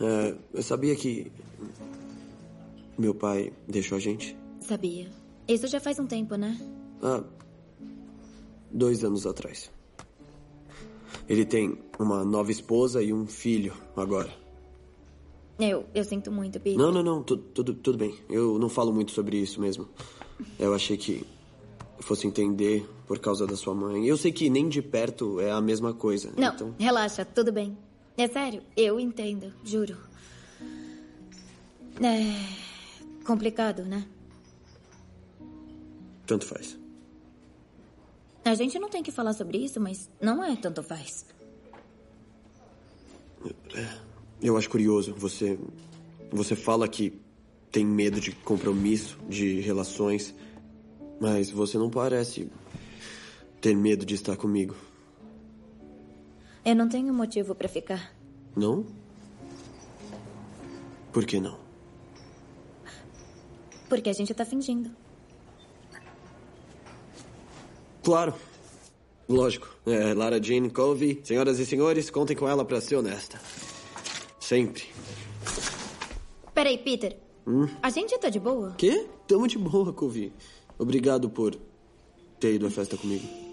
É, 0.00 0.36
eu 0.52 0.62
sabia 0.62 0.94
que 0.94 1.32
meu 2.98 3.14
pai 3.14 3.52
deixou 3.66 3.96
a 3.96 4.00
gente 4.00 4.36
Sabia. 4.64 5.23
Isso 5.46 5.66
já 5.66 5.78
faz 5.80 5.98
um 5.98 6.06
tempo, 6.06 6.36
né? 6.36 6.58
há 7.02 7.22
dois 8.70 9.04
anos 9.04 9.26
atrás. 9.26 9.70
Ele 11.28 11.44
tem 11.44 11.78
uma 11.98 12.24
nova 12.24 12.50
esposa 12.50 13.02
e 13.02 13.12
um 13.12 13.26
filho 13.26 13.72
agora. 13.96 14.32
Eu, 15.58 15.84
eu 15.94 16.02
sinto 16.04 16.32
muito, 16.32 16.58
Peter. 16.58 16.76
Não, 16.78 16.90
não, 16.90 17.02
não, 17.02 17.22
tu- 17.22 17.36
tudo, 17.36 17.74
tudo 17.74 17.96
bem. 17.98 18.14
Eu 18.28 18.58
não 18.58 18.68
falo 18.68 18.92
muito 18.92 19.12
sobre 19.12 19.36
isso 19.36 19.60
mesmo. 19.60 19.88
Eu 20.58 20.74
achei 20.74 20.96
que 20.96 21.24
fosse 22.00 22.26
entender 22.26 22.84
por 23.06 23.18
causa 23.20 23.46
da 23.46 23.54
sua 23.56 23.74
mãe. 23.74 24.04
Eu 24.06 24.16
sei 24.16 24.32
que 24.32 24.50
nem 24.50 24.68
de 24.68 24.82
perto 24.82 25.38
é 25.40 25.50
a 25.52 25.60
mesma 25.60 25.94
coisa. 25.94 26.32
Não, 26.36 26.52
Então, 26.52 26.74
relaxa, 26.78 27.24
tudo 27.24 27.52
bem. 27.52 27.76
É 28.16 28.26
sério, 28.28 28.62
eu 28.76 28.98
entendo, 28.98 29.52
juro. 29.64 29.96
É. 32.02 33.24
complicado, 33.24 33.84
né? 33.84 34.04
Tanto 36.26 36.46
faz. 36.46 36.78
A 38.44 38.54
gente 38.54 38.78
não 38.78 38.90
tem 38.90 39.02
que 39.02 39.10
falar 39.10 39.32
sobre 39.32 39.58
isso, 39.58 39.80
mas 39.80 40.10
não 40.20 40.44
é 40.44 40.54
tanto 40.56 40.82
faz. 40.82 41.24
Eu 44.40 44.56
acho 44.56 44.68
curioso. 44.68 45.14
Você. 45.14 45.58
Você 46.30 46.56
fala 46.56 46.88
que 46.88 47.20
tem 47.70 47.84
medo 47.86 48.20
de 48.20 48.32
compromisso, 48.32 49.18
de 49.28 49.60
relações. 49.60 50.34
Mas 51.20 51.50
você 51.50 51.78
não 51.78 51.88
parece 51.88 52.50
ter 53.60 53.74
medo 53.74 54.04
de 54.04 54.14
estar 54.14 54.36
comigo. 54.36 54.74
Eu 56.64 56.74
não 56.74 56.88
tenho 56.88 57.12
motivo 57.14 57.54
pra 57.54 57.68
ficar. 57.68 58.14
Não? 58.56 58.86
Por 61.12 61.24
que 61.24 61.38
não? 61.38 61.58
Porque 63.88 64.10
a 64.10 64.12
gente 64.12 64.34
tá 64.34 64.44
fingindo. 64.44 64.90
Claro. 68.04 68.34
Lógico. 69.28 69.68
É, 69.86 70.12
Lara 70.14 70.40
Jean 70.40 70.68
Covey. 70.68 71.20
Senhoras 71.24 71.58
e 71.58 71.66
senhores, 71.66 72.10
contem 72.10 72.36
com 72.36 72.48
ela 72.48 72.64
pra 72.64 72.80
ser 72.80 72.96
honesta. 72.96 73.40
Sempre. 74.38 74.84
Peraí, 76.52 76.78
Peter. 76.78 77.16
Hum? 77.46 77.66
A 77.82 77.90
gente 77.90 78.16
tá 78.18 78.28
de 78.28 78.38
boa? 78.38 78.74
Quê? 78.76 79.06
Tamo 79.26 79.48
de 79.48 79.58
boa, 79.58 79.92
Covey. 79.92 80.32
Obrigado 80.78 81.28
por 81.30 81.56
ter 82.38 82.54
ido 82.54 82.66
à 82.66 82.70
festa 82.70 82.96
comigo. 82.96 83.43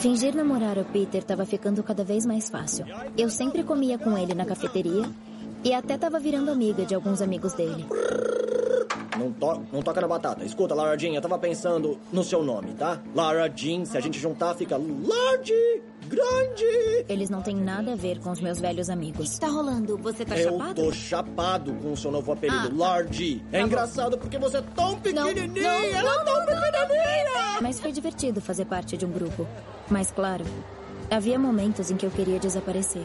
Fingir 0.00 0.34
namorar 0.34 0.78
o 0.78 0.84
Peter 0.86 1.22
tava 1.22 1.44
ficando 1.44 1.82
cada 1.82 2.02
vez 2.02 2.24
mais 2.24 2.48
fácil. 2.48 2.86
Eu 3.18 3.28
sempre 3.28 3.62
comia 3.62 3.98
com 3.98 4.16
ele 4.16 4.32
na 4.34 4.46
cafeteria 4.46 5.06
e 5.62 5.74
até 5.74 5.98
tava 5.98 6.18
virando 6.18 6.50
amiga 6.50 6.86
de 6.86 6.94
alguns 6.94 7.20
amigos 7.20 7.52
dele. 7.52 7.84
não, 9.18 9.30
to 9.30 9.62
não 9.70 9.82
toca 9.82 10.00
na 10.00 10.08
batata. 10.08 10.42
Escuta, 10.42 10.74
Lara 10.74 10.96
Jean, 10.98 11.12
eu 11.12 11.20
tava 11.20 11.38
pensando 11.38 11.98
no 12.10 12.24
seu 12.24 12.42
nome, 12.42 12.72
tá? 12.72 12.98
Lara 13.14 13.46
Jean, 13.54 13.84
se 13.84 13.98
a 13.98 14.00
gente 14.00 14.18
juntar, 14.18 14.54
fica 14.54 14.78
large, 14.78 15.82
grande. 16.10 17.04
Eles 17.08 17.30
não 17.30 17.40
têm 17.40 17.56
nada 17.56 17.92
a 17.92 17.96
ver 17.96 18.18
com 18.20 18.30
os 18.30 18.40
meus 18.40 18.58
velhos 18.58 18.90
amigos. 18.90 19.28
O 19.30 19.32
que 19.34 19.40
tá 19.40 19.46
rolando? 19.48 19.96
Você 19.98 20.24
tá 20.24 20.36
eu 20.36 20.50
chapado? 20.58 20.74
tô 20.82 20.92
chapado 20.92 21.72
com 21.74 21.92
o 21.92 21.96
seu 21.96 22.10
novo 22.10 22.32
apelido, 22.32 22.58
Ah, 22.66 22.68
tá. 22.68 22.74
Large. 22.76 23.42
É 23.52 23.60
bom. 23.60 23.66
engraçado 23.66 24.18
porque 24.18 24.38
você 24.38 24.58
é 24.58 24.62
tão 24.74 24.98
pequenininha, 25.00 25.46
não, 25.46 25.84
ela 25.98 26.20
é 26.20 26.24
tão 26.24 26.46
pequenininha. 26.46 27.60
Mas 27.62 27.78
foi 27.80 27.92
divertido 27.92 28.40
fazer 28.40 28.64
parte 28.64 28.96
de 28.96 29.06
um 29.06 29.10
grupo. 29.10 29.46
Mas, 29.88 30.10
claro, 30.10 30.44
havia 31.10 31.38
momentos 31.38 31.90
em 31.90 31.96
que 31.96 32.04
eu 32.06 32.10
queria 32.10 32.38
desaparecer. 32.38 33.02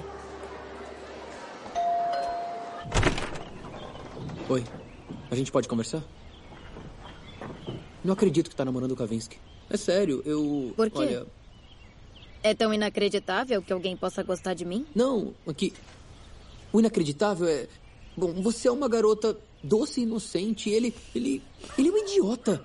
Oi. 4.49 4.63
A 5.31 5.35
gente 5.35 5.51
pode 5.51 5.67
conversar? 5.67 6.03
Não 8.03 8.13
acredito 8.13 8.49
que 8.49 8.55
tá 8.55 8.63
namorando 8.63 8.91
o 8.91 8.95
Kavinsky. 8.95 9.37
É 9.69 9.77
sério, 9.77 10.21
eu. 10.25 10.71
Por 10.75 10.89
quê? 10.91 10.99
Olha. 10.99 11.25
É 12.45 12.53
tão 12.53 12.71
inacreditável 12.71 13.59
que 13.59 13.73
alguém 13.73 13.97
possa 13.97 14.21
gostar 14.21 14.53
de 14.53 14.63
mim? 14.63 14.85
Não, 14.93 15.33
aqui. 15.47 15.73
O 16.71 16.79
inacreditável 16.79 17.47
é. 17.47 17.67
Bom, 18.15 18.33
você 18.33 18.67
é 18.67 18.71
uma 18.71 18.87
garota 18.87 19.35
doce 19.63 19.99
e 19.99 20.03
inocente. 20.03 20.69
e 20.69 20.73
Ele. 20.75 20.93
Ele. 21.15 21.41
Ele 21.75 21.89
é 21.89 21.91
um 21.91 21.97
idiota. 21.97 22.63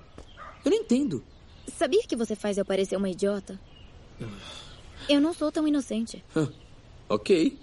Eu 0.63 0.71
não 0.71 0.77
entendo. 0.77 1.25
Sabia 1.67 2.03
que 2.07 2.15
você 2.15 2.37
faz 2.37 2.59
eu 2.59 2.65
parecer 2.67 2.95
uma 2.95 3.09
idiota? 3.09 3.59
Eu 5.09 5.19
não 5.19 5.33
sou 5.33 5.51
tão 5.51 5.67
inocente. 5.67 6.23
Hã, 6.37 6.53
ok. 7.09 7.59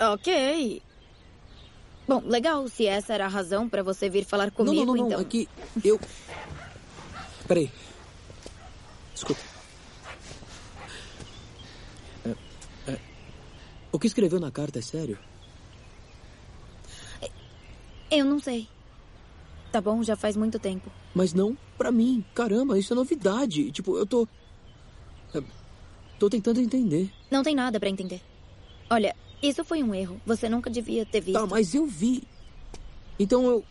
Ok. 0.00 0.82
Bom, 2.08 2.20
legal. 2.26 2.66
Se 2.66 2.84
essa 2.84 3.14
era 3.14 3.26
a 3.26 3.28
razão 3.28 3.68
pra 3.68 3.84
você 3.84 4.10
vir 4.10 4.24
falar 4.24 4.50
comigo, 4.50 4.84
não, 4.84 4.86
não, 4.86 4.94
não, 4.94 5.02
não. 5.02 5.06
então. 5.06 5.20
É 5.20 5.24
que 5.24 5.48
eu. 5.84 6.00
Peraí. 7.46 7.70
Escuta. 9.14 9.54
É, 12.24 12.92
é, 12.92 12.98
O 13.96 13.98
que 13.98 14.06
escreveu 14.06 14.38
na 14.38 14.50
carta 14.50 14.78
é 14.78 14.82
sério? 14.82 15.18
Eu 18.10 18.26
não 18.26 18.38
sei. 18.38 18.68
Tá 19.72 19.80
bom, 19.80 20.02
já 20.02 20.14
faz 20.14 20.36
muito 20.36 20.58
tempo. 20.58 20.92
Mas 21.14 21.32
não 21.32 21.56
pra 21.78 21.90
mim. 21.90 22.22
Caramba, 22.34 22.78
isso 22.78 22.92
é 22.92 22.96
novidade. 22.96 23.72
Tipo, 23.72 23.96
eu 23.96 24.04
tô. 24.04 24.28
é, 25.34 25.42
Tô 26.18 26.28
tentando 26.28 26.60
entender. 26.60 27.10
Não 27.30 27.42
tem 27.42 27.54
nada 27.54 27.80
pra 27.80 27.88
entender. 27.88 28.20
Olha, 28.90 29.16
isso 29.42 29.64
foi 29.64 29.82
um 29.82 29.94
erro. 29.94 30.20
Você 30.26 30.46
nunca 30.46 30.68
devia 30.68 31.06
ter 31.06 31.22
visto. 31.22 31.40
Tá, 31.40 31.46
mas 31.46 31.74
eu 31.74 31.86
vi. 31.86 32.22
Então 33.18 33.46
eu. 33.46 33.64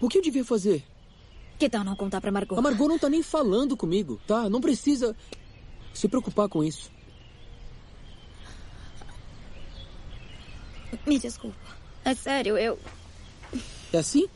O 0.00 0.08
que 0.08 0.18
eu 0.18 0.22
devia 0.22 0.44
fazer? 0.44 0.82
Que 1.60 1.70
tal 1.70 1.84
não 1.84 1.94
contar 1.94 2.20
pra 2.20 2.32
Margot? 2.32 2.58
A 2.58 2.60
Margot 2.60 2.88
não 2.88 2.98
tá 2.98 3.08
nem 3.08 3.22
falando 3.22 3.76
comigo, 3.76 4.20
tá? 4.26 4.50
Não 4.50 4.60
precisa 4.60 5.14
se 5.92 6.08
preocupar 6.08 6.48
com 6.48 6.64
isso. 6.64 6.90
Me 11.06 11.18
desculpa. 11.18 11.56
É 12.04 12.14
sério, 12.14 12.56
eu. 12.58 12.78
É 13.92 13.98
assim? 13.98 14.28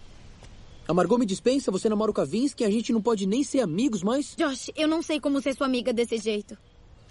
A 0.86 0.94
Margot 0.94 1.18
me 1.18 1.26
dispensa, 1.26 1.70
você 1.70 1.88
namora 1.88 2.10
o 2.10 2.14
Kavinsky, 2.14 2.64
a 2.64 2.70
gente 2.70 2.92
não 2.92 3.02
pode 3.02 3.26
nem 3.26 3.44
ser 3.44 3.60
amigos 3.60 4.02
mais? 4.02 4.34
Josh, 4.36 4.70
eu 4.74 4.88
não 4.88 5.02
sei 5.02 5.20
como 5.20 5.40
ser 5.42 5.54
sua 5.54 5.66
amiga 5.66 5.92
desse 5.92 6.16
jeito. 6.16 6.56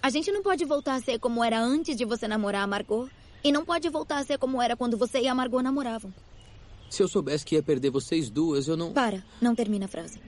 A 0.02 0.10
gente 0.10 0.32
não 0.32 0.42
pode 0.42 0.64
voltar 0.64 0.94
a 0.94 1.00
ser 1.00 1.18
como 1.20 1.44
era 1.44 1.60
antes 1.60 1.96
de 1.96 2.04
você 2.04 2.26
namorar 2.26 2.64
a 2.64 2.66
Margot. 2.66 3.08
E 3.42 3.52
não 3.52 3.64
pode 3.64 3.88
voltar 3.88 4.18
a 4.18 4.24
ser 4.24 4.36
como 4.36 4.60
era 4.60 4.76
quando 4.76 4.96
você 4.96 5.20
e 5.20 5.28
a 5.28 5.34
Margot 5.34 5.62
namoravam. 5.62 6.12
Se 6.90 7.02
eu 7.02 7.08
soubesse 7.08 7.44
que 7.44 7.54
ia 7.54 7.62
perder 7.62 7.90
vocês 7.90 8.28
duas, 8.30 8.66
eu 8.66 8.76
não. 8.76 8.92
Para, 8.92 9.22
não 9.40 9.54
termina 9.54 9.84
a 9.84 9.88
frase. 9.88 10.20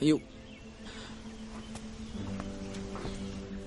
Eu. 0.00 0.22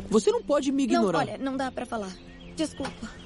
Você 0.09 0.31
não 0.31 0.41
pode 0.41 0.71
me 0.71 0.83
ignorar. 0.83 1.25
Não, 1.25 1.33
olha, 1.33 1.37
não 1.37 1.57
dá 1.57 1.71
pra 1.71 1.85
falar. 1.85 2.11
Desculpa. 2.55 3.20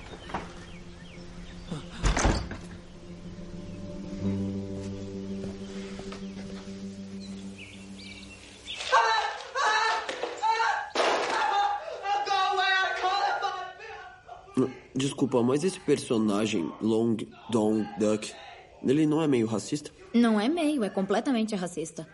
Desculpa, 14.96 15.44
mas 15.44 15.64
esse 15.66 15.80
personagem, 15.80 16.72
Long 16.82 17.18
Dong 17.50 17.86
Duck, 18.00 18.34
ele 18.82 19.06
não 19.06 19.22
é 19.22 19.28
meio 19.28 19.46
racista? 19.46 19.92
Não 20.14 20.40
é 20.40 20.48
meio, 20.48 20.86
é 20.86 20.90
completamente 20.90 21.54
racista. 21.54 22.08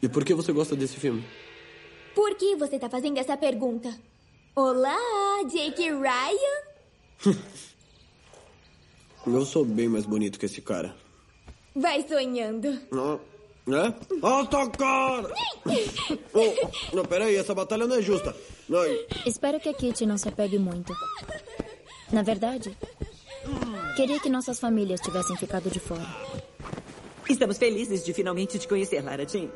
E 0.00 0.08
por 0.08 0.24
que 0.24 0.32
você 0.34 0.52
gosta 0.52 0.76
desse 0.76 0.96
filme? 1.00 1.24
Por 2.14 2.36
que 2.36 2.54
você 2.54 2.78
tá 2.78 2.88
fazendo 2.88 3.18
essa 3.18 3.36
pergunta? 3.36 3.92
Olá, 4.54 4.96
Jake 5.50 5.90
Ryan? 5.90 7.34
Eu 9.26 9.44
sou 9.44 9.64
bem 9.64 9.88
mais 9.88 10.06
bonito 10.06 10.38
que 10.38 10.46
esse 10.46 10.62
cara. 10.62 10.94
Vai 11.74 12.06
sonhando. 12.06 12.78
Ah, 12.92 13.18
é? 13.68 13.92
Alta 14.22 14.70
cara! 14.70 15.28
oh, 16.32 16.96
não, 16.96 17.04
peraí, 17.04 17.34
essa 17.36 17.54
batalha 17.54 17.86
não 17.86 17.96
é 17.96 18.02
justa. 18.02 18.34
Ai, 18.72 19.06
Espero 19.26 19.58
que 19.58 19.68
a 19.68 19.74
Kitty 19.74 20.06
não 20.06 20.16
se 20.16 20.28
apegue 20.28 20.58
muito. 20.58 20.94
Na 22.12 22.22
verdade, 22.22 22.76
queria 23.96 24.18
que 24.20 24.28
nossas 24.28 24.58
famílias 24.58 25.00
tivessem 25.00 25.36
ficado 25.36 25.70
de 25.70 25.78
fora. 25.78 26.06
Estamos 27.28 27.58
felizes 27.58 28.04
de 28.04 28.14
finalmente 28.14 28.58
te 28.58 28.66
conhecer, 28.66 29.02
Lara 29.02 29.26
Jean. 29.28 29.48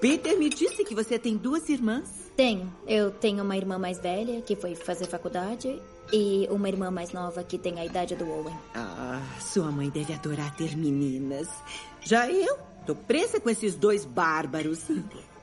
Peter 0.00 0.36
me 0.36 0.50
disse 0.50 0.84
que 0.84 0.94
você 0.94 1.18
tem 1.18 1.36
duas 1.36 1.68
irmãs. 1.68 2.08
Tenho. 2.36 2.72
Eu 2.86 3.12
tenho 3.12 3.44
uma 3.44 3.56
irmã 3.56 3.78
mais 3.78 3.98
velha 4.00 4.42
que 4.42 4.56
foi 4.56 4.74
fazer 4.74 5.06
faculdade 5.06 5.80
e 6.12 6.48
uma 6.50 6.68
irmã 6.68 6.90
mais 6.90 7.12
nova 7.12 7.44
que 7.44 7.56
tem 7.56 7.78
a 7.78 7.86
idade 7.86 8.16
do 8.16 8.28
Owen. 8.28 8.54
Ah, 8.74 9.22
sua 9.40 9.70
mãe 9.70 9.88
deve 9.88 10.12
adorar 10.12 10.54
ter 10.56 10.76
meninas. 10.76 11.48
Já 12.02 12.28
eu 12.28 12.58
tô 12.84 12.94
presa 12.94 13.40
com 13.40 13.48
esses 13.48 13.76
dois 13.76 14.04
bárbaros. 14.04 14.80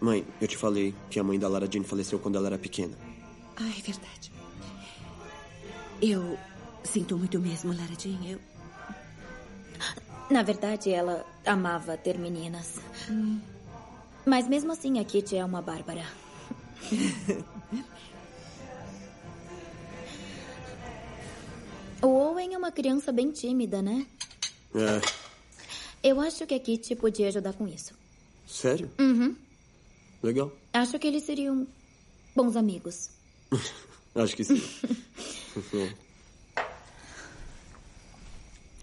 mãe, 0.02 0.28
eu 0.42 0.48
te 0.48 0.58
falei 0.58 0.94
que 1.10 1.18
a 1.20 1.24
mãe 1.24 1.40
da 1.40 1.48
Lara 1.48 1.68
Jean 1.72 1.84
faleceu 1.84 2.20
quando 2.20 2.36
ela 2.38 2.48
era 2.48 2.58
pequena. 2.58 2.96
Ah, 3.56 3.70
é 3.70 3.82
verdade. 3.82 4.31
Eu 6.02 6.38
sinto 6.84 7.18
muito 7.18 7.40
mesmo, 7.40 7.72
Lara 7.74 7.94
Jean. 7.98 8.20
Eu... 8.26 8.40
Na 10.30 10.44
verdade, 10.44 10.90
ela 10.92 11.26
amava 11.46 11.98
ter 11.98 12.18
meninas. 12.18 12.80
Mas 14.26 14.48
mesmo 14.48 14.72
assim, 14.72 15.00
a 15.00 15.04
Kitty 15.04 15.36
é 15.38 15.46
uma 15.46 15.62
bárbara. 15.62 16.06
o 22.02 22.08
Owen 22.08 22.54
é 22.54 22.58
uma 22.58 22.72
criança 22.72 23.12
bem 23.12 23.32
tímida, 23.32 23.82
né? 23.82 24.06
É, 24.74 25.02
Eu 26.02 26.20
acho 26.22 26.46
que 26.48 26.54
a 26.56 26.60
Kitty 26.60 26.96
podia 26.96 27.28
ajudar 27.28 27.54
com 27.54 27.68
isso. 27.68 27.94
sério? 28.48 28.90
Uhum. 29.00 29.36
Legal. 30.24 30.52
Acho 30.74 30.98
que 31.00 31.08
eles 31.08 31.24
seriam 31.24 31.68
bons 32.36 32.56
amigos. 32.56 33.10
Acho 34.16 34.36
que 34.36 34.44
sim. 34.44 34.62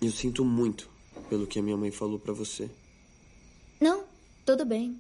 eu 0.01 0.11
sinto 0.11 0.45
muito 0.45 0.89
pelo 1.29 1.47
que 1.47 1.59
a 1.59 1.63
minha 1.63 1.77
mãe 1.77 1.91
falou 1.91 2.19
pra 2.19 2.33
você. 2.33 2.71
Não, 3.81 4.05
tudo 4.47 4.65
bem. 4.65 4.99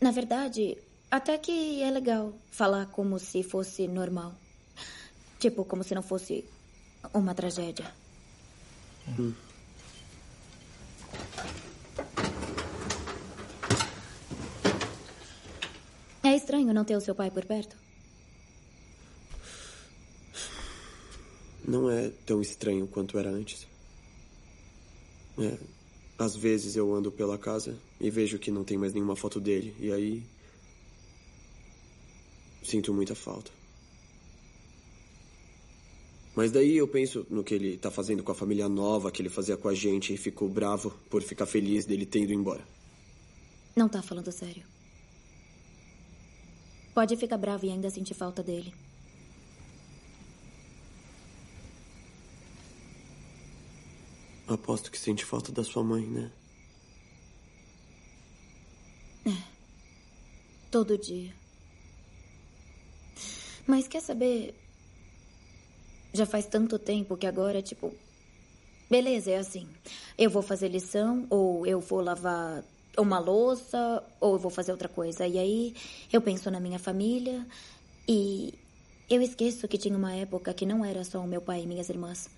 Na 0.00 0.10
verdade, 0.10 0.76
até 1.10 1.38
que 1.38 1.80
é 1.82 1.90
legal 1.90 2.32
falar 2.50 2.86
como 2.86 3.18
se 3.18 3.42
fosse 3.42 3.86
normal. 3.86 4.34
Tipo, 5.38 5.64
como 5.64 5.84
se 5.84 5.94
não 5.94 6.02
fosse 6.02 6.44
uma 7.14 7.34
tragédia. 7.34 7.92
Hum. 9.18 9.32
É 16.24 16.34
estranho 16.34 16.74
não 16.74 16.84
ter 16.84 16.96
o 16.96 17.00
seu 17.00 17.14
pai 17.14 17.30
por 17.30 17.44
perto. 17.44 17.87
Não 21.68 21.90
é 21.90 22.08
tão 22.24 22.40
estranho 22.40 22.86
quanto 22.86 23.18
era 23.18 23.28
antes. 23.28 23.66
É, 25.38 25.58
às 26.18 26.34
vezes 26.34 26.76
eu 26.76 26.94
ando 26.94 27.12
pela 27.12 27.36
casa 27.36 27.76
e 28.00 28.10
vejo 28.10 28.38
que 28.38 28.50
não 28.50 28.64
tem 28.64 28.78
mais 28.78 28.94
nenhuma 28.94 29.14
foto 29.14 29.38
dele. 29.38 29.76
E 29.78 29.92
aí. 29.92 30.22
Sinto 32.64 32.94
muita 32.94 33.14
falta. 33.14 33.50
Mas 36.34 36.50
daí 36.50 36.78
eu 36.78 36.88
penso 36.88 37.26
no 37.28 37.44
que 37.44 37.52
ele 37.52 37.76
tá 37.76 37.90
fazendo 37.90 38.22
com 38.22 38.32
a 38.32 38.34
família 38.34 38.66
nova 38.66 39.12
que 39.12 39.20
ele 39.20 39.28
fazia 39.28 39.56
com 39.58 39.68
a 39.68 39.74
gente 39.74 40.14
e 40.14 40.16
fico 40.16 40.48
bravo 40.48 40.90
por 41.10 41.20
ficar 41.20 41.44
feliz 41.44 41.84
dele 41.84 42.06
ter 42.06 42.22
ido 42.22 42.32
embora. 42.32 42.66
Não 43.76 43.90
tá 43.90 44.00
falando 44.00 44.32
sério. 44.32 44.64
Pode 46.94 47.14
ficar 47.18 47.36
bravo 47.36 47.66
e 47.66 47.70
ainda 47.70 47.90
sentir 47.90 48.14
falta 48.14 48.42
dele. 48.42 48.72
Aposto 54.48 54.90
que 54.90 54.98
sente 54.98 55.24
falta 55.24 55.52
da 55.52 55.62
sua 55.62 55.84
mãe, 55.84 56.06
né? 56.06 56.30
Todo 60.70 60.98
dia. 60.98 61.32
Mas 63.66 63.88
quer 63.88 64.00
saber? 64.00 64.54
Já 66.12 66.26
faz 66.26 66.46
tanto 66.46 66.78
tempo 66.78 67.16
que 67.16 67.26
agora, 67.26 67.62
tipo. 67.62 67.94
Beleza, 68.90 69.30
é 69.30 69.38
assim. 69.38 69.68
Eu 70.16 70.30
vou 70.30 70.42
fazer 70.42 70.68
lição, 70.68 71.26
ou 71.28 71.66
eu 71.66 71.80
vou 71.80 72.00
lavar 72.00 72.64
uma 72.98 73.18
louça, 73.18 74.02
ou 74.20 74.34
eu 74.34 74.38
vou 74.38 74.50
fazer 74.50 74.72
outra 74.72 74.88
coisa. 74.88 75.26
E 75.26 75.38
aí 75.38 75.74
eu 76.12 76.20
penso 76.20 76.50
na 76.50 76.60
minha 76.60 76.78
família 76.78 77.46
e 78.06 78.54
eu 79.08 79.22
esqueço 79.22 79.68
que 79.68 79.78
tinha 79.78 79.96
uma 79.96 80.14
época 80.14 80.52
que 80.52 80.66
não 80.66 80.84
era 80.84 81.04
só 81.04 81.20
o 81.20 81.26
meu 81.26 81.40
pai 81.40 81.62
e 81.62 81.66
minhas 81.66 81.88
irmãs. 81.88 82.28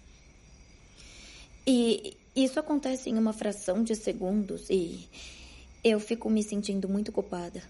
E 1.73 2.17
isso 2.35 2.59
acontece 2.59 3.11
em 3.11 3.17
uma 3.17 3.33
fração 3.33 3.85
de 3.85 3.95
segundos 3.95 4.69
e 4.69 5.09
eu 5.85 6.01
fico 6.01 6.29
me 6.29 6.43
sentindo 6.43 6.89
muito 6.89 7.13
culpada. 7.13 7.63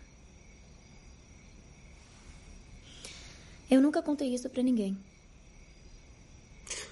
Eu 3.70 3.78
nunca 3.82 4.02
contei 4.02 4.34
isso 4.34 4.48
pra 4.48 4.62
ninguém. 4.62 4.96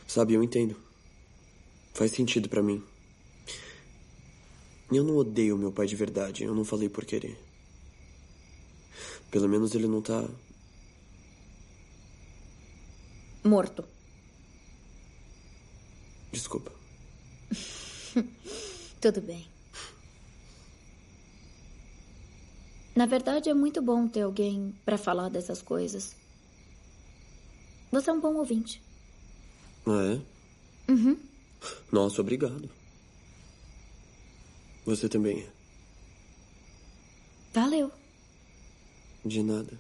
Sabe, 0.07 0.35
eu 0.35 0.43
entendo. 0.43 0.77
Faz 1.95 2.11
sentido 2.11 2.47
pra 2.47 2.63
mim. 2.63 2.85
Eu 4.93 5.03
não 5.03 5.17
odeio 5.17 5.57
meu 5.57 5.73
pai 5.73 5.87
de 5.87 5.97
verdade. 5.97 6.45
Eu 6.45 6.55
não 6.55 6.63
falei 6.63 6.91
por 6.91 7.07
querer. 7.07 7.39
Pelo 9.31 9.49
menos 9.49 9.75
ele 9.75 9.89
não 9.89 10.03
tá. 10.03 10.29
Morto. 13.43 13.83
Desculpa. 16.31 16.78
Tudo 19.01 19.21
bem. 19.21 19.47
Na 22.95 23.07
verdade, 23.07 23.49
é 23.49 23.55
muito 23.55 23.81
bom 23.81 24.09
ter 24.09 24.23
alguém 24.23 24.75
pra 24.85 24.99
falar 24.99 25.29
dessas 25.29 25.63
coisas. 25.63 26.17
Você 27.93 28.11
é 28.11 28.13
um 28.13 28.21
bom 28.21 28.35
ouvinte. 28.35 28.83
Ah, 29.87 30.19
é? 30.19 30.93
Uhum. 30.93 31.17
Nossa, 31.93 32.21
obrigado. 32.21 32.69
Você 34.85 35.09
também 35.09 35.41
é. 35.41 35.49
Valeu. 37.55 37.93
De 39.25 39.43
nada. 39.43 39.79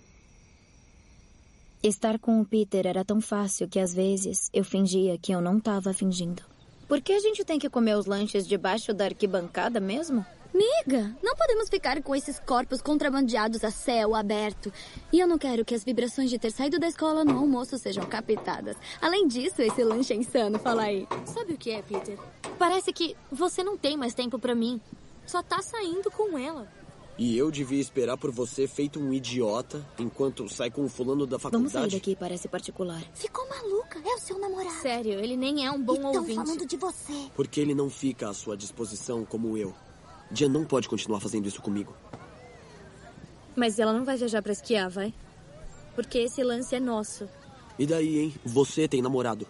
Estar 1.83 2.19
com 2.19 2.41
o 2.41 2.45
Peter 2.45 2.87
era 2.87 3.05
tão 3.05 3.21
fácil 3.21 3.69
que 3.69 3.79
às 3.79 3.95
vezes 3.95 4.51
eu 4.53 4.64
fingia 4.64 5.19
que 5.19 5.33
eu 5.33 5.41
não 5.41 5.59
estava 5.59 5.93
fingindo. 5.93 6.43
Por 6.89 7.03
que 7.03 7.12
a 7.12 7.20
gente 7.20 7.45
tem 7.45 7.59
que 7.59 7.68
comer 7.68 7.95
os 7.99 8.07
lanches 8.07 8.49
debaixo 8.49 8.95
da 8.95 9.05
arquibancada 9.05 9.78
mesmo? 9.78 10.24
Miga, 10.55 11.14
não 11.22 11.36
podemos 11.36 11.68
ficar 11.68 12.03
com 12.03 12.16
esses 12.16 12.41
corpos 12.41 12.80
contrabandeados 12.80 13.62
a 13.62 13.70
céu 13.70 14.14
aberto. 14.14 14.72
E 15.12 15.20
eu 15.20 15.26
não 15.26 15.36
quero 15.36 15.66
que 15.66 15.74
as 15.74 15.84
vibrações 15.84 16.30
de 16.30 16.39
ter 16.39 16.51
saído 16.51 16.78
da 16.78 16.89
escola 16.89 17.26
no 17.26 17.39
almoço 17.39 17.76
sejam 17.76 18.07
captadas. 18.07 18.74
Além 19.03 19.28
disso, 19.28 19.61
esse 19.61 19.84
lanche 19.84 20.14
é 20.14 20.16
insano, 20.16 20.59
fala 20.59 20.84
aí. 20.84 21.07
Sabe 21.26 21.53
o 21.53 21.59
que 21.59 21.70
é, 21.70 21.82
Peter? 21.82 22.18
Parece 22.59 22.91
que 22.91 23.14
você 23.30 23.62
não 23.62 23.76
tem 23.76 23.95
mais 23.95 24.14
tempo 24.14 24.39
pra 24.39 24.55
mim. 24.55 24.80
Só 25.26 25.43
tá 25.43 25.61
saindo 25.61 26.11
com 26.11 26.39
ela. 26.39 26.66
E 27.19 27.37
eu 27.37 27.51
devia 27.51 27.81
esperar 27.81 28.16
por 28.16 28.31
você 28.31 28.69
feito 28.69 29.01
um 29.01 29.12
idiota 29.12 29.85
enquanto 29.99 30.49
sai 30.49 30.71
com 30.71 30.85
o 30.85 30.89
fulano 30.89 31.27
da 31.27 31.37
faculdade? 31.37 31.73
Vamos 31.73 31.91
sair 31.91 31.99
daqui, 31.99 32.14
parece 32.14 32.47
particular. 32.47 33.03
Ficou 33.12 33.45
maluca? 33.49 33.99
É 33.99 34.14
o 34.14 34.19
seu 34.21 34.39
namorado. 34.39 34.77
Sério, 34.81 35.19
ele 35.19 35.37
nem 35.37 35.66
é 35.66 35.71
um 35.71 35.83
bom 35.83 35.95
Estão 35.95 36.12
ouvinte. 36.14 36.37
falando 36.37 36.64
de 36.64 36.77
você. 36.77 37.29
Porque 37.35 37.61
ele 37.61 37.75
não 37.75 37.91
fica 37.91 38.29
à 38.29 38.33
sua 38.35 38.57
disposição 38.57 39.25
como 39.25 39.57
eu. 39.57 39.75
Jen 40.31 40.49
não 40.49 40.64
pode 40.64 40.89
continuar 40.89 41.19
fazendo 41.19 41.49
isso 41.49 41.61
comigo. 41.61 41.93
Mas 43.57 43.81
ela 43.81 43.93
não 43.93 44.05
vai 44.05 44.16
viajar 44.16 44.41
pra 44.41 44.53
esquiar, 44.53 44.89
vai? 44.89 45.12
Porque 45.97 46.19
esse 46.19 46.45
lance 46.45 46.77
é 46.77 46.79
nosso. 46.79 47.29
E 47.77 47.85
daí, 47.85 48.19
hein? 48.21 48.35
Você 48.45 48.87
tem 48.87 49.03
namorado. 49.03 49.45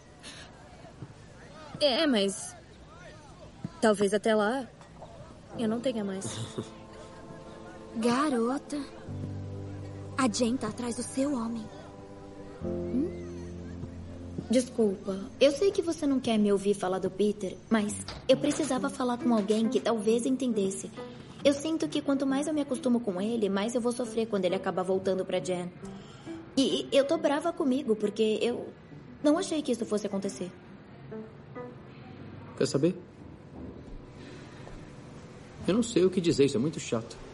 É, 1.79 2.07
mas. 2.07 2.57
Talvez 3.83 4.15
até 4.15 4.35
lá. 4.35 4.67
Eu 5.59 5.69
não 5.69 5.81
tenha 5.81 6.03
mais. 6.03 6.25
Garota. 7.99 8.81
A 10.17 10.29
Jen 10.29 10.57
tá 10.57 10.69
atrás 10.69 10.95
do 10.95 11.03
seu 11.03 11.35
homem. 11.35 11.67
Desculpa, 14.49 15.19
eu 15.41 15.51
sei 15.51 15.73
que 15.73 15.83
você 15.83 16.07
não 16.07 16.21
quer 16.21 16.39
me 16.39 16.53
ouvir 16.53 16.75
falar 16.75 17.01
do 17.01 17.11
Peter, 17.11 17.57
mas 17.69 17.93
eu 18.29 18.37
precisava 18.37 18.89
falar 18.89 19.19
com 19.19 19.35
alguém 19.35 19.69
que 19.69 19.81
talvez 19.81 20.27
entendesse. 20.27 20.89
Eu 21.45 21.53
sinto 21.53 21.89
que 21.89 22.01
quanto 22.01 22.25
mais 22.25 22.47
eu 22.47 22.55
me 22.55 22.61
acostumo 22.61 23.01
com 23.01 23.21
ele, 23.21 23.49
mais 23.49 23.75
eu 23.75 23.81
vou 23.81 23.91
sofrer 23.91 24.27
quando 24.27 24.45
ele 24.45 24.55
acabar 24.55 24.85
voltando 24.85 25.25
pra 25.25 25.41
Jen. 25.41 25.69
E 26.57 26.87
eu 26.93 27.05
tô 27.05 27.19
brava 27.19 27.53
comigo 27.53 27.97
porque 27.97 28.39
eu 28.41 28.69
não 29.25 29.37
achei 29.37 29.61
que 29.61 29.73
isso 29.73 29.85
fosse 29.85 30.07
acontecer. 30.07 30.53
Quer 32.57 32.67
saber? 32.67 32.95
Eu 35.67 35.75
não 35.75 35.83
sei 35.83 36.05
o 36.05 36.11
que 36.11 36.21
dizer, 36.21 36.45
isso 36.45 36.57
é 36.57 36.61
muito 36.61 36.79
chato. 36.79 37.28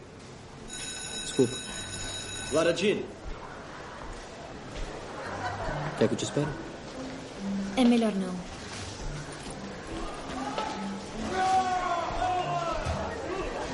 Desculpa. 1.37 1.53
Lara 2.53 2.73
Jean, 2.73 2.99
Quer 5.97 6.07
que 6.07 6.13
eu 6.13 6.17
te 6.17 6.25
espere? 6.25 6.47
É 7.77 7.83
melhor 7.83 8.13
não. 8.13 8.33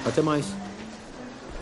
Até 0.05 0.21
mais. 0.21 0.45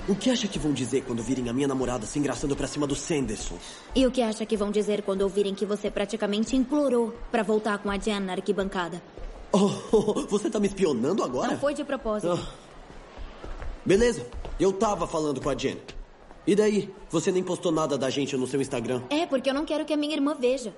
o 0.08 0.16
que 0.16 0.30
acha 0.30 0.47
que 0.47 0.58
vão 0.58 0.72
dizer 0.74 1.04
quando 1.04 1.22
virem 1.22 1.50
a 1.50 1.54
minha 1.54 1.68
namorada 1.68 2.06
se 2.06 2.18
engraçando 2.18 2.56
pra 2.56 2.68
cima 2.68 2.88
do 2.88 2.95
Sanderson? 2.95 3.58
E 3.95 4.06
o 4.06 4.12
que 4.12 4.22
acha 4.22 4.45
que 4.45 4.58
vão 4.58 4.72
dizer 4.72 5.02
quando 5.04 5.22
ouvirem 5.22 5.54
que 5.54 5.66
você 5.66 5.89
praticamente 5.91 6.56
implorou 6.56 7.14
pra 7.32 7.43
voltar 7.43 7.78
com 7.80 7.89
a 7.89 7.97
Jen 7.97 8.22
na 8.22 8.34
arquibancada? 8.34 9.02
Oh, 9.52 9.68
você 10.30 10.50
tá 10.50 10.60
me 10.60 10.68
espionando 10.68 11.24
agora? 11.24 11.52
Não 11.52 11.60
foi 11.60 11.74
de 11.74 11.84
propósito. 11.84 12.32
Ah. 12.34 12.68
Beleza, 13.89 14.23
eu 14.59 14.71
tava 14.71 15.07
falando 15.07 15.41
com 15.41 15.49
a 15.49 15.55
Jen. 15.55 15.75
E 16.45 16.55
daí? 16.55 16.93
Você 17.09 17.31
nem 17.31 17.41
postou 17.41 17.71
nada 17.71 17.97
da 17.97 18.07
gente 18.07 18.37
no 18.37 18.45
seu 18.45 18.61
Instagram. 18.61 19.01
É, 19.09 19.25
porque 19.25 19.49
eu 19.49 19.53
não 19.55 19.65
quero 19.65 19.83
que 19.83 19.91
a 19.91 19.97
minha 19.97 20.13
irmã 20.13 20.35
veja. 20.39 20.75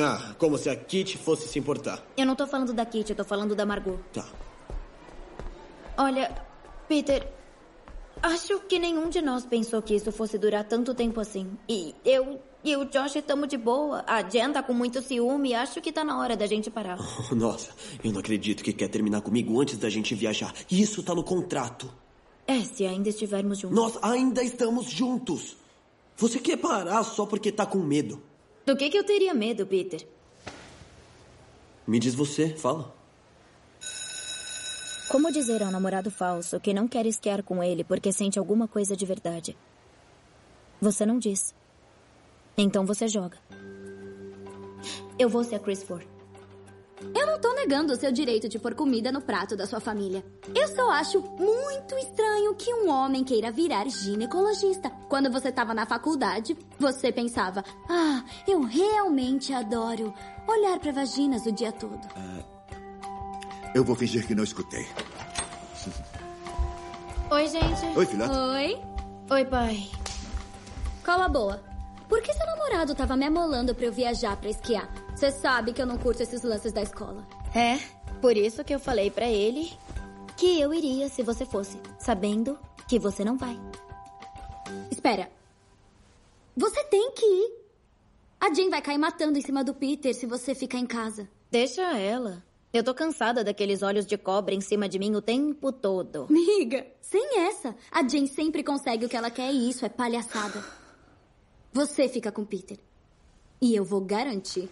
Ah, 0.00 0.34
como 0.38 0.56
se 0.56 0.70
a 0.70 0.74
Kitty 0.74 1.18
fosse 1.18 1.46
se 1.46 1.58
importar. 1.58 2.02
Eu 2.16 2.24
não 2.24 2.34
tô 2.34 2.46
falando 2.46 2.72
da 2.72 2.86
Kitty, 2.86 3.10
eu 3.10 3.16
tô 3.16 3.22
falando 3.22 3.54
da 3.54 3.66
Margot. 3.66 3.98
Tá. 4.14 4.26
Olha, 5.98 6.34
Peter, 6.88 7.30
acho 8.22 8.60
que 8.60 8.78
nenhum 8.78 9.10
de 9.10 9.20
nós 9.20 9.44
pensou 9.44 9.82
que 9.82 9.94
isso 9.94 10.10
fosse 10.10 10.38
durar 10.38 10.64
tanto 10.64 10.94
tempo 10.94 11.20
assim. 11.20 11.50
E 11.68 11.94
eu 12.02 12.40
e 12.64 12.74
o 12.76 12.86
Josh 12.86 13.16
estamos 13.16 13.46
de 13.46 13.58
boa. 13.58 14.02
A 14.06 14.22
Jen 14.22 14.52
tá 14.52 14.62
com 14.62 14.72
muito 14.72 15.02
ciúme. 15.02 15.52
Acho 15.52 15.82
que 15.82 15.92
tá 15.92 16.02
na 16.02 16.18
hora 16.18 16.34
da 16.34 16.46
gente 16.46 16.70
parar. 16.70 16.96
Nossa, 17.30 17.72
eu 18.02 18.10
não 18.10 18.20
acredito 18.20 18.64
que 18.64 18.72
quer 18.72 18.88
terminar 18.88 19.20
comigo 19.20 19.60
antes 19.60 19.76
da 19.76 19.90
gente 19.90 20.14
viajar. 20.14 20.54
Isso 20.70 21.02
tá 21.02 21.14
no 21.14 21.22
contrato. 21.22 21.92
É, 22.48 22.60
se 22.62 22.86
ainda 22.86 23.10
estivermos 23.10 23.58
juntos. 23.58 23.76
Nós 23.76 23.98
ainda 24.02 24.42
estamos 24.42 24.86
juntos. 24.86 25.54
Você 26.16 26.38
quer 26.38 26.56
parar 26.56 27.04
só 27.04 27.26
porque 27.26 27.52
tá 27.52 27.66
com 27.66 27.78
medo. 27.78 28.22
Do 28.64 28.74
que, 28.74 28.88
que 28.88 28.96
eu 28.96 29.04
teria 29.04 29.34
medo, 29.34 29.66
Peter? 29.66 30.08
Me 31.86 31.98
diz 31.98 32.14
você, 32.14 32.48
fala. 32.56 32.94
Como 35.10 35.30
dizer 35.30 35.62
ao 35.62 35.70
namorado 35.70 36.10
falso 36.10 36.58
que 36.58 36.72
não 36.72 36.88
quer 36.88 37.04
esquiar 37.04 37.42
com 37.42 37.62
ele 37.62 37.84
porque 37.84 38.10
sente 38.12 38.38
alguma 38.38 38.66
coisa 38.66 38.96
de 38.96 39.04
verdade? 39.04 39.56
Você 40.80 41.04
não 41.04 41.18
diz. 41.18 41.54
Então 42.56 42.86
você 42.86 43.08
joga. 43.08 43.38
Eu 45.18 45.28
vou 45.28 45.44
ser 45.44 45.56
a 45.56 45.58
Chris 45.58 45.82
Ford. 45.82 46.06
Eu 47.14 47.26
não 47.26 47.38
tô 47.38 47.52
negando 47.54 47.92
o 47.92 47.96
seu 47.96 48.10
direito 48.10 48.48
de 48.48 48.58
pôr 48.58 48.74
comida 48.74 49.12
no 49.12 49.20
prato 49.20 49.56
da 49.56 49.66
sua 49.66 49.80
família. 49.80 50.24
Eu 50.54 50.66
só 50.68 50.90
acho 50.90 51.20
muito 51.20 51.96
estranho 51.96 52.54
que 52.54 52.72
um 52.74 52.90
homem 52.90 53.22
queira 53.22 53.50
virar 53.52 53.88
ginecologista. 53.88 54.90
Quando 55.08 55.30
você 55.30 55.52
tava 55.52 55.72
na 55.72 55.86
faculdade, 55.86 56.56
você 56.78 57.12
pensava: 57.12 57.64
"Ah, 57.88 58.24
eu 58.46 58.62
realmente 58.62 59.52
adoro 59.52 60.12
olhar 60.46 60.78
pra 60.80 60.92
vaginas 60.92 61.46
o 61.46 61.52
dia 61.52 61.70
todo". 61.70 62.00
Eu 63.74 63.84
vou 63.84 63.94
fingir 63.94 64.26
que 64.26 64.34
não 64.34 64.44
escutei. 64.44 64.86
Oi, 67.30 67.46
gente. 67.46 67.86
Oi, 67.96 68.06
filhote. 68.06 68.36
Oi. 68.36 68.78
Oi, 69.30 69.44
pai. 69.44 69.90
Qual 71.04 71.20
a 71.20 71.28
boa? 71.28 71.62
Por 72.08 72.22
que 72.22 72.32
seu 72.32 72.46
namorado 72.46 72.94
tava 72.94 73.16
me 73.16 73.26
amolando 73.26 73.74
pra 73.74 73.84
eu 73.84 73.92
viajar 73.92 74.36
pra 74.36 74.48
esquiar? 74.48 74.88
Você 75.18 75.32
sabe 75.32 75.72
que 75.72 75.82
eu 75.82 75.86
não 75.86 75.98
curto 75.98 76.22
esses 76.22 76.44
lances 76.44 76.72
da 76.72 76.80
escola. 76.80 77.26
É, 77.52 77.76
por 78.20 78.36
isso 78.36 78.62
que 78.62 78.72
eu 78.72 78.78
falei 78.78 79.10
pra 79.10 79.28
ele 79.28 79.68
que 80.36 80.60
eu 80.60 80.72
iria 80.72 81.08
se 81.08 81.24
você 81.24 81.44
fosse, 81.44 81.76
sabendo 81.98 82.56
que 82.88 83.00
você 83.00 83.24
não 83.24 83.36
vai. 83.36 83.58
Espera. 84.92 85.28
Você 86.56 86.84
tem 86.84 87.10
que 87.10 87.26
ir. 87.26 87.50
A 88.38 88.54
Jane 88.54 88.70
vai 88.70 88.80
cair 88.80 88.96
matando 88.96 89.36
em 89.36 89.42
cima 89.42 89.64
do 89.64 89.74
Peter 89.74 90.14
se 90.14 90.24
você 90.24 90.54
ficar 90.54 90.78
em 90.78 90.86
casa. 90.86 91.28
Deixa 91.50 91.82
ela. 91.98 92.40
Eu 92.72 92.84
tô 92.84 92.94
cansada 92.94 93.42
daqueles 93.42 93.82
olhos 93.82 94.06
de 94.06 94.16
cobra 94.16 94.54
em 94.54 94.60
cima 94.60 94.88
de 94.88 95.00
mim 95.00 95.16
o 95.16 95.20
tempo 95.20 95.72
todo. 95.72 96.28
Miga, 96.30 96.86
sem 97.00 97.40
essa. 97.40 97.74
A 97.90 98.06
Jen 98.06 98.28
sempre 98.28 98.62
consegue 98.62 99.06
o 99.06 99.08
que 99.08 99.16
ela 99.16 99.32
quer 99.32 99.52
e 99.52 99.68
isso 99.68 99.84
é 99.84 99.88
palhaçada. 99.88 100.64
Você 101.72 102.08
fica 102.08 102.30
com 102.30 102.44
Peter. 102.44 102.78
E 103.60 103.74
eu 103.74 103.84
vou 103.84 104.00
garantir. 104.00 104.70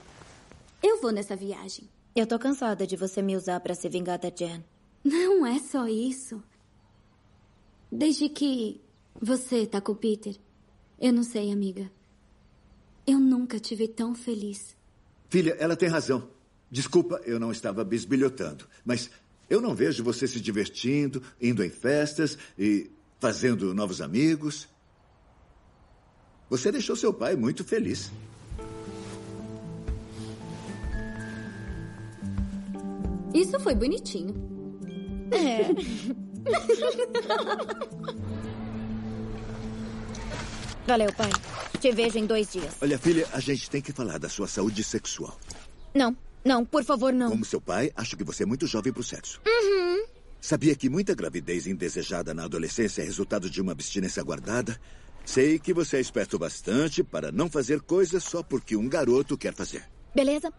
Eu 0.83 1.01
vou 1.01 1.11
nessa 1.13 1.37
viagem. 1.37 1.89
Eu 2.15 2.27
tô 2.27 2.39
cansada 2.39 2.87
de 2.87 2.97
você 2.97 3.21
me 3.21 3.37
usar 3.37 3.61
pra 3.61 3.75
se 3.75 3.89
vingar 3.89 4.19
da 4.19 4.31
Jen. 4.31 4.65
Não 5.05 5.47
é 5.47 5.59
só 5.59 5.87
isso. 5.87 6.43
Desde 7.91 8.29
que 8.29 8.81
você 9.21 9.67
tá 9.67 9.81
com 9.81 9.95
Peter, 9.95 10.37
eu 10.99 11.13
não 11.13 11.23
sei, 11.23 11.53
amiga. 11.53 11.91
Eu 13.07 13.21
nunca 13.21 13.61
tive 13.61 13.87
tão 13.87 14.15
feliz. 14.15 14.75
Filha, 15.29 15.57
ela 15.59 15.77
tem 15.77 15.89
razão. 15.89 16.29
Desculpa, 16.71 17.21
eu 17.25 17.39
não 17.39 17.53
estava 17.53 17.85
bisbilhotando. 17.85 18.67
Mas 18.85 19.11
eu 19.49 19.61
não 19.61 19.75
vejo 19.75 20.03
você 20.03 20.27
se 20.27 20.41
divertindo, 20.41 21.23
indo 21.41 21.63
em 21.63 21.71
festas 21.71 22.37
e 22.59 22.91
fazendo 23.21 23.73
novos 23.75 24.01
amigos. 24.01 24.69
Você 26.51 26.73
deixou 26.73 26.97
seu 26.97 27.13
pai 27.13 27.37
muito 27.37 27.65
feliz. 27.65 28.11
Isso 33.37 33.61
foi 33.61 33.75
bonitinho. 33.75 34.35
É. 35.31 35.67
Valeu, 40.87 41.13
pai. 41.13 41.31
Te 41.79 41.93
vejo 41.93 42.19
em 42.19 42.25
dois 42.25 42.51
dias. 42.51 42.75
Olha, 42.81 42.99
filha, 42.99 43.29
a 43.33 43.41
gente 43.41 43.69
tem 43.69 43.83
que 43.83 43.93
falar 43.93 44.19
da 44.19 44.31
sua 44.31 44.49
saúde 44.49 44.83
sexual. 44.83 45.39
Não, 45.95 46.17
não, 46.43 46.65
por 46.65 46.83
favor, 46.83 47.13
não. 47.13 47.29
Como 47.29 47.45
seu 47.45 47.61
pai, 47.61 47.93
acho 47.95 48.17
que 48.17 48.25
você 48.25 48.45
é 48.45 48.47
muito 48.47 48.67
jovem 48.67 48.91
para 48.91 49.01
o 49.01 49.05
sexo. 49.05 49.39
Uhum. 49.47 50.07
Sabia 50.41 50.75
que 50.75 50.89
muita 50.89 51.15
gravidez 51.15 51.67
indesejada 51.67 52.33
na 52.33 52.45
adolescência 52.45 53.03
é 53.03 53.05
resultado 53.05 53.51
de 53.51 53.61
uma 53.61 53.73
abstinência 53.73 54.23
guardada? 54.23 54.81
Sei 55.27 55.59
que 55.59 55.75
você 55.75 55.99
é 55.99 56.01
esperto 56.01 56.39
bastante 56.39 57.03
para 57.03 57.31
não 57.31 57.51
fazer 57.51 57.83
coisas 57.83 58.25
só 58.25 58.43
porque 58.43 58.77
um 58.77 58.89
garoto 58.89 59.37
quer 59.37 59.53
fazer. 59.53 59.85
Beleza? 60.15 60.51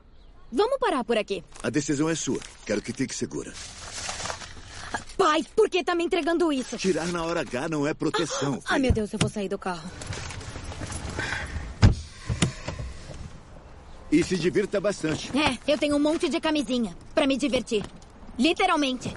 Vamos 0.52 0.78
parar 0.80 1.04
por 1.04 1.18
aqui. 1.18 1.44
A 1.62 1.70
decisão 1.70 2.10
é 2.10 2.16
sua. 2.16 2.40
Quero 2.66 2.82
que 2.82 2.94
fique 2.94 3.14
segura. 3.14 3.54
Pai, 5.18 5.44
por 5.56 5.70
que 5.70 5.84
tá 5.84 5.96
me 5.96 6.04
entregando 6.04 6.54
isso? 6.54 6.78
Tirar 6.78 7.08
na 7.08 7.24
hora 7.24 7.42
H 7.42 7.68
não 7.70 7.88
é 7.88 7.94
proteção. 7.94 8.62
Ai, 8.66 8.80
meu 8.80 8.92
Deus, 8.92 9.12
eu 9.12 9.20
vou 9.20 9.30
sair 9.30 9.50
do 9.50 9.58
carro. 9.58 9.90
E 14.12 14.24
se 14.24 14.38
divirta 14.38 14.80
bastante. 14.80 15.32
É, 15.38 15.58
eu 15.70 15.78
tenho 15.78 15.96
um 15.96 16.00
monte 16.00 16.30
de 16.30 16.40
camisinha 16.40 16.96
pra 17.14 17.28
me 17.28 17.38
divertir. 17.38 17.84
Literalmente. 18.38 19.14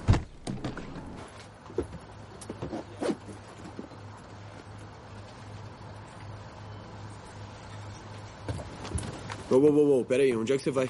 Ô, 9.51 9.57
ô, 9.57 10.01
ô, 10.01 10.05
peraí, 10.05 10.36
onde 10.36 10.53
é 10.53 10.57
que 10.57 10.62
você 10.62 10.70
vai? 10.70 10.88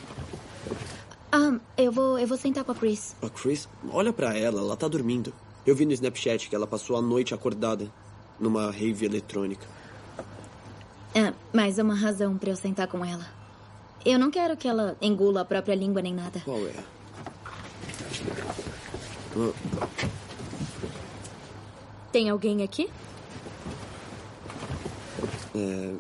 Ah, 1.33 1.59
eu 1.79 1.91
vou, 1.91 2.19
eu 2.19 2.27
vou 2.27 2.37
sentar 2.37 2.63
com 2.65 2.73
a 2.73 2.75
Chris. 2.75 3.17
A 3.23 3.29
Chris? 3.31 3.69
Olha 3.91 4.13
pra 4.13 4.37
ela, 4.37 4.61
ela 4.61 4.77
tá 4.77 4.87
dormindo. 4.87 5.33
Eu 5.67 5.75
vi 5.75 5.87
no 5.87 5.93
Snapchat 5.93 6.49
que 6.49 6.55
ela 6.55 6.67
passou 6.67 6.97
a 6.97 7.03
noite 7.03 7.33
acordada 7.33 7.91
numa 8.39 8.71
rave 8.71 9.07
eletrônica. 9.07 9.67
É, 11.15 11.33
mais 11.53 11.79
uma 11.79 11.95
razão 11.95 12.37
pra 12.37 12.51
eu 12.51 12.57
sentar 12.57 12.87
com 12.87 13.05
ela. 13.05 13.27
Eu 14.05 14.19
não 14.19 14.31
quero 14.31 14.57
que 14.57 14.69
ela 14.69 14.97
engula 15.01 15.43
a 15.43 15.45
própria 15.45 15.75
língua 15.75 16.03
nem 16.03 16.15
nada. 16.15 16.41
Qual 16.45 16.59
é? 16.59 16.75
Ah, 19.37 19.89
Tem 22.13 22.29
alguém 22.29 22.63
aqui? 22.63 22.91
é... 25.55 25.95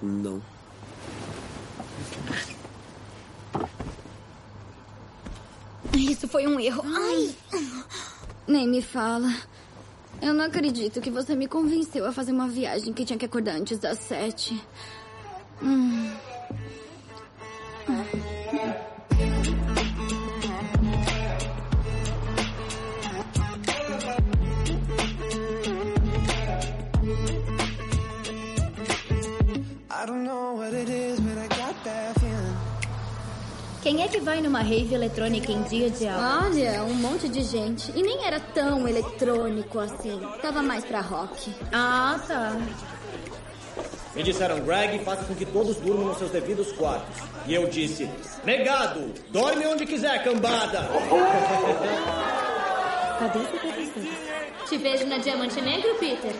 Não. 0.00 0.42
Isso 6.22 6.30
foi 6.30 6.46
um 6.46 6.60
erro. 6.60 6.84
Ai. 6.86 7.34
Nem 8.46 8.68
me 8.68 8.80
fala. 8.80 9.28
Eu 10.20 10.32
não 10.32 10.44
acredito 10.44 11.00
que 11.00 11.10
você 11.10 11.34
me 11.34 11.48
convenceu 11.48 12.06
a 12.06 12.12
fazer 12.12 12.30
uma 12.30 12.46
viagem 12.46 12.92
que 12.92 13.04
tinha 13.04 13.18
que 13.18 13.24
acordar 13.24 13.56
antes 13.56 13.76
das 13.80 13.98
sete. 13.98 14.62
Hum. 15.60 16.12
Quem 34.02 34.08
é 34.08 34.10
que 34.14 34.20
vai 34.20 34.40
numa 34.40 34.62
rave 34.62 34.92
eletrônica 34.96 35.52
em 35.52 35.62
dia 35.62 35.88
de 35.88 36.08
aula? 36.08 36.46
Olha, 36.46 36.82
um 36.82 36.94
monte 36.94 37.28
de 37.28 37.40
gente. 37.44 37.92
E 37.94 38.02
nem 38.02 38.26
era 38.26 38.40
tão 38.40 38.88
eletrônico 38.88 39.78
assim. 39.78 40.20
Tava 40.42 40.60
mais 40.60 40.84
pra 40.84 41.00
rock. 41.00 41.54
Ah, 41.72 42.20
tá. 42.26 42.60
Me 44.16 44.24
disseram, 44.24 44.58
Greg, 44.58 44.98
faça 45.04 45.22
com 45.22 45.36
que 45.36 45.46
todos 45.46 45.76
durmam 45.76 46.06
nos 46.06 46.18
seus 46.18 46.32
devidos 46.32 46.72
quartos. 46.72 47.22
E 47.46 47.54
eu 47.54 47.68
disse, 47.68 48.10
negado, 48.44 49.14
dorme 49.30 49.64
onde 49.66 49.86
quiser, 49.86 50.24
cambada. 50.24 50.80
Cadê 53.20 53.38
esse 53.38 53.56
professor? 53.56 54.68
Te 54.68 54.78
vejo 54.78 55.06
na 55.06 55.18
Diamante 55.18 55.60
Negro, 55.60 55.94
Peter. 56.00 56.34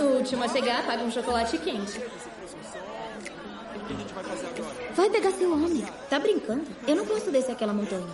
O 0.00 0.16
último 0.16 0.42
a 0.42 0.48
chegar 0.48 0.84
paga 0.84 1.04
um 1.04 1.10
chocolate 1.12 1.56
quente. 1.58 2.00
Vai 4.12 4.24
pegar 5.10 5.30
seu 5.32 5.52
homem. 5.52 5.84
Tá 6.08 6.18
brincando? 6.18 6.64
Eu 6.86 6.96
não 6.96 7.06
posso 7.06 7.30
descer 7.30 7.52
aquela 7.52 7.72
montanha. 7.72 8.06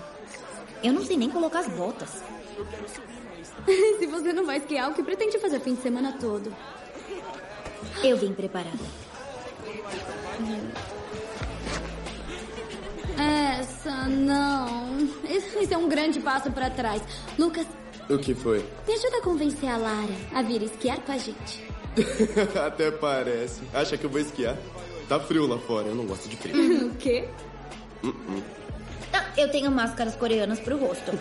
Eu 0.83 0.93
não 0.93 1.05
sei 1.05 1.17
nem 1.17 1.31
colocar 1.31 1.61
as 1.61 1.69
botas. 1.69 2.11
Se 3.99 4.07
você 4.07 4.33
não 4.33 4.45
vai 4.45 4.59
esquiar, 4.59 4.91
o 4.91 4.95
que 4.95 5.03
pretende 5.03 5.39
fazer 5.39 5.59
o 5.59 5.61
fim 5.61 5.75
de 5.75 5.83
semana 5.83 6.17
todo? 6.21 6.53
Eu 8.03 8.17
vim 8.17 8.33
preparada. 8.33 8.79
Essa 13.61 14.09
não. 14.09 14.99
Isso 15.29 15.59
isso 15.61 15.75
é 15.75 15.77
um 15.77 15.89
grande 15.89 16.21
passo 16.21 16.51
pra 16.51 16.71
trás. 16.71 17.03
Lucas, 17.39 17.67
O 18.09 18.19
que 18.19 18.35
foi? 18.35 18.65
me 18.87 18.95
ajuda 18.95 19.19
a 19.19 19.23
convencer 19.23 19.69
a 19.69 19.77
Lara 19.77 20.15
a 20.35 20.43
vir 20.43 20.63
esquiar 20.63 20.99
com 21.01 21.13
a 21.13 21.19
gente. 21.19 21.63
Até 22.67 22.91
parece. 22.91 23.61
Acha 23.73 23.97
que 23.99 24.05
eu 24.07 24.11
vou 24.11 24.21
esquiar? 24.21 24.57
Tá 25.13 25.21
frio 25.21 25.47
lá 25.47 25.59
fora, 25.59 25.89
eu 25.89 25.95
não 25.95 26.07
gosto 26.07 26.27
de 26.27 26.37
frio. 26.37 26.87
o 26.89 26.95
quê? 26.95 27.29
Uh-uh. 28.03 28.43
Ah, 29.13 29.31
eu 29.37 29.51
tenho 29.51 29.71
máscaras 29.71 30.17
coreanas 30.17 30.59
pro 30.59 30.79
rosto. 30.79 31.13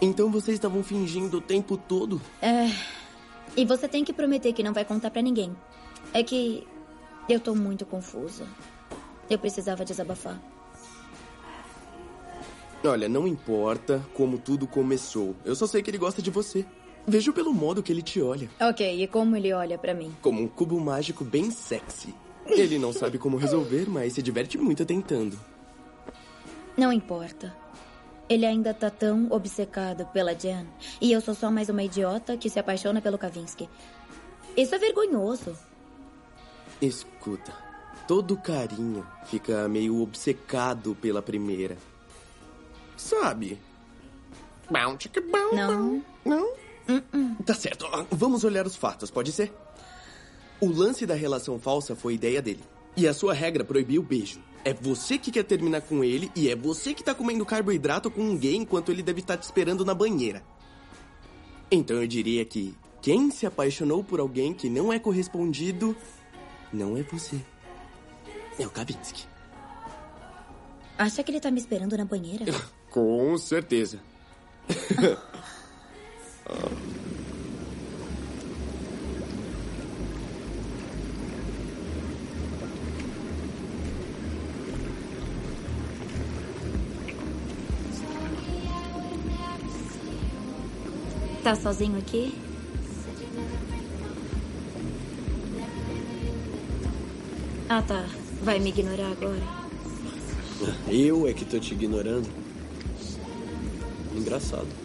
Então 0.00 0.30
vocês 0.30 0.54
estavam 0.54 0.84
fingindo 0.84 1.38
o 1.38 1.40
tempo 1.40 1.76
todo? 1.76 2.22
É. 2.40 2.70
E 3.56 3.64
você 3.64 3.88
tem 3.88 4.04
que 4.04 4.12
prometer 4.12 4.52
que 4.52 4.62
não 4.62 4.72
vai 4.72 4.84
contar 4.84 5.10
pra 5.10 5.20
ninguém. 5.20 5.52
É 6.12 6.22
que 6.22 6.64
eu 7.28 7.40
tô 7.40 7.56
muito 7.56 7.84
confusa. 7.84 8.46
Eu 9.28 9.40
precisava 9.40 9.84
desabafar. 9.84 10.40
Olha, 12.84 13.08
não 13.08 13.26
importa 13.26 14.00
como 14.14 14.38
tudo 14.38 14.64
começou. 14.68 15.34
Eu 15.44 15.56
só 15.56 15.66
sei 15.66 15.82
que 15.82 15.90
ele 15.90 15.98
gosta 15.98 16.22
de 16.22 16.30
você. 16.30 16.64
Vejo 17.06 17.32
pelo 17.32 17.52
modo 17.52 17.82
que 17.82 17.92
ele 17.92 18.02
te 18.02 18.20
olha. 18.20 18.48
Ok, 18.60 19.02
e 19.02 19.06
como 19.06 19.36
ele 19.36 19.52
olha 19.52 19.76
pra 19.76 19.92
mim? 19.92 20.14
Como 20.22 20.42
um 20.42 20.48
cubo 20.48 20.80
mágico 20.80 21.24
bem 21.24 21.50
sexy. 21.50 22.14
Ele 22.46 22.78
não 22.78 22.92
sabe 22.92 23.18
como 23.18 23.36
resolver, 23.36 23.88
mas 23.88 24.14
se 24.14 24.22
diverte 24.22 24.58
muito 24.58 24.84
tentando. 24.84 25.38
Não 26.76 26.92
importa. 26.92 27.54
Ele 28.28 28.46
ainda 28.46 28.72
tá 28.72 28.90
tão 28.90 29.28
obcecado 29.30 30.06
pela 30.06 30.34
Jan. 30.38 30.66
E 31.00 31.12
eu 31.12 31.20
sou 31.20 31.34
só 31.34 31.50
mais 31.50 31.68
uma 31.68 31.82
idiota 31.82 32.36
que 32.36 32.48
se 32.48 32.58
apaixona 32.58 33.00
pelo 33.00 33.18
Kavinsky. 33.18 33.68
Isso 34.56 34.74
é 34.74 34.78
vergonhoso. 34.78 35.56
Escuta, 36.80 37.52
todo 38.08 38.36
carinha 38.36 39.04
fica 39.26 39.68
meio 39.68 40.00
obcecado 40.00 40.96
pela 41.00 41.22
primeira. 41.22 41.76
Sabe? 42.96 43.58
Não. 45.52 46.02
Não? 46.24 46.63
Tá 47.44 47.54
certo. 47.54 47.86
Ah, 47.86 48.06
Vamos 48.10 48.44
olhar 48.44 48.66
os 48.66 48.76
fatos, 48.76 49.10
pode 49.10 49.32
ser? 49.32 49.52
O 50.60 50.66
lance 50.68 51.04
da 51.06 51.14
relação 51.14 51.58
falsa 51.58 51.94
foi 51.96 52.14
ideia 52.14 52.40
dele. 52.40 52.62
E 52.96 53.08
a 53.08 53.14
sua 53.14 53.34
regra 53.34 53.64
proibiu 53.64 54.02
o 54.02 54.04
beijo. 54.04 54.40
É 54.64 54.72
você 54.72 55.18
que 55.18 55.30
quer 55.30 55.42
terminar 55.44 55.82
com 55.82 56.02
ele 56.02 56.30
e 56.34 56.48
é 56.48 56.56
você 56.56 56.94
que 56.94 57.04
tá 57.04 57.14
comendo 57.14 57.44
carboidrato 57.44 58.10
com 58.10 58.22
um 58.22 58.36
gay 58.36 58.56
enquanto 58.56 58.90
ele 58.90 59.02
deve 59.02 59.20
estar 59.20 59.36
te 59.36 59.42
esperando 59.42 59.84
na 59.84 59.92
banheira. 59.94 60.42
Então 61.70 62.00
eu 62.00 62.06
diria 62.06 62.44
que 62.44 62.74
quem 63.02 63.30
se 63.30 63.44
apaixonou 63.46 64.02
por 64.02 64.20
alguém 64.20 64.54
que 64.54 64.70
não 64.70 64.92
é 64.92 64.98
correspondido 64.98 65.94
não 66.72 66.96
é 66.96 67.02
você. 67.02 67.38
É 68.58 68.66
o 68.66 68.70
Kavinsky. 68.70 69.26
Acha 70.96 71.22
que 71.22 71.30
ele 71.30 71.40
tá 71.40 71.50
me 71.50 71.60
esperando 71.60 71.96
na 71.96 72.04
banheira? 72.04 72.46
Com 72.90 73.36
certeza. 73.36 74.00
Tá 91.42 91.54
sozinho 91.54 91.98
aqui? 91.98 92.34
Ah, 97.68 97.82
tá. 97.82 98.06
Vai 98.42 98.58
me 98.58 98.68
ignorar 98.68 99.10
agora. 99.12 99.42
Eu 100.88 101.26
é 101.26 101.32
que 101.32 101.44
tô 101.44 101.58
te 101.58 101.74
ignorando. 101.74 102.28
Engraçado. 104.14 104.83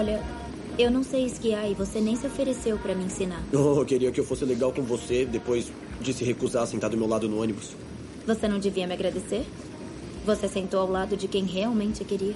Olha, 0.00 0.18
eu 0.78 0.90
não 0.90 1.02
sei 1.02 1.26
esquiar 1.26 1.70
e 1.70 1.74
você 1.74 2.00
nem 2.00 2.16
se 2.16 2.26
ofereceu 2.26 2.78
pra 2.78 2.94
me 2.94 3.04
ensinar. 3.04 3.44
Oh, 3.52 3.80
eu 3.80 3.84
queria 3.84 4.10
que 4.10 4.18
eu 4.18 4.24
fosse 4.24 4.46
legal 4.46 4.72
com 4.72 4.80
você 4.80 5.26
depois 5.26 5.70
de 6.00 6.14
se 6.14 6.24
recusar 6.24 6.62
a 6.62 6.66
sentar 6.66 6.88
do 6.88 6.96
meu 6.96 7.06
lado 7.06 7.28
no 7.28 7.42
ônibus. 7.42 7.76
Você 8.26 8.48
não 8.48 8.58
devia 8.58 8.86
me 8.86 8.94
agradecer? 8.94 9.44
Você 10.24 10.48
sentou 10.48 10.80
ao 10.80 10.90
lado 10.90 11.18
de 11.18 11.28
quem 11.28 11.44
realmente 11.44 12.02
queria. 12.02 12.34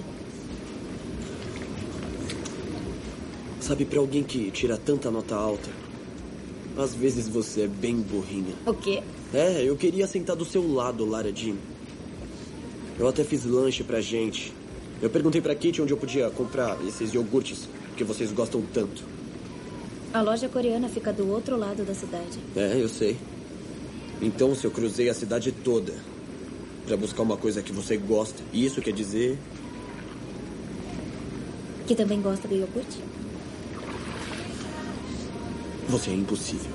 Sabe, 3.59 3.83
pra 3.83 3.97
alguém 3.97 4.21
que 4.21 4.51
tira 4.51 4.77
tanta 4.77 5.09
nota 5.09 5.33
alta, 5.33 5.71
às 6.77 6.93
vezes 6.93 7.27
você 7.27 7.63
é 7.63 7.67
bem 7.67 7.95
burrinha. 7.95 8.53
O 8.63 8.75
quê? 8.75 9.01
É, 9.33 9.63
eu 9.63 9.75
queria 9.75 10.05
sentar 10.05 10.35
do 10.35 10.45
seu 10.45 10.71
lado, 10.71 11.03
Lara 11.03 11.33
Jean. 11.33 11.55
Eu 12.99 13.07
até 13.07 13.23
fiz 13.23 13.43
lanche 13.43 13.83
pra 13.83 13.99
gente. 14.01 14.53
Eu 15.01 15.09
perguntei 15.09 15.41
pra 15.41 15.53
Kitty 15.53 15.81
onde 15.81 15.93
eu 15.93 15.97
podia 15.97 16.29
comprar 16.29 16.77
esses 16.87 17.13
iogurtes 17.13 17.67
que 17.95 18.03
vocês 18.03 18.31
gostam 18.31 18.61
tanto. 18.73 19.03
A 20.13 20.21
loja 20.21 20.47
coreana 20.47 20.87
fica 20.87 21.11
do 21.11 21.29
outro 21.29 21.57
lado 21.57 21.83
da 21.83 21.93
cidade. 21.93 22.39
É, 22.55 22.81
eu 22.81 22.87
sei. 22.87 23.17
Então, 24.21 24.55
se 24.55 24.65
eu 24.65 24.71
cruzei 24.71 25.09
a 25.09 25.13
cidade 25.13 25.51
toda 25.51 25.93
pra 26.87 26.95
buscar 26.95 27.21
uma 27.23 27.35
coisa 27.35 27.61
que 27.61 27.73
você 27.73 27.97
gosta, 27.97 28.41
isso 28.53 28.81
quer 28.81 28.93
dizer 28.93 29.37
Que 31.85 31.95
também 31.95 32.21
gosta 32.21 32.47
do 32.47 32.55
iogurte? 32.55 32.99
você 35.87 36.09
é 36.09 36.13
impossível. 36.13 36.71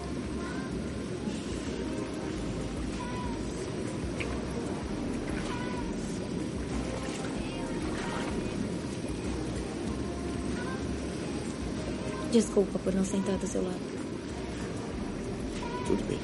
Desculpa 12.33 12.79
por 12.79 12.95
não 12.95 13.05
sentar 13.05 13.37
do 13.39 13.47
seu 13.47 13.61
lado. 13.61 13.75
Tudo 15.85 16.05
bem. 16.07 16.19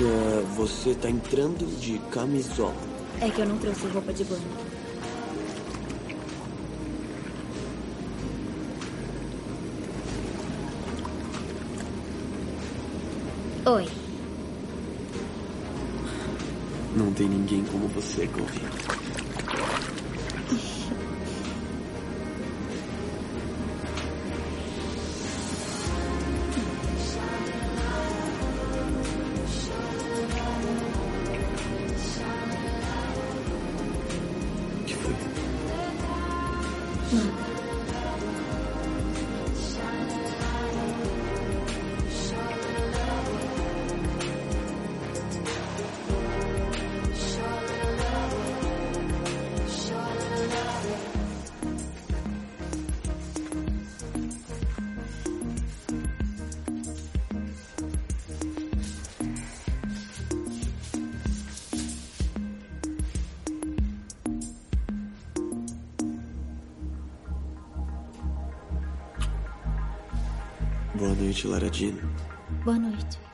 Ah, 0.00 0.42
você 0.56 0.94
tá 0.94 1.08
entrando 1.08 1.64
de 1.80 1.98
camisola. 2.10 2.74
É 3.20 3.30
que 3.30 3.40
eu 3.40 3.46
não 3.46 3.58
trouxe 3.58 3.86
roupa 3.86 4.12
de 4.12 4.24
banho. 4.24 4.67
Oi. 13.68 13.86
Não 16.96 17.12
tem 17.12 17.28
ninguém 17.28 17.62
como 17.64 17.86
você, 17.88 18.24
Govi. 18.24 18.62
Boa 70.98 71.14
noite, 71.14 71.46
Lara 71.46 71.70
Jean. 71.70 71.94
Boa 72.64 72.76
noite. 72.76 73.27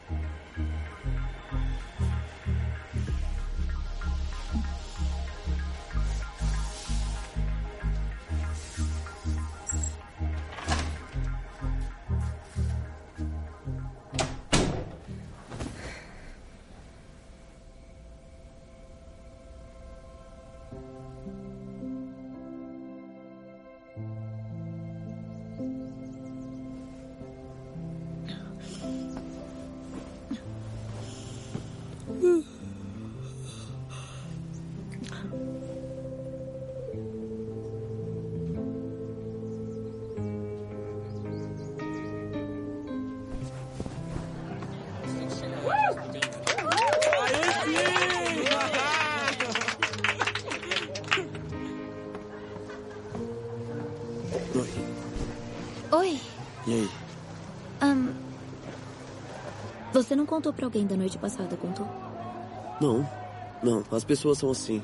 Contou 60.34 60.52
pra 60.52 60.66
alguém 60.66 60.84
da 60.84 60.96
noite 60.96 61.16
passada, 61.16 61.56
contou? 61.56 61.86
Não, 62.80 63.08
não. 63.62 63.84
As 63.92 64.02
pessoas 64.02 64.38
são 64.38 64.50
assim. 64.50 64.82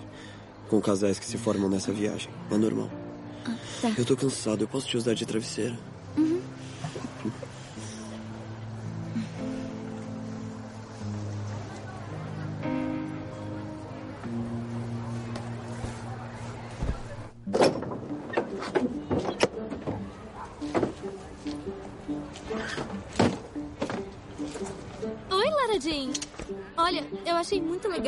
Com 0.68 0.80
casais 0.80 1.18
que 1.18 1.26
se 1.26 1.36
formam 1.36 1.68
nessa 1.68 1.90
viagem. 1.92 2.30
É 2.52 2.56
normal. 2.56 2.88
tá. 3.82 3.90
Eu 3.98 4.04
tô 4.04 4.16
cansado. 4.16 4.62
Eu 4.62 4.68
posso 4.68 4.86
te 4.86 4.96
usar 4.96 5.14
de 5.14 5.26
travesseiro? 5.26 5.76
Uhum. 6.16 6.40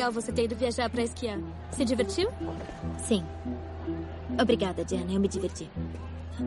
Legal 0.03 0.11
você 0.11 0.31
ter 0.31 0.45
ido 0.45 0.55
viajar 0.55 0.89
pra 0.89 1.01
esquiar. 1.03 1.39
Se 1.71 1.85
divertiu? 1.85 2.29
Sim. 2.97 3.23
Obrigada, 4.39 4.83
Diana. 4.83 5.13
Eu 5.13 5.19
me 5.19 5.27
diverti. 5.27 5.69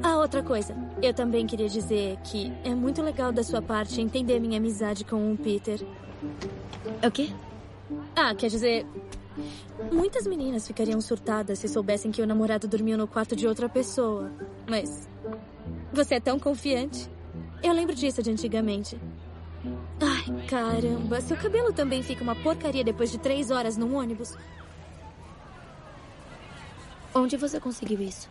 Ah, 0.02 0.18
outra 0.18 0.42
coisa. 0.42 0.76
Eu 1.00 1.14
também 1.14 1.46
queria 1.46 1.68
dizer 1.68 2.18
que 2.24 2.52
é 2.64 2.74
muito 2.74 3.00
legal 3.02 3.32
da 3.32 3.42
sua 3.42 3.62
parte 3.62 4.00
entender 4.00 4.40
minha 4.40 4.58
amizade 4.58 5.04
com 5.04 5.32
o 5.32 5.36
Peter. 5.36 5.80
O 7.02 7.10
quê? 7.10 7.30
Ah, 8.14 8.34
quer 8.34 8.48
dizer. 8.48 8.84
Muitas 9.92 10.26
meninas 10.26 10.66
ficariam 10.66 11.00
surtadas 11.00 11.58
se 11.58 11.68
soubessem 11.68 12.10
que 12.10 12.20
o 12.20 12.26
namorado 12.26 12.66
dormiu 12.66 12.98
no 12.98 13.06
quarto 13.06 13.36
de 13.36 13.46
outra 13.46 13.68
pessoa. 13.68 14.30
Mas. 14.68 15.08
Você 15.92 16.16
é 16.16 16.20
tão 16.20 16.38
confiante. 16.38 17.08
Eu 17.62 17.72
lembro 17.72 17.94
disso 17.94 18.22
de 18.22 18.30
antigamente. 18.30 18.98
Caramba. 20.48 21.20
Seu 21.20 21.36
cabelo 21.36 21.72
também 21.72 22.02
fica 22.02 22.22
uma 22.22 22.36
porcaria 22.36 22.84
depois 22.84 23.10
de 23.10 23.18
três 23.18 23.50
horas 23.50 23.76
num 23.76 23.96
ônibus. 23.96 24.36
Onde 27.14 27.36
você 27.36 27.58
conseguiu 27.58 28.00
isso? 28.00 28.28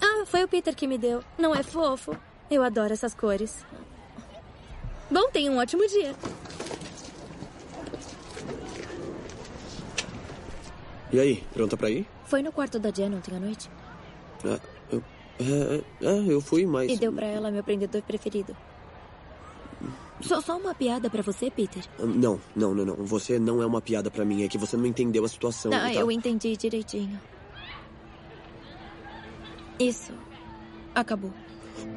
Ah, 0.00 0.24
foi 0.26 0.42
o 0.42 0.48
Peter 0.48 0.74
que 0.74 0.86
me 0.86 0.98
deu. 0.98 1.22
Não 1.38 1.54
é 1.54 1.62
fofo? 1.62 2.16
Eu 2.50 2.62
adoro 2.62 2.92
essas 2.92 3.14
cores. 3.14 3.64
Bom, 5.10 5.30
tenha 5.30 5.50
um 5.50 5.58
ótimo 5.58 5.86
dia. 5.86 6.14
E 11.12 11.20
aí, 11.20 11.44
pronta 11.52 11.76
pra 11.76 11.90
ir? 11.90 12.06
Foi 12.24 12.42
no 12.42 12.50
quarto 12.50 12.78
da 12.78 12.90
Jen 12.90 13.14
ontem 13.14 13.36
à 13.36 13.38
noite? 13.38 13.70
Ah, 14.44 14.58
eu, 14.90 15.04
é, 15.38 15.84
é, 16.06 16.32
eu 16.32 16.40
fui, 16.40 16.64
mas. 16.64 16.90
E 16.90 16.96
deu 16.96 17.12
pra 17.12 17.26
ela 17.26 17.50
meu 17.50 17.62
prendedor 17.62 18.02
preferido. 18.02 18.56
Só, 20.22 20.40
só 20.40 20.56
uma 20.56 20.74
piada 20.74 21.10
pra 21.10 21.22
você, 21.22 21.50
Peter? 21.50 21.82
Não, 21.98 22.40
não, 22.54 22.74
não, 22.74 22.84
não. 22.84 22.96
Você 23.04 23.38
não 23.38 23.60
é 23.60 23.66
uma 23.66 23.80
piada 23.80 24.10
pra 24.10 24.24
mim. 24.24 24.42
É 24.44 24.48
que 24.48 24.56
você 24.56 24.76
não 24.76 24.86
entendeu 24.86 25.24
a 25.24 25.28
situação. 25.28 25.72
Ah, 25.72 25.80
tá? 25.80 25.94
eu 25.94 26.10
entendi 26.10 26.56
direitinho. 26.56 27.20
Isso 29.78 30.12
acabou. 30.94 31.32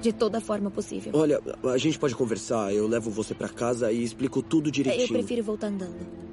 De 0.01 0.11
toda 0.11 0.41
forma 0.41 0.71
possível. 0.71 1.11
Olha, 1.15 1.39
a 1.71 1.77
gente 1.77 1.99
pode 1.99 2.15
conversar. 2.15 2.73
Eu 2.73 2.87
levo 2.87 3.11
você 3.11 3.35
pra 3.35 3.47
casa 3.47 3.91
e 3.91 4.03
explico 4.03 4.41
tudo 4.41 4.71
direitinho. 4.71 5.05
Eu 5.05 5.09
prefiro 5.09 5.43
voltar 5.43 5.67
andando. 5.67 6.25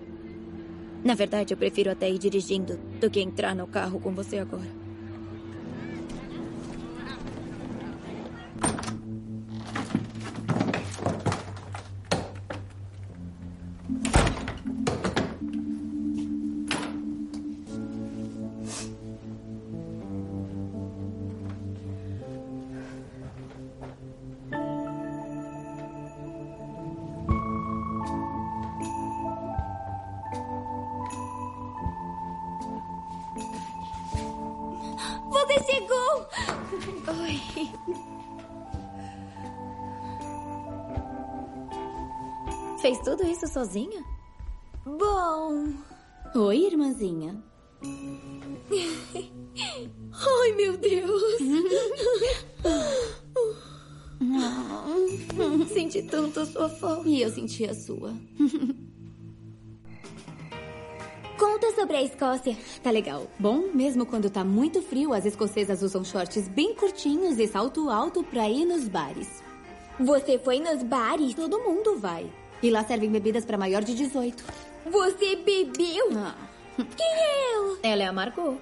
Na 1.05 1.15
verdade, 1.15 1.53
eu 1.53 1.59
prefiro 1.59 1.91
até 1.91 2.09
ir 2.09 2.19
dirigindo 2.19 2.79
do 3.01 3.11
que 3.11 3.21
entrar 3.21 3.55
no 3.55 3.67
carro 3.67 4.01
com 4.01 4.15
você 4.15 4.39
agora. 4.39 4.82
Oi. 37.21 37.41
Fez 42.81 42.99
tudo 43.01 43.23
isso 43.25 43.47
sozinha? 43.47 44.03
Bom. 44.85 45.73
Oi, 46.35 46.67
irmãzinha. 46.67 47.41
Ai, 50.13 50.53
meu 50.53 50.77
Deus! 50.77 51.33
Senti 55.73 56.03
tanto 56.03 56.41
a 56.41 56.47
sua 56.47 56.69
falta. 56.69 57.09
E 57.09 57.23
eu 57.23 57.31
senti 57.31 57.65
a 57.65 57.75
sua. 57.75 58.13
Escócia. 62.23 62.57
Tá 62.81 62.93
legal. 62.93 63.27
Bom, 63.37 63.65
mesmo 63.75 64.07
quando 64.07 64.31
tá 64.31 64.45
muito 64.45 64.81
frio, 64.81 65.13
as 65.13 65.25
escocesas 65.25 65.83
usam 65.83 66.05
shorts 66.05 66.47
bem 66.47 66.73
curtinhos 66.73 67.37
e 67.37 67.49
salto 67.49 67.91
alto 67.91 68.23
pra 68.23 68.49
ir 68.49 68.65
nos 68.65 68.87
bares. 68.87 69.43
Você 69.99 70.39
foi 70.39 70.61
nos 70.61 70.85
bares? 70.85 71.35
Todo 71.35 71.59
mundo 71.59 71.99
vai. 71.99 72.31
E 72.63 72.71
lá 72.71 72.85
servem 72.85 73.11
bebidas 73.11 73.45
pra 73.45 73.59
maior 73.59 73.83
de 73.83 73.97
18. 73.97 74.45
Você 74.87 75.35
bebeu? 75.35 76.11
Ah. 76.17 76.37
Quem 76.97 77.07
é 77.07 77.55
ela? 77.55 77.79
Ela 77.83 78.03
é 78.05 78.07
a 78.07 78.13
Margot. 78.13 78.57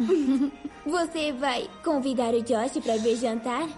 Você 0.86 1.30
vai 1.30 1.68
convidar 1.84 2.32
o 2.32 2.42
Josh 2.42 2.82
pra 2.82 2.96
ver 2.96 3.16
jantar? 3.16 3.68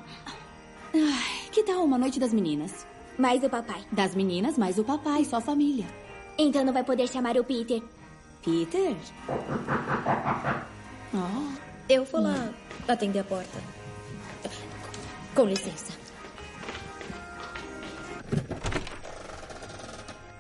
Ai, 0.95 1.49
que 1.51 1.65
tal 1.65 1.85
uma 1.85 1.99
noite 1.99 2.21
das 2.21 2.33
meninas? 2.33 2.87
Mais 3.19 3.43
o 3.43 3.51
papai. 3.51 3.85
Das 3.91 4.15
meninas, 4.15 4.57
mais 4.57 4.79
o 4.79 4.85
papai, 4.85 5.25
só 5.25 5.41
família. 5.41 5.85
Então 6.39 6.65
não 6.65 6.73
vai 6.73 6.85
poder 6.85 7.09
chamar 7.09 7.37
o 7.37 7.43
Peter. 7.43 7.83
Peter? 8.45 8.95
Oh. 11.15 11.55
Eu 11.89 12.05
vou 12.05 12.21
lá 12.21 12.53
atender 12.87 13.21
a 13.21 13.25
porta. 13.25 13.59
Com 15.35 15.47
licença. 15.47 15.93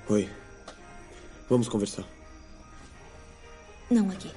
Oi. 0.08 0.28
Vamos 1.48 1.68
conversar. 1.68 2.04
Não 3.90 4.10
aqui. 4.10 4.30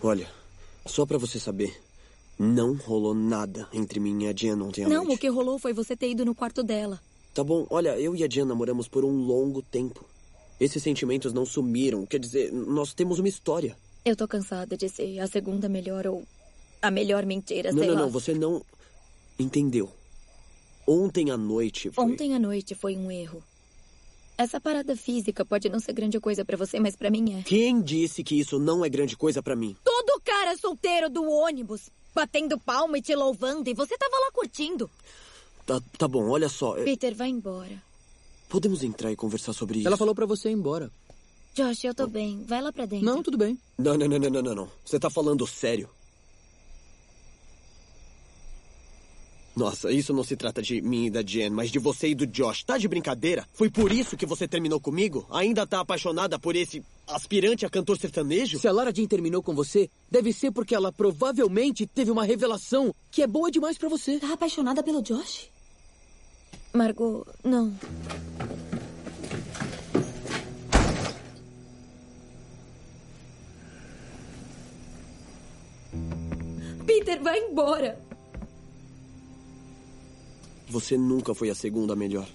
Olha, 0.00 0.28
só 0.86 1.04
pra 1.04 1.18
você 1.18 1.38
saber, 1.38 1.76
não 2.38 2.74
rolou 2.74 3.14
nada 3.14 3.68
entre 3.72 4.00
mim 4.00 4.24
e 4.24 4.28
a 4.28 4.32
Jen 4.34 4.60
ontem 4.62 4.84
à 4.84 4.88
Não, 4.88 5.04
noite. 5.04 5.16
o 5.16 5.18
que 5.18 5.28
rolou 5.28 5.58
foi 5.58 5.72
você 5.72 5.96
ter 5.96 6.10
ido 6.10 6.24
no 6.24 6.34
quarto 6.34 6.62
dela. 6.62 7.00
Tá 7.34 7.44
bom, 7.44 7.66
olha, 7.70 7.98
eu 7.98 8.16
e 8.16 8.24
a 8.24 8.28
Jen 8.28 8.44
namoramos 8.44 8.88
por 8.88 9.04
um 9.04 9.16
longo 9.24 9.62
tempo. 9.62 10.04
Esses 10.60 10.82
sentimentos 10.82 11.32
não 11.32 11.46
sumiram. 11.46 12.04
Quer 12.04 12.18
dizer, 12.18 12.52
nós 12.52 12.92
temos 12.92 13.18
uma 13.18 13.28
história. 13.28 13.76
Eu 14.04 14.16
tô 14.16 14.26
cansada 14.26 14.76
de 14.76 14.88
ser 14.88 15.20
a 15.20 15.26
segunda 15.26 15.68
melhor 15.68 16.06
ou 16.06 16.24
a 16.80 16.90
melhor 16.90 17.24
mentira, 17.26 17.70
não, 17.72 17.78
sei 17.78 17.88
não, 17.88 17.94
lá. 17.94 18.00
não, 18.02 18.10
você 18.10 18.34
não 18.34 18.64
entendeu. 19.38 19.90
Ontem 20.86 21.30
à 21.30 21.36
noite 21.36 21.90
foi. 21.90 22.04
Ontem 22.04 22.34
à 22.34 22.38
noite 22.38 22.74
foi 22.74 22.96
um 22.96 23.10
erro. 23.10 23.42
Essa 24.38 24.60
parada 24.60 24.96
física 24.96 25.44
pode 25.44 25.68
não 25.68 25.80
ser 25.80 25.92
grande 25.92 26.20
coisa 26.20 26.44
pra 26.44 26.56
você, 26.56 26.78
mas 26.78 26.94
pra 26.94 27.10
mim 27.10 27.38
é. 27.38 27.42
Quem 27.42 27.82
disse 27.82 28.22
que 28.22 28.38
isso 28.38 28.58
não 28.58 28.84
é 28.84 28.88
grande 28.88 29.16
coisa 29.16 29.42
pra 29.42 29.56
mim? 29.56 29.76
Todo 29.84 30.20
cara 30.24 30.56
solteiro 30.56 31.10
do 31.10 31.28
ônibus, 31.28 31.90
batendo 32.14 32.58
palma 32.58 32.98
e 32.98 33.02
te 33.02 33.14
louvando, 33.14 33.68
e 33.68 33.74
você 33.74 33.98
tava 33.98 34.16
lá 34.16 34.30
curtindo. 34.32 34.88
Tá, 35.68 35.82
tá 35.98 36.08
bom, 36.08 36.30
olha 36.30 36.48
só. 36.48 36.78
é- 36.78 36.84
Peter, 36.84 37.14
vai 37.14 37.28
embora. 37.28 37.82
Podemos 38.48 38.82
entrar 38.82 39.12
e 39.12 39.16
conversar 39.16 39.52
sobre 39.52 39.80
isso? 39.80 39.86
Ela 39.86 39.98
falou 39.98 40.14
pra 40.14 40.24
você 40.24 40.48
ir 40.48 40.52
embora. 40.54 40.90
Josh, 41.54 41.84
eu 41.84 41.94
tô 41.94 42.06
bem. 42.06 42.42
Vai 42.44 42.62
lá 42.62 42.72
pra 42.72 42.86
dentro. 42.86 43.04
Não, 43.04 43.22
tudo 43.22 43.36
bem. 43.36 43.58
Não, 43.76 43.94
não, 43.98 44.08
não, 44.08 44.18
não, 44.18 44.30
não, 44.30 44.42
não, 44.42 44.54
não. 44.54 44.68
Você 44.82 44.98
tá 44.98 45.10
falando 45.10 45.46
sério? 45.46 45.90
Nossa, 49.54 49.92
isso 49.92 50.14
não 50.14 50.24
se 50.24 50.36
trata 50.36 50.62
de 50.62 50.80
mim 50.80 51.06
e 51.06 51.10
da 51.10 51.20
Jen, 51.20 51.50
mas 51.50 51.70
de 51.70 51.78
você 51.78 52.08
e 52.08 52.14
do 52.14 52.26
Josh. 52.26 52.62
Tá 52.64 52.78
de 52.78 52.88
brincadeira? 52.88 53.46
Foi 53.52 53.68
por 53.68 53.92
isso 53.92 54.16
que 54.16 54.24
você 54.24 54.48
terminou 54.48 54.80
comigo? 54.80 55.26
Ainda 55.30 55.66
tá 55.66 55.80
apaixonada 55.80 56.38
por 56.38 56.56
esse 56.56 56.82
aspirante 57.06 57.66
a 57.66 57.68
cantor 57.68 57.98
sertanejo? 57.98 58.58
Se 58.58 58.68
a 58.68 58.72
Lara 58.72 58.94
Jean 58.94 59.06
terminou 59.06 59.42
com 59.42 59.54
você, 59.54 59.90
deve 60.10 60.32
ser 60.32 60.50
porque 60.50 60.74
ela 60.74 60.90
provavelmente 60.90 61.86
teve 61.86 62.10
uma 62.10 62.24
revelação 62.24 62.94
que 63.10 63.20
é 63.20 63.26
boa 63.26 63.50
demais 63.50 63.76
pra 63.76 63.88
você. 63.90 64.18
Tá 64.18 64.32
apaixonada 64.32 64.82
pelo 64.82 65.02
Josh? 65.02 65.50
Margot, 66.72 67.26
não. 67.42 67.72
Peter, 76.86 77.22
vai 77.22 77.38
embora. 77.38 77.98
Você 80.68 80.96
nunca 80.98 81.34
foi 81.34 81.50
a 81.50 81.54
segunda 81.54 81.96
melhor. 81.96 82.28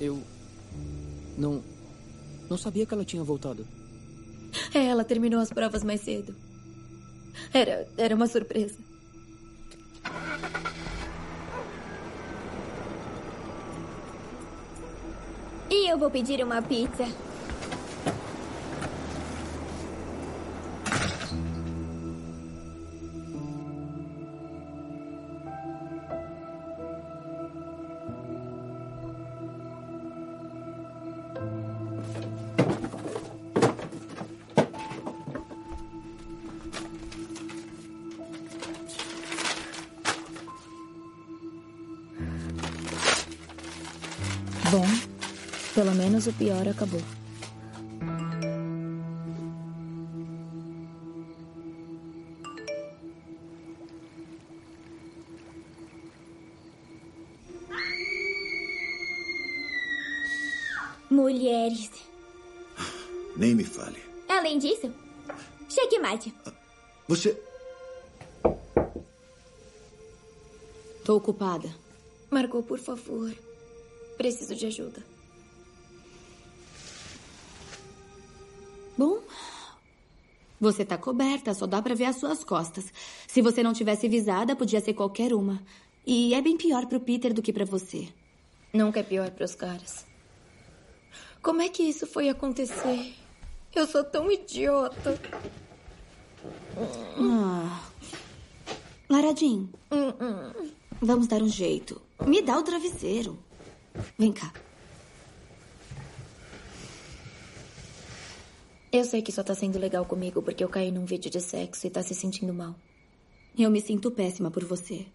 Eu. 0.00 0.20
Não. 1.36 1.62
Não 2.50 2.58
sabia 2.58 2.84
que 2.84 2.94
ela 2.94 3.04
tinha 3.04 3.22
voltado. 3.22 3.66
É, 4.74 4.86
ela 4.86 5.04
terminou 5.04 5.40
as 5.40 5.50
provas 5.50 5.84
mais 5.84 6.00
cedo. 6.00 6.34
Era, 7.52 7.86
era 7.96 8.14
uma 8.14 8.26
surpresa. 8.26 8.78
E 15.70 15.90
eu 15.90 15.98
vou 15.98 16.10
pedir 16.10 16.42
uma 16.42 16.62
pizza. 16.62 17.06
O 46.28 46.32
pior 46.32 46.68
acabou. 46.68 47.00
Mulheres. 61.10 61.90
Nem 63.36 63.54
me 63.54 63.64
fale. 63.64 64.02
Além 64.28 64.58
disso, 64.58 64.92
checkmate. 65.68 66.34
Você. 67.08 67.40
Tô 71.04 71.16
ocupada. 71.16 71.74
Margot, 72.30 72.62
por 72.62 72.78
favor. 72.78 73.32
Preciso 74.18 74.54
de 74.54 74.66
ajuda. 74.66 75.17
Você 80.60 80.84
tá 80.84 80.98
coberta, 80.98 81.54
só 81.54 81.66
dá 81.66 81.80
pra 81.80 81.94
ver 81.94 82.06
as 82.06 82.16
suas 82.16 82.42
costas. 82.42 82.92
Se 83.26 83.40
você 83.40 83.62
não 83.62 83.72
tivesse 83.72 84.08
visada, 84.08 84.56
podia 84.56 84.80
ser 84.80 84.94
qualquer 84.94 85.32
uma. 85.32 85.62
E 86.06 86.34
é 86.34 86.40
bem 86.40 86.56
pior 86.56 86.86
pro 86.86 87.00
Peter 87.00 87.32
do 87.32 87.42
que 87.42 87.52
pra 87.52 87.64
você. 87.64 88.08
Nunca 88.72 89.00
é 89.00 89.02
pior 89.02 89.30
pros 89.30 89.54
caras. 89.54 90.06
Como 91.42 91.62
é 91.62 91.68
que 91.68 91.82
isso 91.82 92.06
foi 92.06 92.28
acontecer? 92.28 93.14
Eu 93.74 93.86
sou 93.86 94.02
tão 94.04 94.30
idiota. 94.30 95.18
Ah. 97.16 97.80
Lara 99.08 99.34
Jean, 99.34 99.68
vamos 101.00 101.26
dar 101.26 101.42
um 101.42 101.48
jeito. 101.48 102.00
Me 102.26 102.42
dá 102.42 102.58
o 102.58 102.62
travesseiro. 102.62 103.38
Vem 104.18 104.32
cá. 104.32 104.52
Eu 108.90 109.04
sei 109.04 109.20
que 109.20 109.30
só 109.30 109.42
tá 109.42 109.54
sendo 109.54 109.78
legal 109.78 110.04
comigo 110.06 110.42
porque 110.42 110.64
eu 110.64 110.68
caí 110.68 110.90
num 110.90 111.04
vídeo 111.04 111.30
de 111.30 111.40
sexo 111.40 111.86
e 111.86 111.90
tá 111.90 112.02
se 112.02 112.14
sentindo 112.14 112.54
mal. 112.54 112.74
Eu 113.58 113.70
me 113.70 113.80
sinto 113.80 114.10
péssima 114.10 114.50
por 114.50 114.64
você. 114.64 115.06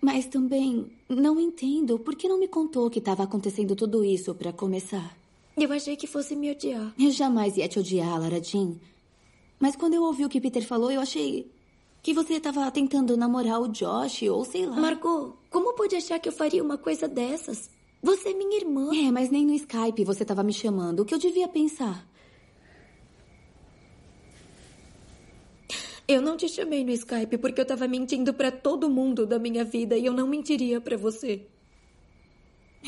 Mas 0.00 0.26
também 0.26 0.92
não 1.08 1.40
entendo 1.40 1.98
por 1.98 2.14
que 2.14 2.28
não 2.28 2.38
me 2.38 2.46
contou 2.46 2.88
que 2.88 3.00
estava 3.00 3.24
acontecendo 3.24 3.74
tudo 3.74 4.04
isso 4.04 4.34
para 4.34 4.52
começar. 4.52 5.16
Eu 5.56 5.72
achei 5.72 5.96
que 5.96 6.06
fosse 6.06 6.36
me 6.36 6.52
odiar. 6.52 6.94
Eu 6.96 7.10
jamais 7.10 7.56
ia 7.56 7.66
te 7.66 7.80
odiar, 7.80 8.20
Lara 8.20 8.40
Jean. 8.40 8.76
Mas 9.58 9.74
quando 9.74 9.94
eu 9.94 10.04
ouvi 10.04 10.24
o 10.24 10.28
que 10.28 10.40
Peter 10.40 10.64
falou, 10.64 10.92
eu 10.92 11.00
achei 11.00 11.50
que 12.00 12.14
você 12.14 12.34
estava 12.34 12.70
tentando 12.70 13.16
namorar 13.16 13.60
o 13.60 13.68
Josh 13.68 14.22
ou 14.22 14.44
sei 14.44 14.66
lá. 14.66 14.76
Margot, 14.76 15.34
como 15.50 15.74
pode 15.74 15.96
achar 15.96 16.20
que 16.20 16.28
eu 16.28 16.32
faria 16.32 16.62
uma 16.62 16.78
coisa 16.78 17.08
dessas? 17.08 17.68
Você 18.00 18.28
é 18.28 18.34
minha 18.34 18.56
irmã. 18.56 18.94
É, 18.94 19.10
mas 19.10 19.30
nem 19.30 19.44
no 19.44 19.52
Skype 19.52 20.04
você 20.04 20.22
estava 20.22 20.44
me 20.44 20.52
chamando. 20.52 21.00
O 21.00 21.04
que 21.04 21.12
eu 21.12 21.18
devia 21.18 21.48
pensar? 21.48 22.06
Eu 26.08 26.22
não 26.22 26.38
te 26.38 26.48
chamei 26.48 26.82
no 26.82 26.90
Skype 26.90 27.36
porque 27.36 27.60
eu 27.60 27.66
tava 27.66 27.86
mentindo 27.86 28.32
pra 28.32 28.50
todo 28.50 28.88
mundo 28.88 29.26
da 29.26 29.38
minha 29.38 29.62
vida 29.62 29.94
e 29.94 30.06
eu 30.06 30.12
não 30.14 30.26
mentiria 30.26 30.80
pra 30.80 30.96
você. 30.96 31.42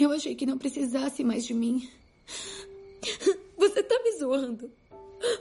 Eu 0.01 0.11
achei 0.11 0.35
que 0.35 0.47
não 0.47 0.57
precisasse 0.57 1.23
mais 1.23 1.45
de 1.45 1.53
mim. 1.53 1.87
Você 3.59 3.83
tá 3.83 4.01
me 4.03 4.13
zoando. 4.13 4.71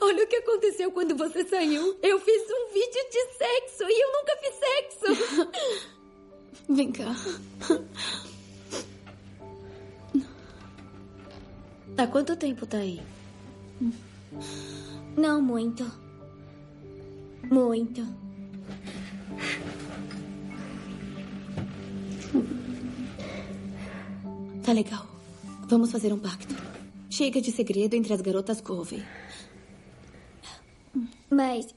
Olha 0.02 0.26
o 0.26 0.28
que 0.28 0.36
aconteceu 0.36 0.92
quando 0.92 1.16
você 1.16 1.46
saiu. 1.46 1.98
Eu 2.04 2.20
fiz 2.20 2.42
um 2.50 2.74
vídeo 2.74 3.10
de 3.10 3.38
sexo 3.38 3.84
e 3.88 4.04
eu 4.04 4.12
nunca 4.12 4.38
fiz 4.42 4.56
sexo. 4.60 5.06
Vem 6.68 6.92
cá. 6.92 7.16
Há 11.98 12.08
quanto 12.08 12.36
tempo 12.36 12.66
tá 12.66 12.80
aí? 12.80 13.02
Não 15.16 15.42
muito. 15.42 16.09
Muito. 17.44 18.02
Tá 24.64 24.74
legal. 24.74 25.06
Vamos 25.68 25.92
fazer 25.92 26.14
um 26.14 26.20
pacto. 26.20 26.56
Chega 27.10 27.42
de 27.42 27.52
segredo 27.52 27.96
entre 27.96 28.14
as 28.14 28.22
garotas 28.22 28.62
Covey. 28.62 29.04
Mas. 31.30 31.74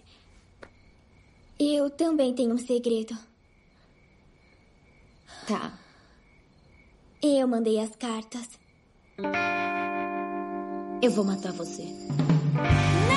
Eu 1.59 1.91
também 1.91 2.35
tenho 2.35 2.55
um 2.55 2.59
segredo. 2.59 3.17
Tá. 5.47 5.79
Eu 7.23 7.47
mandei 7.47 7.79
as 7.79 7.95
cartas. 7.97 8.49
Eu 11.03 11.11
vou 11.11 11.25
matar 11.25 11.53
você. 11.53 11.85
Não, 13.09 13.12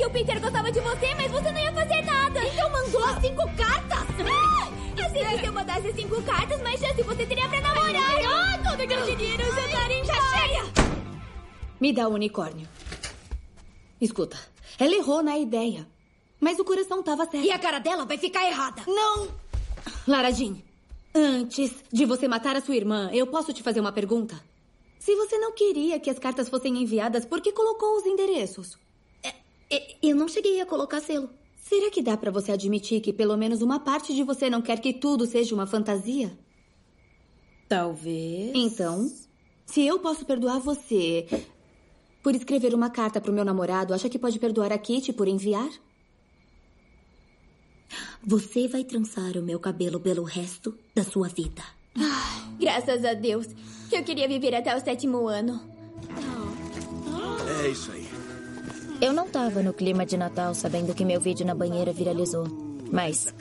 que 0.00 0.06
o 0.06 0.10
Peter 0.10 0.40
gostava 0.40 0.72
de 0.72 0.80
você, 0.80 1.14
mas 1.14 1.30
você 1.30 1.52
não 1.52 1.60
ia 1.60 1.72
fazer 1.74 2.00
nada. 2.00 2.42
Então 2.42 2.70
mandou 2.70 3.04
as 3.04 3.20
cinco 3.20 3.42
cartas? 3.54 3.98
Assim 5.04 5.18
que 5.18 5.38
se 5.40 5.44
eu 5.46 5.52
mandasse 5.52 5.92
cinco 5.92 6.22
cartas, 6.22 6.62
mais 6.62 6.80
chance 6.80 7.02
você 7.02 7.26
teria 7.26 7.46
pra 7.46 7.60
namorar. 7.60 8.24
Ah, 8.24 8.70
toda 8.70 8.86
gatinina, 8.86 9.44
o 9.44 9.54
jantar 9.54 9.90
em 9.90 10.02
cheia. 10.02 10.64
Me 11.78 11.92
dá 11.92 12.08
o 12.08 12.14
unicórnio. 12.14 12.66
Escuta, 14.00 14.38
ela 14.78 14.94
errou 14.94 15.22
na 15.22 15.36
ideia. 15.36 15.86
Mas 16.40 16.58
o 16.58 16.64
coração 16.64 17.02
tava 17.02 17.26
certo. 17.26 17.44
E 17.44 17.50
a 17.50 17.58
cara 17.58 17.78
dela 17.78 18.06
vai 18.06 18.16
ficar 18.16 18.46
errada. 18.48 18.82
Não! 18.86 19.28
Lara 20.08 20.30
Jean, 20.30 20.56
antes 21.14 21.74
de 21.92 22.06
você 22.06 22.26
matar 22.26 22.56
a 22.56 22.62
sua 22.62 22.74
irmã, 22.74 23.10
eu 23.12 23.26
posso 23.26 23.52
te 23.52 23.62
fazer 23.62 23.80
uma 23.80 23.92
pergunta? 23.92 24.42
Se 24.98 25.14
você 25.14 25.36
não 25.36 25.52
queria 25.52 26.00
que 26.00 26.08
as 26.08 26.18
cartas 26.18 26.48
fossem 26.48 26.82
enviadas, 26.82 27.26
por 27.26 27.42
que 27.42 27.52
colocou 27.52 27.98
os 27.98 28.06
endereços? 28.06 28.78
É, 29.70 29.96
Eu 30.02 30.16
não 30.16 30.28
cheguei 30.28 30.60
a 30.60 30.66
colocar 30.66 31.00
selo. 31.00 31.30
Será 31.62 31.90
que 31.90 32.02
dá 32.02 32.16
pra 32.16 32.30
você 32.30 32.50
admitir 32.52 33.00
que 33.00 33.12
pelo 33.12 33.36
menos 33.36 33.62
uma 33.62 33.78
parte 33.78 34.14
de 34.14 34.24
você 34.24 34.50
não 34.50 34.60
quer 34.60 34.80
que 34.80 34.92
tudo 34.92 35.26
seja 35.26 35.54
uma 35.54 35.66
fantasia? 35.66 36.36
Talvez. 37.68 38.50
Então, 38.54 39.08
se 39.64 39.86
eu 39.86 40.00
posso 40.00 40.24
perdoar 40.24 40.58
você 40.58 41.26
por 42.22 42.34
escrever 42.34 42.74
uma 42.74 42.90
carta 42.90 43.20
pro 43.20 43.32
meu 43.32 43.44
namorado, 43.44 43.94
acha 43.94 44.08
que 44.08 44.18
pode 44.18 44.38
perdoar 44.40 44.72
a 44.72 44.78
Kitty 44.78 45.12
por 45.12 45.28
enviar? 45.28 45.70
Você 48.26 48.66
vai 48.66 48.82
trançar 48.84 49.36
o 49.36 49.42
meu 49.42 49.58
cabelo 49.60 50.00
pelo 50.00 50.24
resto 50.24 50.76
da 50.94 51.04
sua 51.04 51.28
vida. 51.28 51.62
Graças 52.58 53.04
a 53.04 53.14
Deus. 53.14 53.46
Eu 53.90 54.04
queria 54.04 54.28
viver 54.28 54.54
até 54.54 54.76
o 54.76 54.80
sétimo 54.80 55.26
ano. 55.26 55.60
É 57.62 57.68
isso 57.68 57.90
aí. 57.92 57.99
Eu 59.00 59.14
não 59.14 59.26
tava 59.26 59.62
no 59.62 59.72
clima 59.72 60.04
de 60.04 60.14
Natal 60.14 60.54
sabendo 60.54 60.94
que 60.94 61.06
meu 61.06 61.18
vídeo 61.18 61.46
na 61.46 61.54
banheira 61.54 61.90
viralizou. 61.90 62.44
Mas, 62.92 63.32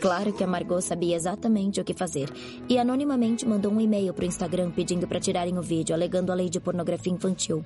claro 0.00 0.32
que 0.32 0.42
a 0.42 0.46
Margot 0.46 0.80
sabia 0.80 1.16
exatamente 1.16 1.80
o 1.80 1.84
que 1.84 1.92
fazer. 1.92 2.30
E 2.66 2.78
anonimamente 2.78 3.44
mandou 3.44 3.72
um 3.72 3.80
e-mail 3.80 4.14
pro 4.14 4.24
Instagram 4.24 4.70
pedindo 4.70 5.06
pra 5.06 5.20
tirarem 5.20 5.58
o 5.58 5.62
vídeo, 5.62 5.94
alegando 5.94 6.32
a 6.32 6.34
lei 6.34 6.48
de 6.48 6.60
pornografia 6.60 7.12
infantil. 7.12 7.62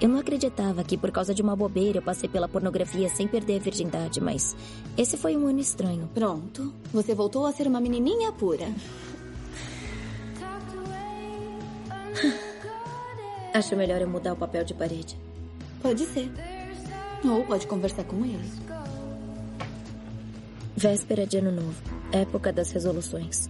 Eu 0.00 0.08
não 0.08 0.18
acreditava 0.18 0.84
que 0.84 0.98
por 0.98 1.10
causa 1.10 1.32
de 1.32 1.40
uma 1.40 1.56
bobeira 1.56 1.98
eu 1.98 2.02
passei 2.02 2.28
pela 2.28 2.48
pornografia 2.48 3.08
sem 3.08 3.26
perder 3.26 3.56
a 3.56 3.62
virgindade, 3.62 4.20
mas 4.20 4.54
esse 4.98 5.16
foi 5.16 5.34
um 5.34 5.46
ano 5.46 5.60
estranho. 5.60 6.10
Pronto. 6.12 6.74
Você 6.92 7.14
voltou 7.14 7.46
a 7.46 7.52
ser 7.52 7.68
uma 7.68 7.80
menininha 7.80 8.32
pura. 8.32 8.66
Acho 13.54 13.76
melhor 13.76 14.02
eu 14.02 14.08
mudar 14.08 14.34
o 14.34 14.36
papel 14.36 14.64
de 14.64 14.74
parede. 14.74 15.16
Pode 15.80 16.04
ser. 16.06 16.55
Ou 17.24 17.44
pode 17.44 17.66
conversar 17.66 18.04
com 18.04 18.24
ele. 18.24 18.50
Véspera 20.76 21.26
de 21.26 21.38
Ano 21.38 21.52
Novo, 21.52 21.82
época 22.12 22.52
das 22.52 22.70
resoluções. 22.70 23.48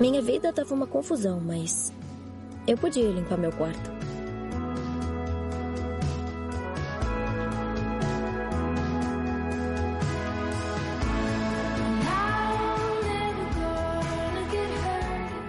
Minha 0.00 0.20
vida 0.22 0.52
tava 0.52 0.74
uma 0.74 0.86
confusão, 0.86 1.40
mas 1.40 1.92
eu 2.66 2.76
podia 2.76 3.08
limpar 3.08 3.38
meu 3.38 3.52
quarto. 3.52 3.90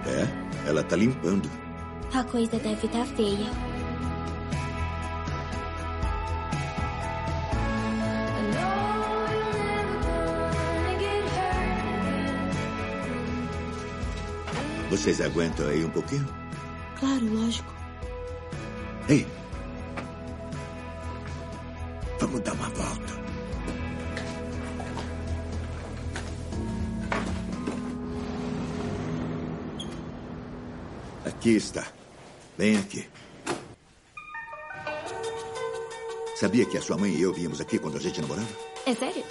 É, 0.06 0.70
ela 0.70 0.84
tá 0.84 0.96
limpando. 0.96 1.50
A 2.14 2.24
coisa 2.24 2.60
deve 2.60 2.86
estar 2.86 3.06
feia. 3.08 3.48
Vocês 14.94 15.20
aguentam 15.22 15.68
aí 15.68 15.84
um 15.84 15.90
pouquinho? 15.90 16.24
Claro, 17.00 17.26
lógico. 17.34 17.74
Ei! 19.10 19.26
Vamos 22.20 22.42
dar 22.42 22.54
uma 22.54 22.70
volta. 22.70 23.14
Aqui 31.26 31.56
está. 31.56 31.88
Bem 32.56 32.78
aqui. 32.78 33.10
Sabia 36.36 36.66
que 36.68 36.78
a 36.78 36.82
sua 36.84 37.00
mãe 37.00 37.16
e 37.16 37.22
eu 37.24 37.34
vínhamos 37.34 37.60
aqui 37.60 37.80
quando 37.80 37.98
a 37.98 38.00
gente 38.00 38.22
namorava? 38.22 38.48
É 38.86 38.94
sério? 38.94 39.24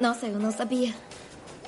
Nossa, 0.00 0.26
eu 0.26 0.40
não 0.40 0.50
sabia. 0.50 0.92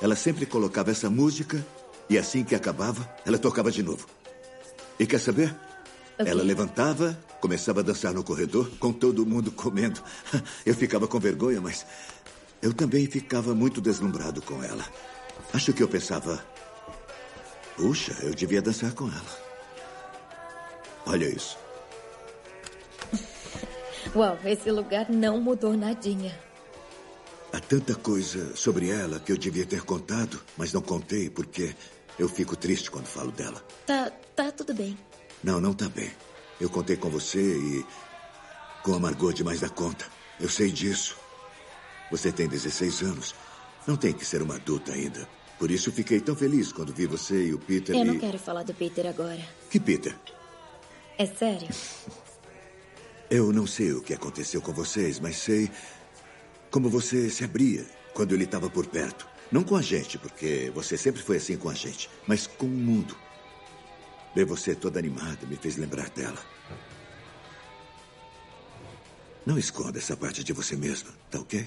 Ela 0.03 0.17
sempre 0.17 0.47
colocava 0.47 0.91
essa 0.91 1.09
música 1.09 1.65
e 2.09 2.17
assim 2.19 2.45
que 2.45 2.55
acabava, 2.55 3.09
ela 3.25 3.39
tocava 3.39 3.71
de 3.71 3.83
novo. 3.83 4.07
E 4.99 5.07
quer 5.07 5.21
saber? 5.21 5.51
O 6.19 6.25
quê? 6.25 6.31
Ela 6.31 6.43
levantava, 6.43 7.19
começava 7.41 7.81
a 7.81 7.83
dançar 7.83 8.15
no 8.15 8.25
corredor, 8.25 8.71
com 8.79 8.93
todo 8.93 9.27
mundo 9.27 9.51
comendo. 9.51 10.01
Eu 10.65 10.75
ficava 10.75 11.07
com 11.07 11.19
vergonha, 11.19 11.61
mas 11.61 11.85
eu 12.63 12.73
também 12.73 13.07
ficava 13.07 13.55
muito 13.55 13.81
deslumbrado 13.81 14.41
com 14.43 14.63
ela. 14.63 14.85
Acho 15.53 15.73
que 15.73 15.83
eu 15.83 15.89
pensava, 15.89 16.45
puxa, 17.77 18.17
eu 18.23 18.35
devia 18.35 18.63
dançar 18.63 18.93
com 18.93 19.05
ela. 19.05 19.47
Olha 21.07 21.27
isso. 21.27 21.57
Uau, 24.17 24.39
esse 24.45 24.71
lugar 24.71 25.11
não 25.11 25.41
mudou 25.41 25.77
nadinha. 25.77 26.37
Há 27.53 27.61
tanta 27.61 27.95
coisa 27.95 28.57
sobre 28.57 28.91
ela 28.91 29.21
que 29.21 29.31
eu 29.31 29.37
devia 29.37 29.65
ter 29.65 29.83
contado, 29.83 30.41
mas 30.57 30.73
não 30.73 30.83
contei 30.83 31.31
porque 31.31 31.75
eu 32.19 32.29
fico 32.29 32.57
triste 32.57 32.91
quando 32.91 33.07
falo 33.07 33.31
dela. 33.31 33.63
Tá, 33.87 34.11
tá 34.35 34.51
tudo 34.51 34.75
bem. 34.75 34.99
Não, 35.43 35.61
não 35.61 35.75
tá 35.75 35.89
bem. 35.89 36.11
Eu 36.61 36.71
contei 36.71 36.97
com 36.97 37.11
você 37.11 37.41
e 37.41 37.87
com 38.83 38.95
a 38.95 38.99
Margot 38.99 39.33
demais 39.33 39.61
da 39.61 39.69
conta. 39.69 40.07
Eu 40.41 40.49
sei 40.49 40.71
disso. 40.71 41.17
Você 42.11 42.33
tem 42.33 42.49
16 42.49 43.03
anos. 43.03 43.35
Não 43.87 43.97
tem 43.97 44.13
que 44.13 44.25
ser 44.25 44.43
uma 44.43 44.57
adulta 44.57 44.93
ainda. 44.93 45.29
Por 45.59 45.71
isso 45.71 45.93
fiquei 45.93 46.21
tão 46.21 46.35
feliz 46.35 46.73
quando 46.73 46.93
vi 46.93 47.07
você 47.07 47.47
e 47.47 47.55
o 47.55 47.59
Peter 47.59 47.95
Eu 47.95 48.03
e... 48.03 48.05
não 48.05 48.19
quero 48.19 48.39
falar 48.39 48.63
do 48.63 48.75
Peter 48.75 49.07
agora. 49.07 49.41
Que 49.71 49.81
Peter? 49.81 50.15
É 51.19 51.27
sério? 51.27 51.69
Eu 53.29 53.53
não 53.53 53.67
sei 53.67 53.93
o 53.93 54.01
que 54.01 54.15
aconteceu 54.15 54.63
com 54.63 54.73
vocês, 54.73 55.19
mas 55.19 55.37
sei 55.37 55.69
como 56.71 56.89
você 56.89 57.29
se 57.29 57.43
abria 57.43 57.85
quando 58.15 58.33
ele 58.33 58.45
estava 58.45 58.71
por 58.71 58.87
perto. 58.87 59.27
Não 59.51 59.63
com 59.63 59.77
a 59.77 59.83
gente, 59.83 60.19
porque 60.19 60.71
você 60.75 60.97
sempre 60.97 61.23
foi 61.23 61.37
assim 61.37 61.57
com 61.57 61.69
a 61.69 61.75
gente, 61.75 62.11
mas 62.27 62.47
com 62.47 62.67
o 62.67 62.69
mundo. 62.69 63.17
Ver 64.35 64.45
você 64.45 64.75
toda 64.75 64.99
animada 64.99 65.47
me 65.47 65.57
fez 65.57 65.77
lembrar 65.77 66.11
dela. 66.11 66.39
Não 69.47 69.57
esconda 69.57 69.99
essa 69.99 70.17
parte 70.17 70.43
de 70.43 70.53
você 70.53 70.77
mesma, 70.77 71.11
tá 71.31 71.39
ok? 71.39 71.67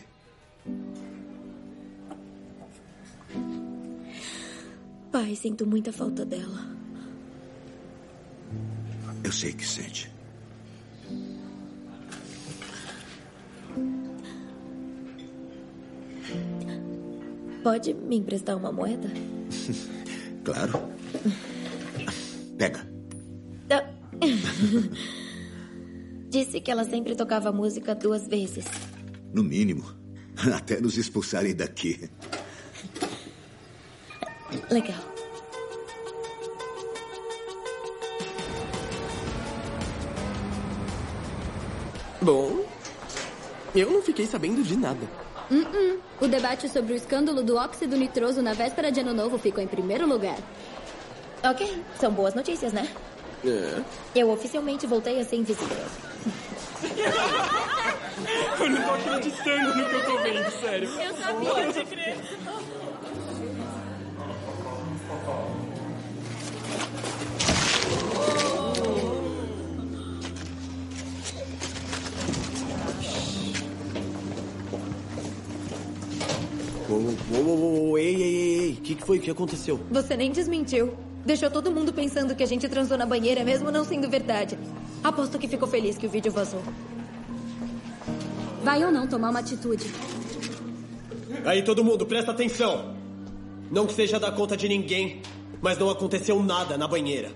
Pai, 5.12 5.36
sinto 5.36 5.66
muita 5.66 5.94
falta 5.94 6.26
dela. 6.26 6.78
Eu 9.24 9.32
sei 9.32 9.54
que 9.54 9.66
sente. 9.66 10.19
Pode 17.64 17.94
me 17.94 18.18
emprestar 18.18 18.58
uma 18.58 18.72
moeda? 18.72 19.10
Claro. 20.42 20.80
Pega. 22.58 22.80
Ah. 23.70 23.86
Disse 26.30 26.62
que 26.62 26.72
ela 26.72 26.86
sempre 26.86 27.14
tocava 27.14 27.52
música 27.52 27.94
duas 27.94 28.26
vezes. 28.28 28.66
No 29.34 29.44
mínimo. 29.44 29.84
Até 30.56 30.80
nos 30.80 30.98
expulsarem 30.98 31.54
daqui. 31.54 32.10
Legal. 34.72 34.98
Bom, 42.22 42.66
eu 43.76 43.92
não 43.92 44.02
fiquei 44.02 44.26
sabendo 44.26 44.64
de 44.64 44.76
nada. 44.76 45.08
Hum, 45.52 45.66
hum. 45.74 45.98
O 46.22 46.28
debate 46.28 46.70
sobre 46.70 46.94
o 46.94 46.96
escândalo 46.96 47.44
do 47.44 47.56
óxido 47.56 47.98
nitroso 47.98 48.42
na 48.42 48.54
véspera 48.54 48.92
de 48.92 49.00
Ano 49.00 49.14
Novo 49.14 49.38
ficou 49.38 49.64
em 49.64 49.68
primeiro 49.68 50.08
lugar. 50.08 50.38
Ok, 51.44 51.84
são 52.00 52.12
boas 52.12 52.36
notícias, 52.36 52.74
né? 52.74 52.88
É. 53.46 53.82
Eu 54.16 54.30
oficialmente 54.30 54.86
voltei 54.86 55.20
a 55.20 55.24
ser 55.24 55.38
invisível. 55.38 55.78
Eu 58.60 58.70
não 58.70 58.84
tô 58.84 58.92
acreditando 58.92 59.76
no 59.76 59.86
que 59.86 59.96
eu 59.96 60.06
tô 60.06 60.18
vendo, 60.18 60.52
sério. 60.60 60.90
Eu 60.90 61.16
sabia, 61.16 61.50
pode 61.50 61.86
crer. 61.86 62.18
Uou, 77.32 77.46
uou, 77.46 77.58
uou, 77.58 77.98
ei, 77.98 78.16
ei, 78.16 78.22
ei, 78.22 78.60
ei. 78.62 78.72
O 78.72 78.82
que, 78.82 78.96
que 78.96 79.06
foi? 79.06 79.20
O 79.20 79.22
que 79.22 79.30
aconteceu? 79.30 79.80
Você 79.92 80.18
nem 80.18 80.32
desmentiu. 80.32 80.94
Deixou 81.26 81.52
todo 81.52 81.72
mundo 81.72 81.94
pensando 81.94 82.36
que 82.36 82.42
a 82.42 82.46
gente 82.46 82.68
transou 82.68 82.98
na 82.98 83.06
banheira, 83.06 83.44
mesmo 83.44 83.70
não 83.72 83.84
sendo 83.84 84.10
verdade. 84.10 84.58
Aposto 85.04 85.38
que 85.38 85.48
ficou 85.48 85.68
feliz 85.68 85.98
que 85.98 86.08
o 86.08 86.10
vídeo 86.10 86.32
vazou. 86.32 86.62
Vai 88.64 88.84
ou 88.84 88.92
não 88.92 89.06
tomar 89.06 89.30
uma 89.30 89.40
atitude? 89.40 89.86
Aí, 91.46 91.62
todo 91.62 91.84
mundo, 91.84 92.06
presta 92.06 92.32
atenção. 92.32 92.96
Não 93.70 93.86
que 93.86 93.94
seja 93.94 94.20
da 94.20 94.32
conta 94.32 94.58
de 94.58 94.68
ninguém, 94.68 95.22
mas 95.62 95.78
não 95.78 95.90
aconteceu 95.90 96.42
nada 96.42 96.78
na 96.78 96.88
banheira. 96.88 97.32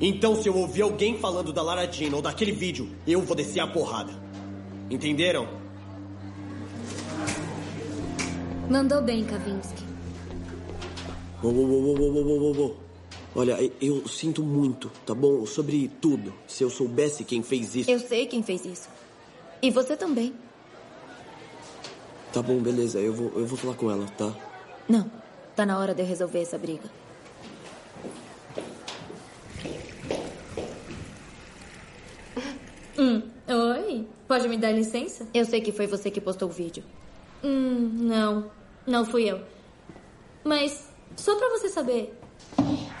Então, 0.00 0.34
se 0.36 0.48
eu 0.48 0.56
ouvir 0.56 0.82
alguém 0.82 1.16
falando 1.16 1.52
da 1.52 1.62
Lara 1.62 1.90
Jean 1.90 2.14
ou 2.14 2.20
daquele 2.20 2.52
vídeo, 2.52 2.90
eu 3.06 3.22
vou 3.22 3.36
descer 3.36 3.60
a 3.60 3.66
porrada. 3.66 4.12
Entenderam? 4.90 5.61
Mandou 8.72 9.02
bem, 9.02 9.22
Kavinsky. 9.24 9.84
Uou, 11.42 11.52
uou, 11.52 11.68
uou, 11.68 11.98
uou, 11.98 12.12
uou, 12.14 12.24
uou, 12.40 12.56
uou. 12.56 12.76
Olha, 13.34 13.52
eu- 13.62 13.72
eu 14.00 14.08
sinto 14.08 14.42
muito, 14.42 14.90
tá 15.04 15.14
bom? 15.14 15.44
Sobre 15.44 15.90
tudo. 16.00 16.32
Se 16.48 16.64
eu 16.64 16.70
soubesse 16.70 17.22
quem 17.22 17.42
fez 17.42 17.74
isso. 17.76 17.90
Eu 17.90 17.98
sei 17.98 18.26
quem 18.26 18.42
fez 18.42 18.64
isso. 18.64 18.88
E 19.60 19.70
você 19.70 19.94
também. 19.94 20.32
Tá 22.32 22.40
bom, 22.40 22.58
beleza. 22.60 22.98
Eu 22.98 23.12
vou, 23.12 23.30
eu 23.38 23.46
vou 23.46 23.58
falar 23.58 23.74
com 23.74 23.90
ela, 23.90 24.06
tá? 24.16 24.34
Não. 24.88 25.10
Tá 25.54 25.66
na 25.66 25.78
hora 25.78 25.94
de 25.94 26.00
eu 26.00 26.06
resolver 26.06 26.40
essa 26.40 26.56
briga. 26.56 26.88
Hum, 32.98 33.22
oi? 33.48 34.06
Pode 34.28 34.48
me 34.48 34.56
dar 34.58 34.70
licença? 34.72 35.26
Eu 35.32 35.44
sei 35.46 35.60
que 35.60 35.72
foi 35.72 35.86
você 35.86 36.10
que 36.10 36.20
postou 36.20 36.48
o 36.48 36.52
vídeo. 36.52 36.84
Hum, 37.42 37.90
não. 38.02 38.50
Não 38.86 39.04
fui 39.04 39.30
eu. 39.30 39.40
Mas, 40.44 40.88
só 41.16 41.36
pra 41.36 41.48
você 41.50 41.68
saber. 41.68 42.18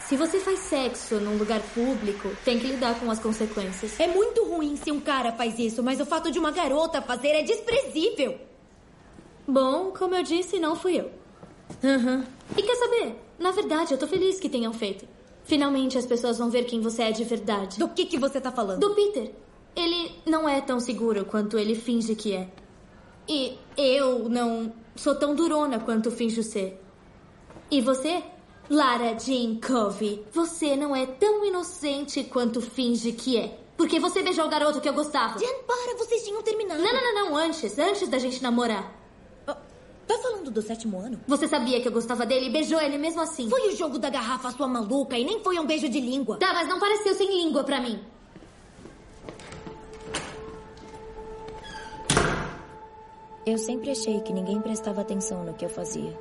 Se 0.00 0.16
você 0.16 0.38
faz 0.38 0.58
sexo 0.60 1.16
num 1.16 1.38
lugar 1.38 1.60
público, 1.74 2.30
tem 2.44 2.58
que 2.58 2.66
lidar 2.66 2.98
com 3.00 3.10
as 3.10 3.18
consequências. 3.18 3.98
É 3.98 4.06
muito 4.06 4.44
ruim 4.44 4.76
se 4.76 4.92
um 4.92 5.00
cara 5.00 5.32
faz 5.32 5.58
isso, 5.58 5.82
mas 5.82 6.00
o 6.00 6.06
fato 6.06 6.30
de 6.30 6.38
uma 6.38 6.50
garota 6.50 7.00
fazer 7.00 7.28
é 7.28 7.42
desprezível. 7.42 8.38
Bom, 9.46 9.90
como 9.90 10.14
eu 10.14 10.22
disse, 10.22 10.58
não 10.58 10.76
fui 10.76 11.00
eu. 11.00 11.10
E 12.56 12.62
quer 12.62 12.76
saber? 12.76 13.16
Na 13.38 13.50
verdade, 13.50 13.94
eu 13.94 13.98
tô 13.98 14.06
feliz 14.06 14.38
que 14.38 14.48
tenham 14.48 14.72
feito. 14.72 15.06
Finalmente 15.44 15.98
as 15.98 16.06
pessoas 16.06 16.38
vão 16.38 16.50
ver 16.50 16.64
quem 16.64 16.80
você 16.80 17.02
é 17.04 17.12
de 17.12 17.24
verdade. 17.24 17.78
Do 17.78 17.88
que 17.88 18.06
que 18.06 18.18
você 18.18 18.40
tá 18.40 18.52
falando? 18.52 18.80
Do 18.80 18.94
Peter. 18.94 19.32
Ele 19.74 20.12
não 20.26 20.48
é 20.48 20.60
tão 20.60 20.78
seguro 20.78 21.24
quanto 21.24 21.58
ele 21.58 21.74
finge 21.74 22.14
que 22.14 22.34
é. 22.34 22.48
E 23.28 23.58
eu 23.76 24.28
não 24.28 24.72
sou 24.96 25.14
tão 25.14 25.34
durona 25.34 25.80
quanto 25.80 26.10
finjo 26.10 26.42
ser. 26.42 26.80
E 27.70 27.80
você? 27.80 28.22
Lara 28.70 29.18
Jean 29.18 29.58
Covey, 29.60 30.24
você 30.32 30.76
não 30.76 30.94
é 30.94 31.04
tão 31.04 31.44
inocente 31.44 32.24
quanto 32.24 32.60
finge 32.60 33.12
que 33.12 33.36
é. 33.36 33.58
Porque 33.76 33.98
você 33.98 34.22
beijou 34.22 34.46
o 34.46 34.48
garoto 34.48 34.80
que 34.80 34.88
eu 34.88 34.92
gostava. 34.92 35.38
Jen, 35.38 35.62
para, 35.66 35.96
vocês 35.98 36.22
tinham 36.22 36.42
terminado. 36.42 36.82
Não, 36.82 36.92
não, 36.92 37.02
não, 37.02 37.14
não, 37.14 37.36
antes, 37.36 37.78
antes 37.78 38.08
da 38.08 38.18
gente 38.18 38.42
namorar. 38.42 39.02
Tá 40.06 40.18
falando 40.18 40.50
do 40.50 40.60
sétimo 40.60 40.98
ano? 40.98 41.20
Você 41.26 41.48
sabia 41.48 41.80
que 41.80 41.88
eu 41.88 41.92
gostava 41.92 42.26
dele 42.26 42.46
e 42.46 42.50
beijou 42.50 42.80
ele 42.80 42.98
mesmo 42.98 43.20
assim. 43.20 43.48
Foi 43.48 43.68
o 43.68 43.76
jogo 43.76 43.98
da 43.98 44.10
garrafa, 44.10 44.50
sua 44.50 44.68
maluca, 44.68 45.16
e 45.16 45.24
nem 45.24 45.42
foi 45.42 45.58
um 45.58 45.66
beijo 45.66 45.88
de 45.88 46.00
língua. 46.00 46.38
Tá, 46.38 46.52
mas 46.52 46.68
não 46.68 46.78
pareceu 46.78 47.14
sem 47.14 47.28
língua 47.28 47.64
pra 47.64 47.80
mim. 47.80 48.00
Eu 53.44 53.58
sempre 53.58 53.90
achei 53.90 54.20
que 54.20 54.32
ninguém 54.32 54.60
prestava 54.60 55.00
atenção 55.00 55.44
no 55.44 55.54
que 55.54 55.64
eu 55.64 55.68
fazia. 55.68 56.12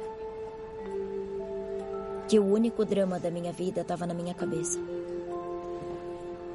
Que 2.28 2.40
o 2.40 2.46
único 2.46 2.84
drama 2.84 3.20
da 3.20 3.30
minha 3.30 3.52
vida 3.52 3.82
estava 3.82 4.08
na 4.08 4.14
minha 4.14 4.34
cabeça. 4.34 4.80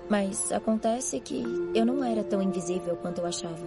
Mas 0.09 0.51
acontece 0.52 1.20
que 1.20 1.43
eu 1.74 1.84
não 1.84 2.02
era 2.02 2.24
tão 2.24 2.43
invisível 2.43 2.97
quanto 2.97 3.20
eu 3.20 3.26
achava. 3.26 3.66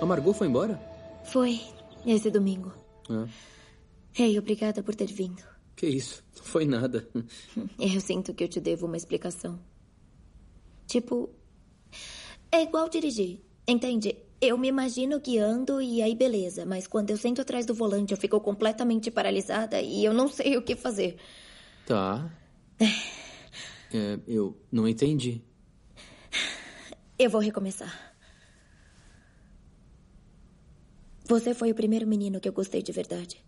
A 0.00 0.06
Margot 0.06 0.32
foi 0.34 0.48
embora? 0.48 0.80
Foi 1.24 1.60
esse 2.06 2.30
domingo. 2.30 2.72
Ah, 3.08 3.26
Ei, 4.18 4.38
obrigada 4.38 4.82
por 4.82 4.94
ter 4.94 5.06
vindo. 5.06 5.42
que 5.76 5.86
Que 5.88 5.96
isso? 5.96 6.22
Não 6.36 6.44
foi 6.44 6.64
nada. 6.64 7.08
Eu 7.78 8.00
sinto 8.00 8.32
que 8.34 8.44
eu 8.44 8.48
te 8.48 8.60
devo 8.60 8.86
uma 8.86 8.96
explicação. 8.96 9.58
Tipo, 10.86 11.30
é 12.52 12.62
igual 12.62 12.88
dirigir, 12.88 13.40
entende? 13.66 14.16
Eu 14.40 14.58
me 14.58 14.68
imagino 14.68 15.20
guiando 15.20 15.80
e 15.80 16.02
aí 16.02 16.14
beleza, 16.14 16.66
mas 16.66 16.86
quando 16.86 17.10
eu 17.10 17.16
sento 17.16 17.40
atrás 17.40 17.64
do 17.64 17.74
volante 17.74 18.12
eu 18.12 18.18
fico 18.18 18.38
completamente 18.40 19.10
paralisada 19.10 19.80
e 19.80 20.04
eu 20.04 20.12
não 20.12 20.28
sei 20.28 20.56
o 20.56 20.62
que 20.62 20.76
fazer. 20.76 21.16
Tá. 21.86 22.30
É, 23.96 24.18
eu 24.26 24.60
não 24.72 24.88
entendi. 24.88 25.40
Eu 27.16 27.30
vou 27.30 27.40
recomeçar. 27.40 28.14
Você 31.26 31.54
foi 31.54 31.70
o 31.70 31.74
primeiro 31.76 32.04
menino 32.04 32.40
que 32.40 32.48
eu 32.48 32.52
gostei 32.52 32.82
de 32.82 32.90
verdade. 32.90 33.40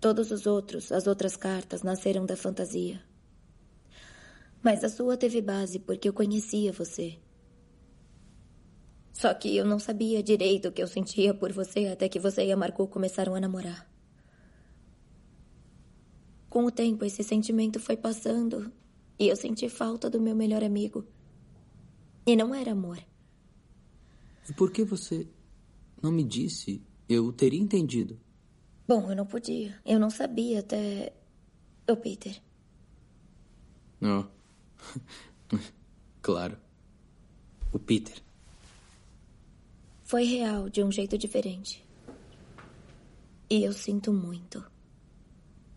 Todos 0.00 0.30
os 0.30 0.46
outros, 0.46 0.90
as 0.90 1.06
outras 1.06 1.36
cartas, 1.36 1.82
nasceram 1.82 2.24
da 2.24 2.38
fantasia. 2.38 3.02
Mas 4.62 4.82
a 4.82 4.88
sua 4.88 5.16
teve 5.16 5.42
base 5.42 5.78
porque 5.78 6.08
eu 6.08 6.12
conhecia 6.14 6.72
você. 6.72 7.18
Só 9.14 9.32
que 9.32 9.56
eu 9.56 9.64
não 9.64 9.78
sabia 9.78 10.22
direito 10.22 10.68
o 10.68 10.72
que 10.72 10.82
eu 10.82 10.88
sentia 10.88 11.32
por 11.32 11.52
você 11.52 11.86
até 11.86 12.08
que 12.08 12.18
você 12.18 12.44
e 12.44 12.52
a 12.52 12.56
Margot 12.56 12.88
começaram 12.88 13.34
a 13.36 13.40
namorar. 13.40 13.88
Com 16.50 16.64
o 16.64 16.70
tempo, 16.70 17.04
esse 17.04 17.22
sentimento 17.22 17.78
foi 17.78 17.96
passando 17.96 18.72
e 19.18 19.28
eu 19.28 19.36
senti 19.36 19.68
falta 19.68 20.10
do 20.10 20.20
meu 20.20 20.34
melhor 20.34 20.64
amigo. 20.64 21.06
E 22.26 22.34
não 22.34 22.52
era 22.52 22.72
amor. 22.72 22.98
E 24.48 24.52
por 24.52 24.72
que 24.72 24.82
você 24.82 25.28
não 26.02 26.10
me 26.10 26.24
disse? 26.24 26.82
Eu 27.08 27.32
teria 27.32 27.60
entendido. 27.60 28.18
Bom, 28.86 29.10
eu 29.10 29.16
não 29.16 29.26
podia. 29.26 29.80
Eu 29.84 30.00
não 30.00 30.10
sabia 30.10 30.58
até. 30.58 31.14
O 31.88 31.96
Peter. 31.96 32.42
Não. 34.00 34.28
claro. 36.20 36.58
O 37.72 37.78
Peter. 37.78 38.23
Foi 40.14 40.22
real 40.22 40.70
de 40.70 40.80
um 40.80 40.92
jeito 40.92 41.18
diferente. 41.18 41.84
E 43.50 43.64
eu 43.64 43.72
sinto 43.72 44.12
muito. 44.12 44.64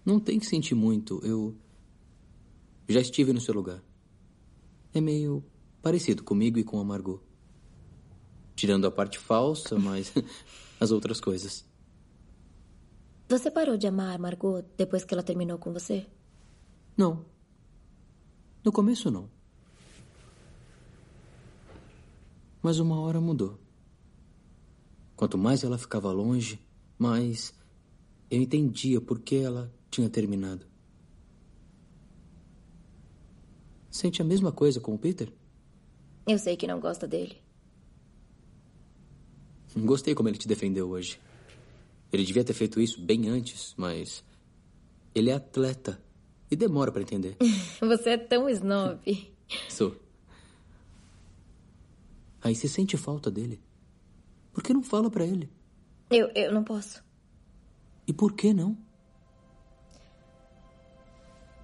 Não 0.05 0.19
tem 0.19 0.37
que 0.37 0.45
sentir 0.45 0.75
muito. 0.75 1.19
Eu. 1.23 1.57
Já 2.87 3.01
estive 3.01 3.33
no 3.33 3.41
seu 3.41 3.55
lugar. 3.55 3.83
É 4.93 5.01
meio 5.01 5.43
parecido 5.81 6.23
comigo 6.23 6.59
e 6.59 6.63
com 6.63 6.79
a 6.79 6.83
Margot. 6.83 7.19
Tirando 8.55 8.85
a 8.85 8.91
parte 8.91 9.17
falsa, 9.17 9.79
mas 9.79 10.13
as 10.79 10.91
outras 10.91 11.19
coisas. 11.19 11.65
Você 13.27 13.49
parou 13.49 13.75
de 13.75 13.87
amar 13.87 14.17
a 14.17 14.19
Margot 14.19 14.63
depois 14.77 15.03
que 15.03 15.15
ela 15.15 15.23
terminou 15.23 15.57
com 15.57 15.73
você? 15.73 16.05
Não. 16.95 17.25
No 18.63 18.71
começo, 18.71 19.09
não. 19.09 19.31
Mas 22.61 22.77
uma 22.77 22.99
hora 22.99 23.19
mudou. 23.19 23.65
Quanto 25.17 25.37
mais 25.37 25.63
ela 25.63 25.79
ficava 25.79 26.11
longe, 26.11 26.61
mais 26.97 27.51
eu 28.29 28.39
entendia 28.39 29.01
por 29.01 29.19
que 29.19 29.35
ela 29.35 29.73
tinha 29.89 30.07
terminado. 30.07 30.65
Sente 33.89 34.21
a 34.21 34.25
mesma 34.25 34.51
coisa 34.51 34.79
com 34.79 34.93
o 34.93 34.97
Peter? 34.97 35.33
Eu 36.27 36.37
sei 36.37 36.55
que 36.55 36.67
não 36.67 36.79
gosta 36.79 37.07
dele. 37.07 37.41
Gostei 39.75 40.13
como 40.13 40.29
ele 40.29 40.37
te 40.37 40.47
defendeu 40.47 40.89
hoje. 40.89 41.19
Ele 42.13 42.23
devia 42.23 42.43
ter 42.43 42.53
feito 42.53 42.79
isso 42.79 43.01
bem 43.01 43.27
antes, 43.27 43.73
mas. 43.75 44.23
Ele 45.15 45.31
é 45.31 45.33
atleta 45.33 45.99
e 46.51 46.55
demora 46.55 46.91
para 46.91 47.01
entender. 47.01 47.37
Você 47.81 48.11
é 48.11 48.17
tão 48.17 48.47
snob. 48.49 49.33
Sou. 49.67 49.95
Aí 52.39 52.53
você 52.53 52.67
sente 52.67 52.95
falta 52.95 53.31
dele. 53.31 53.59
Por 54.57 54.63
que 54.63 54.73
não 54.73 54.81
fala 54.81 55.07
para 55.07 55.23
ele? 55.23 55.51
Eu, 56.09 56.31
eu 56.33 56.51
não 56.51 56.63
posso. 56.63 57.03
E 58.07 58.11
por 58.11 58.33
que 58.33 58.55
não? 58.55 58.75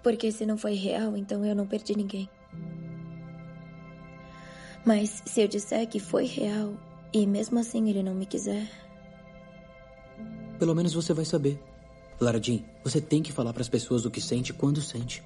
Porque 0.04 0.32
se 0.32 0.46
não 0.46 0.60
foi 0.60 0.76
real, 0.76 1.18
então 1.18 1.44
eu 1.44 1.56
não 1.56 1.66
perdi 1.66 1.98
ninguém. 1.98 2.30
Mas 4.86 5.24
se 5.26 5.42
eu 5.42 5.48
disser 5.48 5.90
que 5.90 6.00
foi 6.00 6.26
real 6.26 6.76
e 7.12 7.26
mesmo 7.26 7.58
assim 7.58 7.90
ele 7.90 8.04
não 8.04 8.14
me 8.14 8.28
quiser. 8.28 8.70
Pelo 10.60 10.76
menos 10.76 10.94
você 10.94 11.16
vai 11.16 11.26
saber. 11.26 11.60
Lara 12.22 12.40
Jean, 12.40 12.60
você 12.84 13.02
tem 13.02 13.24
que 13.24 13.32
falar 13.32 13.54
para 13.54 13.64
as 13.64 13.70
pessoas 13.70 14.06
o 14.06 14.12
que 14.12 14.22
sente 14.22 14.54
quando 14.54 14.80
sente. 14.80 15.24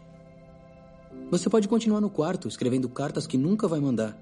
Você 1.30 1.49
pode 1.49 1.68
continuar 1.68 1.99
no 1.99 2.10
quarto 2.10 2.48
escrevendo 2.48 2.88
cartas 2.88 3.27
que 3.27 3.38
nunca 3.38 3.68
vai 3.68 3.81
mandar. 3.81 4.18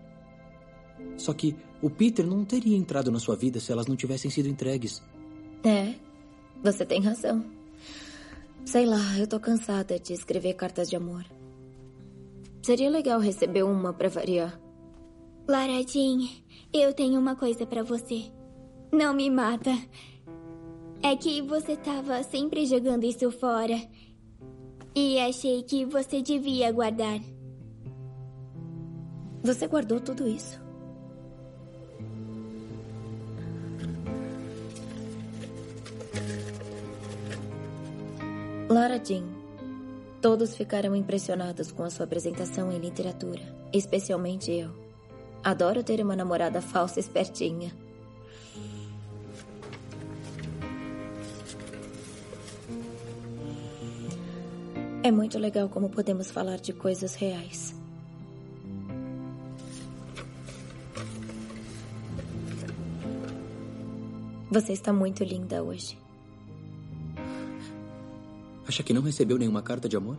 Só 1.18 1.34
que 1.34 1.56
o 1.82 1.90
Peter 1.90 2.26
não 2.26 2.44
teria 2.44 2.78
entrado 2.78 3.12
na 3.12 3.20
sua 3.20 3.36
vida 3.36 3.60
se 3.60 3.72
elas 3.72 3.88
não 3.88 3.96
tivessem 3.96 4.32
sido 4.32 4.50
entregues. 4.50 5.02
É, 5.64 5.96
você 6.64 6.86
tem 6.86 7.02
razão. 7.02 7.46
Sei 8.66 8.86
lá, 8.86 9.18
eu 9.18 9.28
tô 9.28 9.40
cansada 9.40 10.00
de 10.00 10.14
escrever 10.14 10.54
cartas 10.56 10.90
de 10.90 10.96
amor. 10.96 11.24
Seria 12.64 12.90
legal 12.90 13.20
receber 13.20 13.64
uma 13.64 13.94
para 13.94 14.10
variar. 14.10 14.60
Lara 15.48 15.84
Jean, 15.88 16.28
eu 16.74 16.92
tenho 16.92 17.20
uma 17.20 17.36
coisa 17.36 17.66
para 17.68 17.84
você. 17.84 18.32
Não 18.92 19.14
me 19.14 19.30
mata. 19.30 19.72
É 21.04 21.16
que 21.16 21.44
você 21.44 21.78
tava 21.78 22.24
sempre 22.24 22.66
jogando 22.66 23.04
isso 23.04 23.30
fora. 23.30 23.80
E 24.96 25.20
achei 25.20 25.62
que 25.62 25.86
você 25.86 26.24
devia 26.24 26.72
guardar. 26.72 27.20
Você 29.44 29.68
guardou 29.68 30.00
tudo 30.00 30.28
isso? 30.28 30.65
Lara 38.68 38.98
Jean, 38.98 39.24
todos 40.20 40.56
ficaram 40.56 40.96
impressionados 40.96 41.72
com 41.72 41.84
a 41.84 41.90
sua 41.92 42.06
apresentação 42.06 42.72
em 42.72 42.80
literatura, 42.80 43.44
especialmente 43.72 44.52
eu. 44.52 44.72
Adoro 45.44 45.84
ter 45.84 46.02
uma 46.02 46.16
namorada 46.16 46.60
falsa 46.62 47.00
espertinha. 47.00 47.72
É 55.04 55.12
muito 55.12 55.38
legal 55.38 55.70
como 55.70 55.88
podemos 55.88 56.32
falar 56.32 56.58
de 56.58 56.74
coisas 56.74 57.14
reais. 57.14 57.76
Você 64.50 64.74
está 64.74 64.92
muito 64.92 65.24
linda 65.24 65.62
hoje. 65.62 66.05
Acha 68.68 68.84
que 68.84 68.94
não 68.94 69.02
recebeu 69.02 69.38
nenhuma 69.38 69.62
carta 69.62 69.88
de 69.88 69.96
amor? 69.96 70.18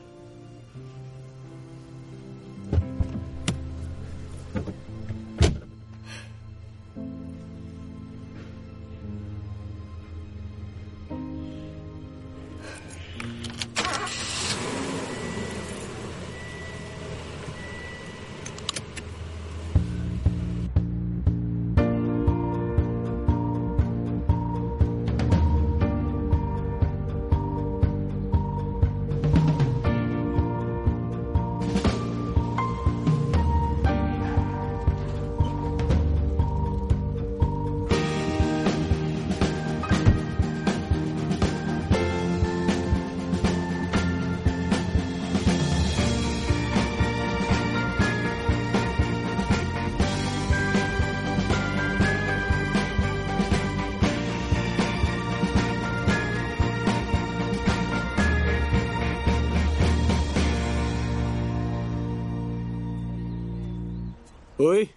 Oi? 64.62 64.89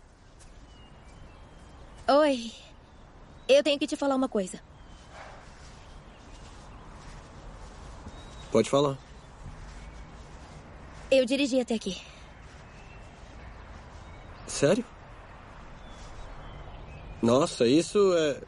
Oi. 2.08 2.52
Eu 3.48 3.64
tenho 3.64 3.80
que 3.80 3.88
te 3.88 3.96
falar 3.96 4.16
uma 4.16 4.30
coisa. 4.30 4.62
Pode 8.52 8.70
falar. 8.70 8.96
Eu 11.10 11.26
dirigi 11.26 11.60
até 11.60 11.74
aqui. 11.74 12.00
Sério? 14.46 14.86
Nossa, 17.20 17.66
isso 17.66 18.14
é. 18.16 18.44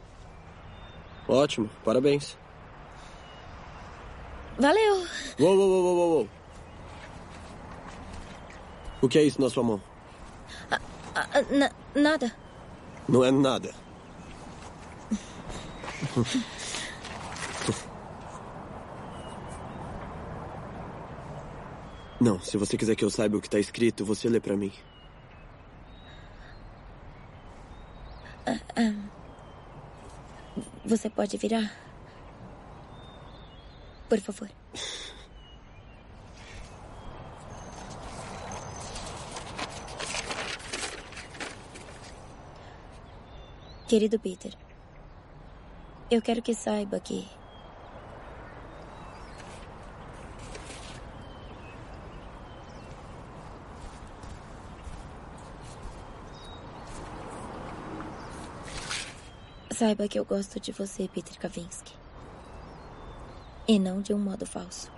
Ótimo, 1.28 1.68
parabéns. 1.84 2.38
Valeu! 4.60 5.08
Uou, 5.40 5.56
uou, 5.56 5.68
uou, 5.68 5.84
uou, 5.84 6.10
uou. 6.10 6.30
O 9.02 9.10
que 9.10 9.18
é 9.18 9.24
isso 9.24 9.42
na 9.42 9.50
sua 9.50 9.64
mão? 9.64 9.97
Ah, 11.18 11.28
ah, 11.34 11.42
na- 11.50 11.72
nada. 11.96 12.32
Não 13.10 13.24
é 13.24 13.32
nada. 13.32 13.74
Não, 22.20 22.40
se 22.40 22.58
você 22.58 22.78
quiser 22.78 22.96
que 22.96 23.06
eu 23.06 23.10
saiba 23.10 23.38
o 23.38 23.42
que 23.42 23.50
tá 23.50 23.60
escrito, 23.60 24.04
você 24.06 24.28
lê 24.28 24.40
pra 24.40 24.56
mim. 24.56 24.72
Ah. 28.46 28.94
Você 30.86 31.10
pode 31.10 31.38
virar? 31.38 31.72
Por 34.10 34.20
favor. 34.20 34.50
Querido 43.88 44.20
Peter, 44.20 44.54
eu 46.12 46.22
quero 46.22 46.42
que 46.42 46.54
saiba 46.54 47.00
que 47.00 47.26
Saiba 59.72 60.08
que 60.10 60.20
eu 60.20 60.26
gosto 60.26 60.60
de 60.60 60.74
você, 60.74 61.08
Peter 61.08 61.40
Kavinsky. 61.40 61.94
E 63.68 63.80
não 63.80 64.02
de 64.02 64.14
um 64.14 64.20
modo 64.20 64.46
falso. 64.46 64.92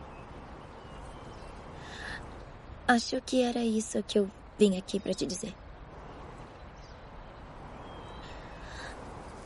Acho 2.88 3.22
que 3.22 3.44
era 3.44 3.64
isso 3.64 4.02
que 4.02 4.18
eu 4.18 4.32
vim 4.58 4.78
aqui 4.80 5.00
para 5.00 5.14
te 5.14 5.28
dizer. 5.28 5.54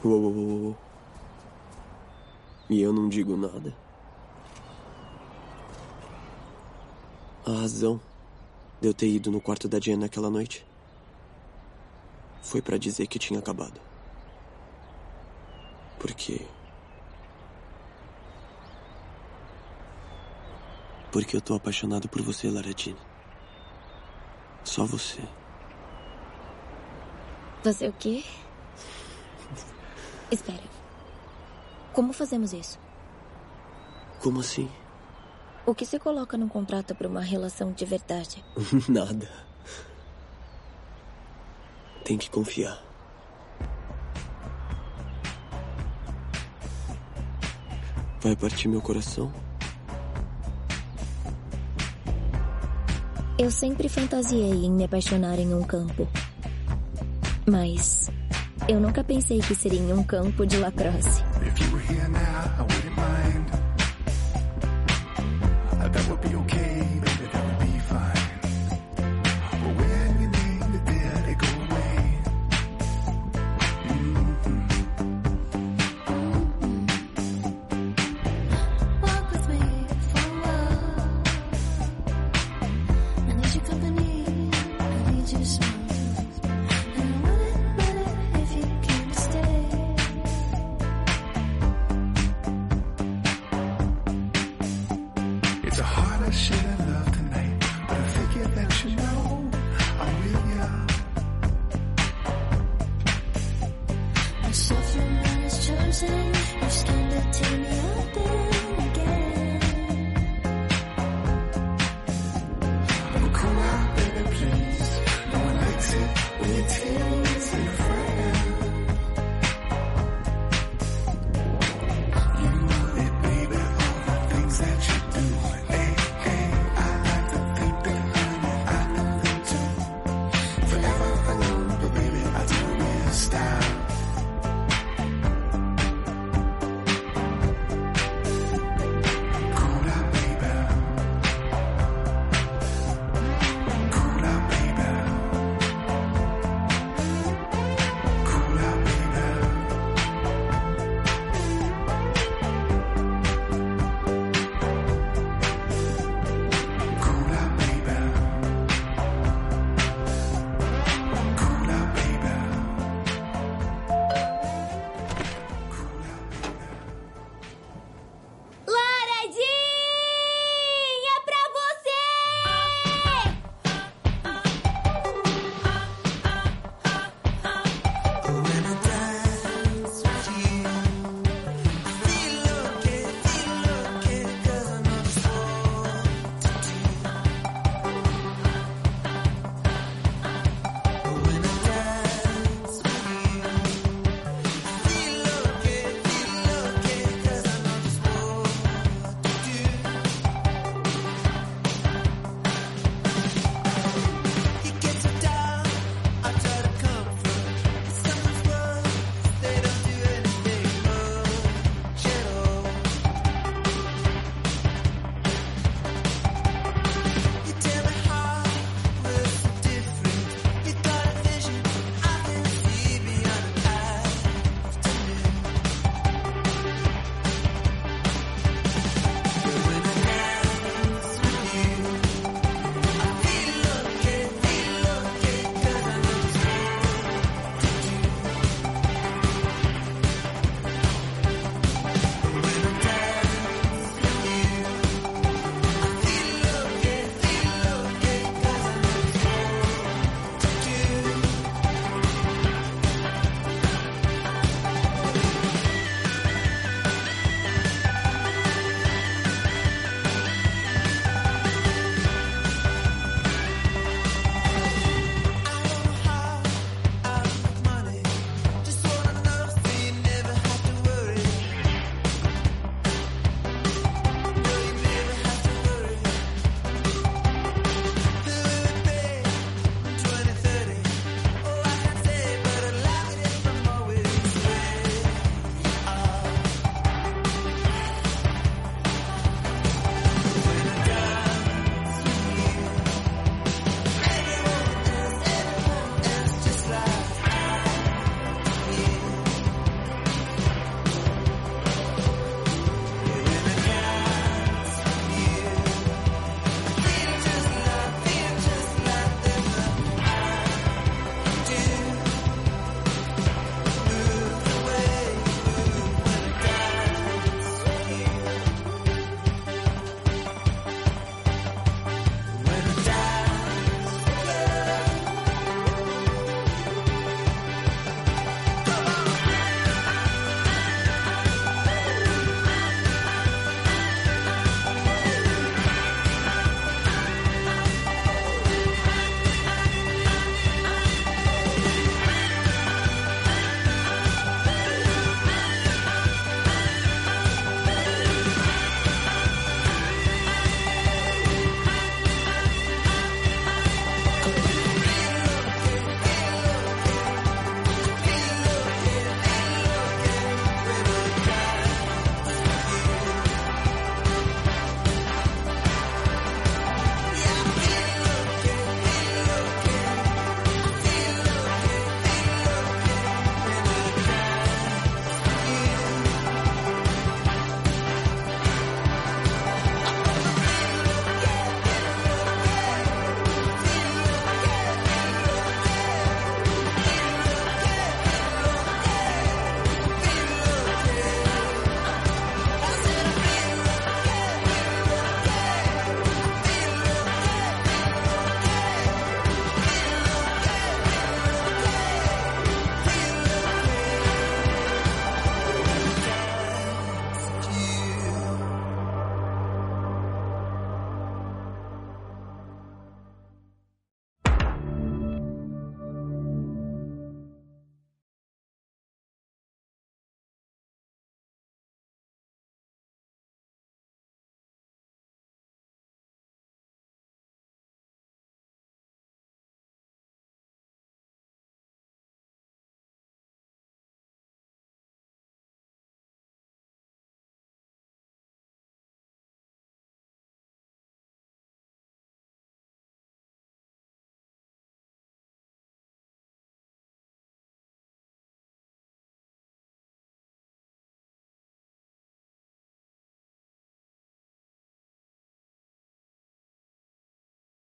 Uou, 0.04 0.22
uou, 0.22 0.34
uou. 0.34 0.78
E 2.70 2.82
eu 2.82 2.92
não 2.92 3.08
digo 3.08 3.38
nada. 3.38 3.74
A 7.46 7.52
razão 7.52 8.02
de 8.82 8.88
eu 8.90 8.94
ter 8.94 9.08
ido 9.08 9.32
no 9.32 9.40
quarto 9.40 9.68
da 9.68 9.80
Jen 9.80 9.96
naquela 9.96 10.30
noite 10.30 10.66
foi 12.42 12.62
pra 12.62 12.78
dizer 12.78 13.08
que 13.08 13.18
tinha 13.18 13.40
acabado. 13.40 13.80
Porque. 16.00 16.46
Porque 21.12 21.38
eu 21.38 21.42
tô 21.42 21.56
apaixonado 21.56 22.10
por 22.10 22.22
você, 22.22 22.50
Lara 22.50 22.74
Jean. 22.76 22.96
Só 24.66 24.86
você. 24.86 25.22
Você 27.64 27.88
o 27.88 27.94
quê? 27.94 28.24
Espera. 30.32 30.64
Como 31.94 32.12
fazemos 32.12 32.54
isso? 32.54 32.80
Como 34.20 34.40
assim? 34.40 34.70
O 35.66 35.74
que 35.74 35.86
se 35.86 36.00
coloca 36.00 36.38
num 36.38 36.50
contrato 36.50 36.94
para 36.96 37.08
uma 37.08 37.22
relação 37.22 37.72
de 37.72 37.86
verdade? 37.86 38.44
Nada. 38.90 39.30
Tem 42.04 42.18
que 42.18 42.30
confiar. 42.30 42.84
Vai 48.22 48.36
partir 48.36 48.68
meu 48.68 48.82
coração? 48.82 49.32
Eu 53.38 53.52
sempre 53.52 53.90
fantasiei 53.90 54.66
em 54.66 54.72
me 54.72 54.86
apaixonar 54.86 55.38
em 55.40 55.54
um 55.54 55.64
campo. 55.64 56.08
Mas 57.46 58.10
eu 58.68 58.80
nunca 58.80 59.04
pensei 59.04 59.40
que 59.40 59.56
seria 59.56 59.80
em 59.80 59.94
um 59.94 60.04
campo 60.04 60.46
de 60.46 60.58
lacrosse. 60.58 61.24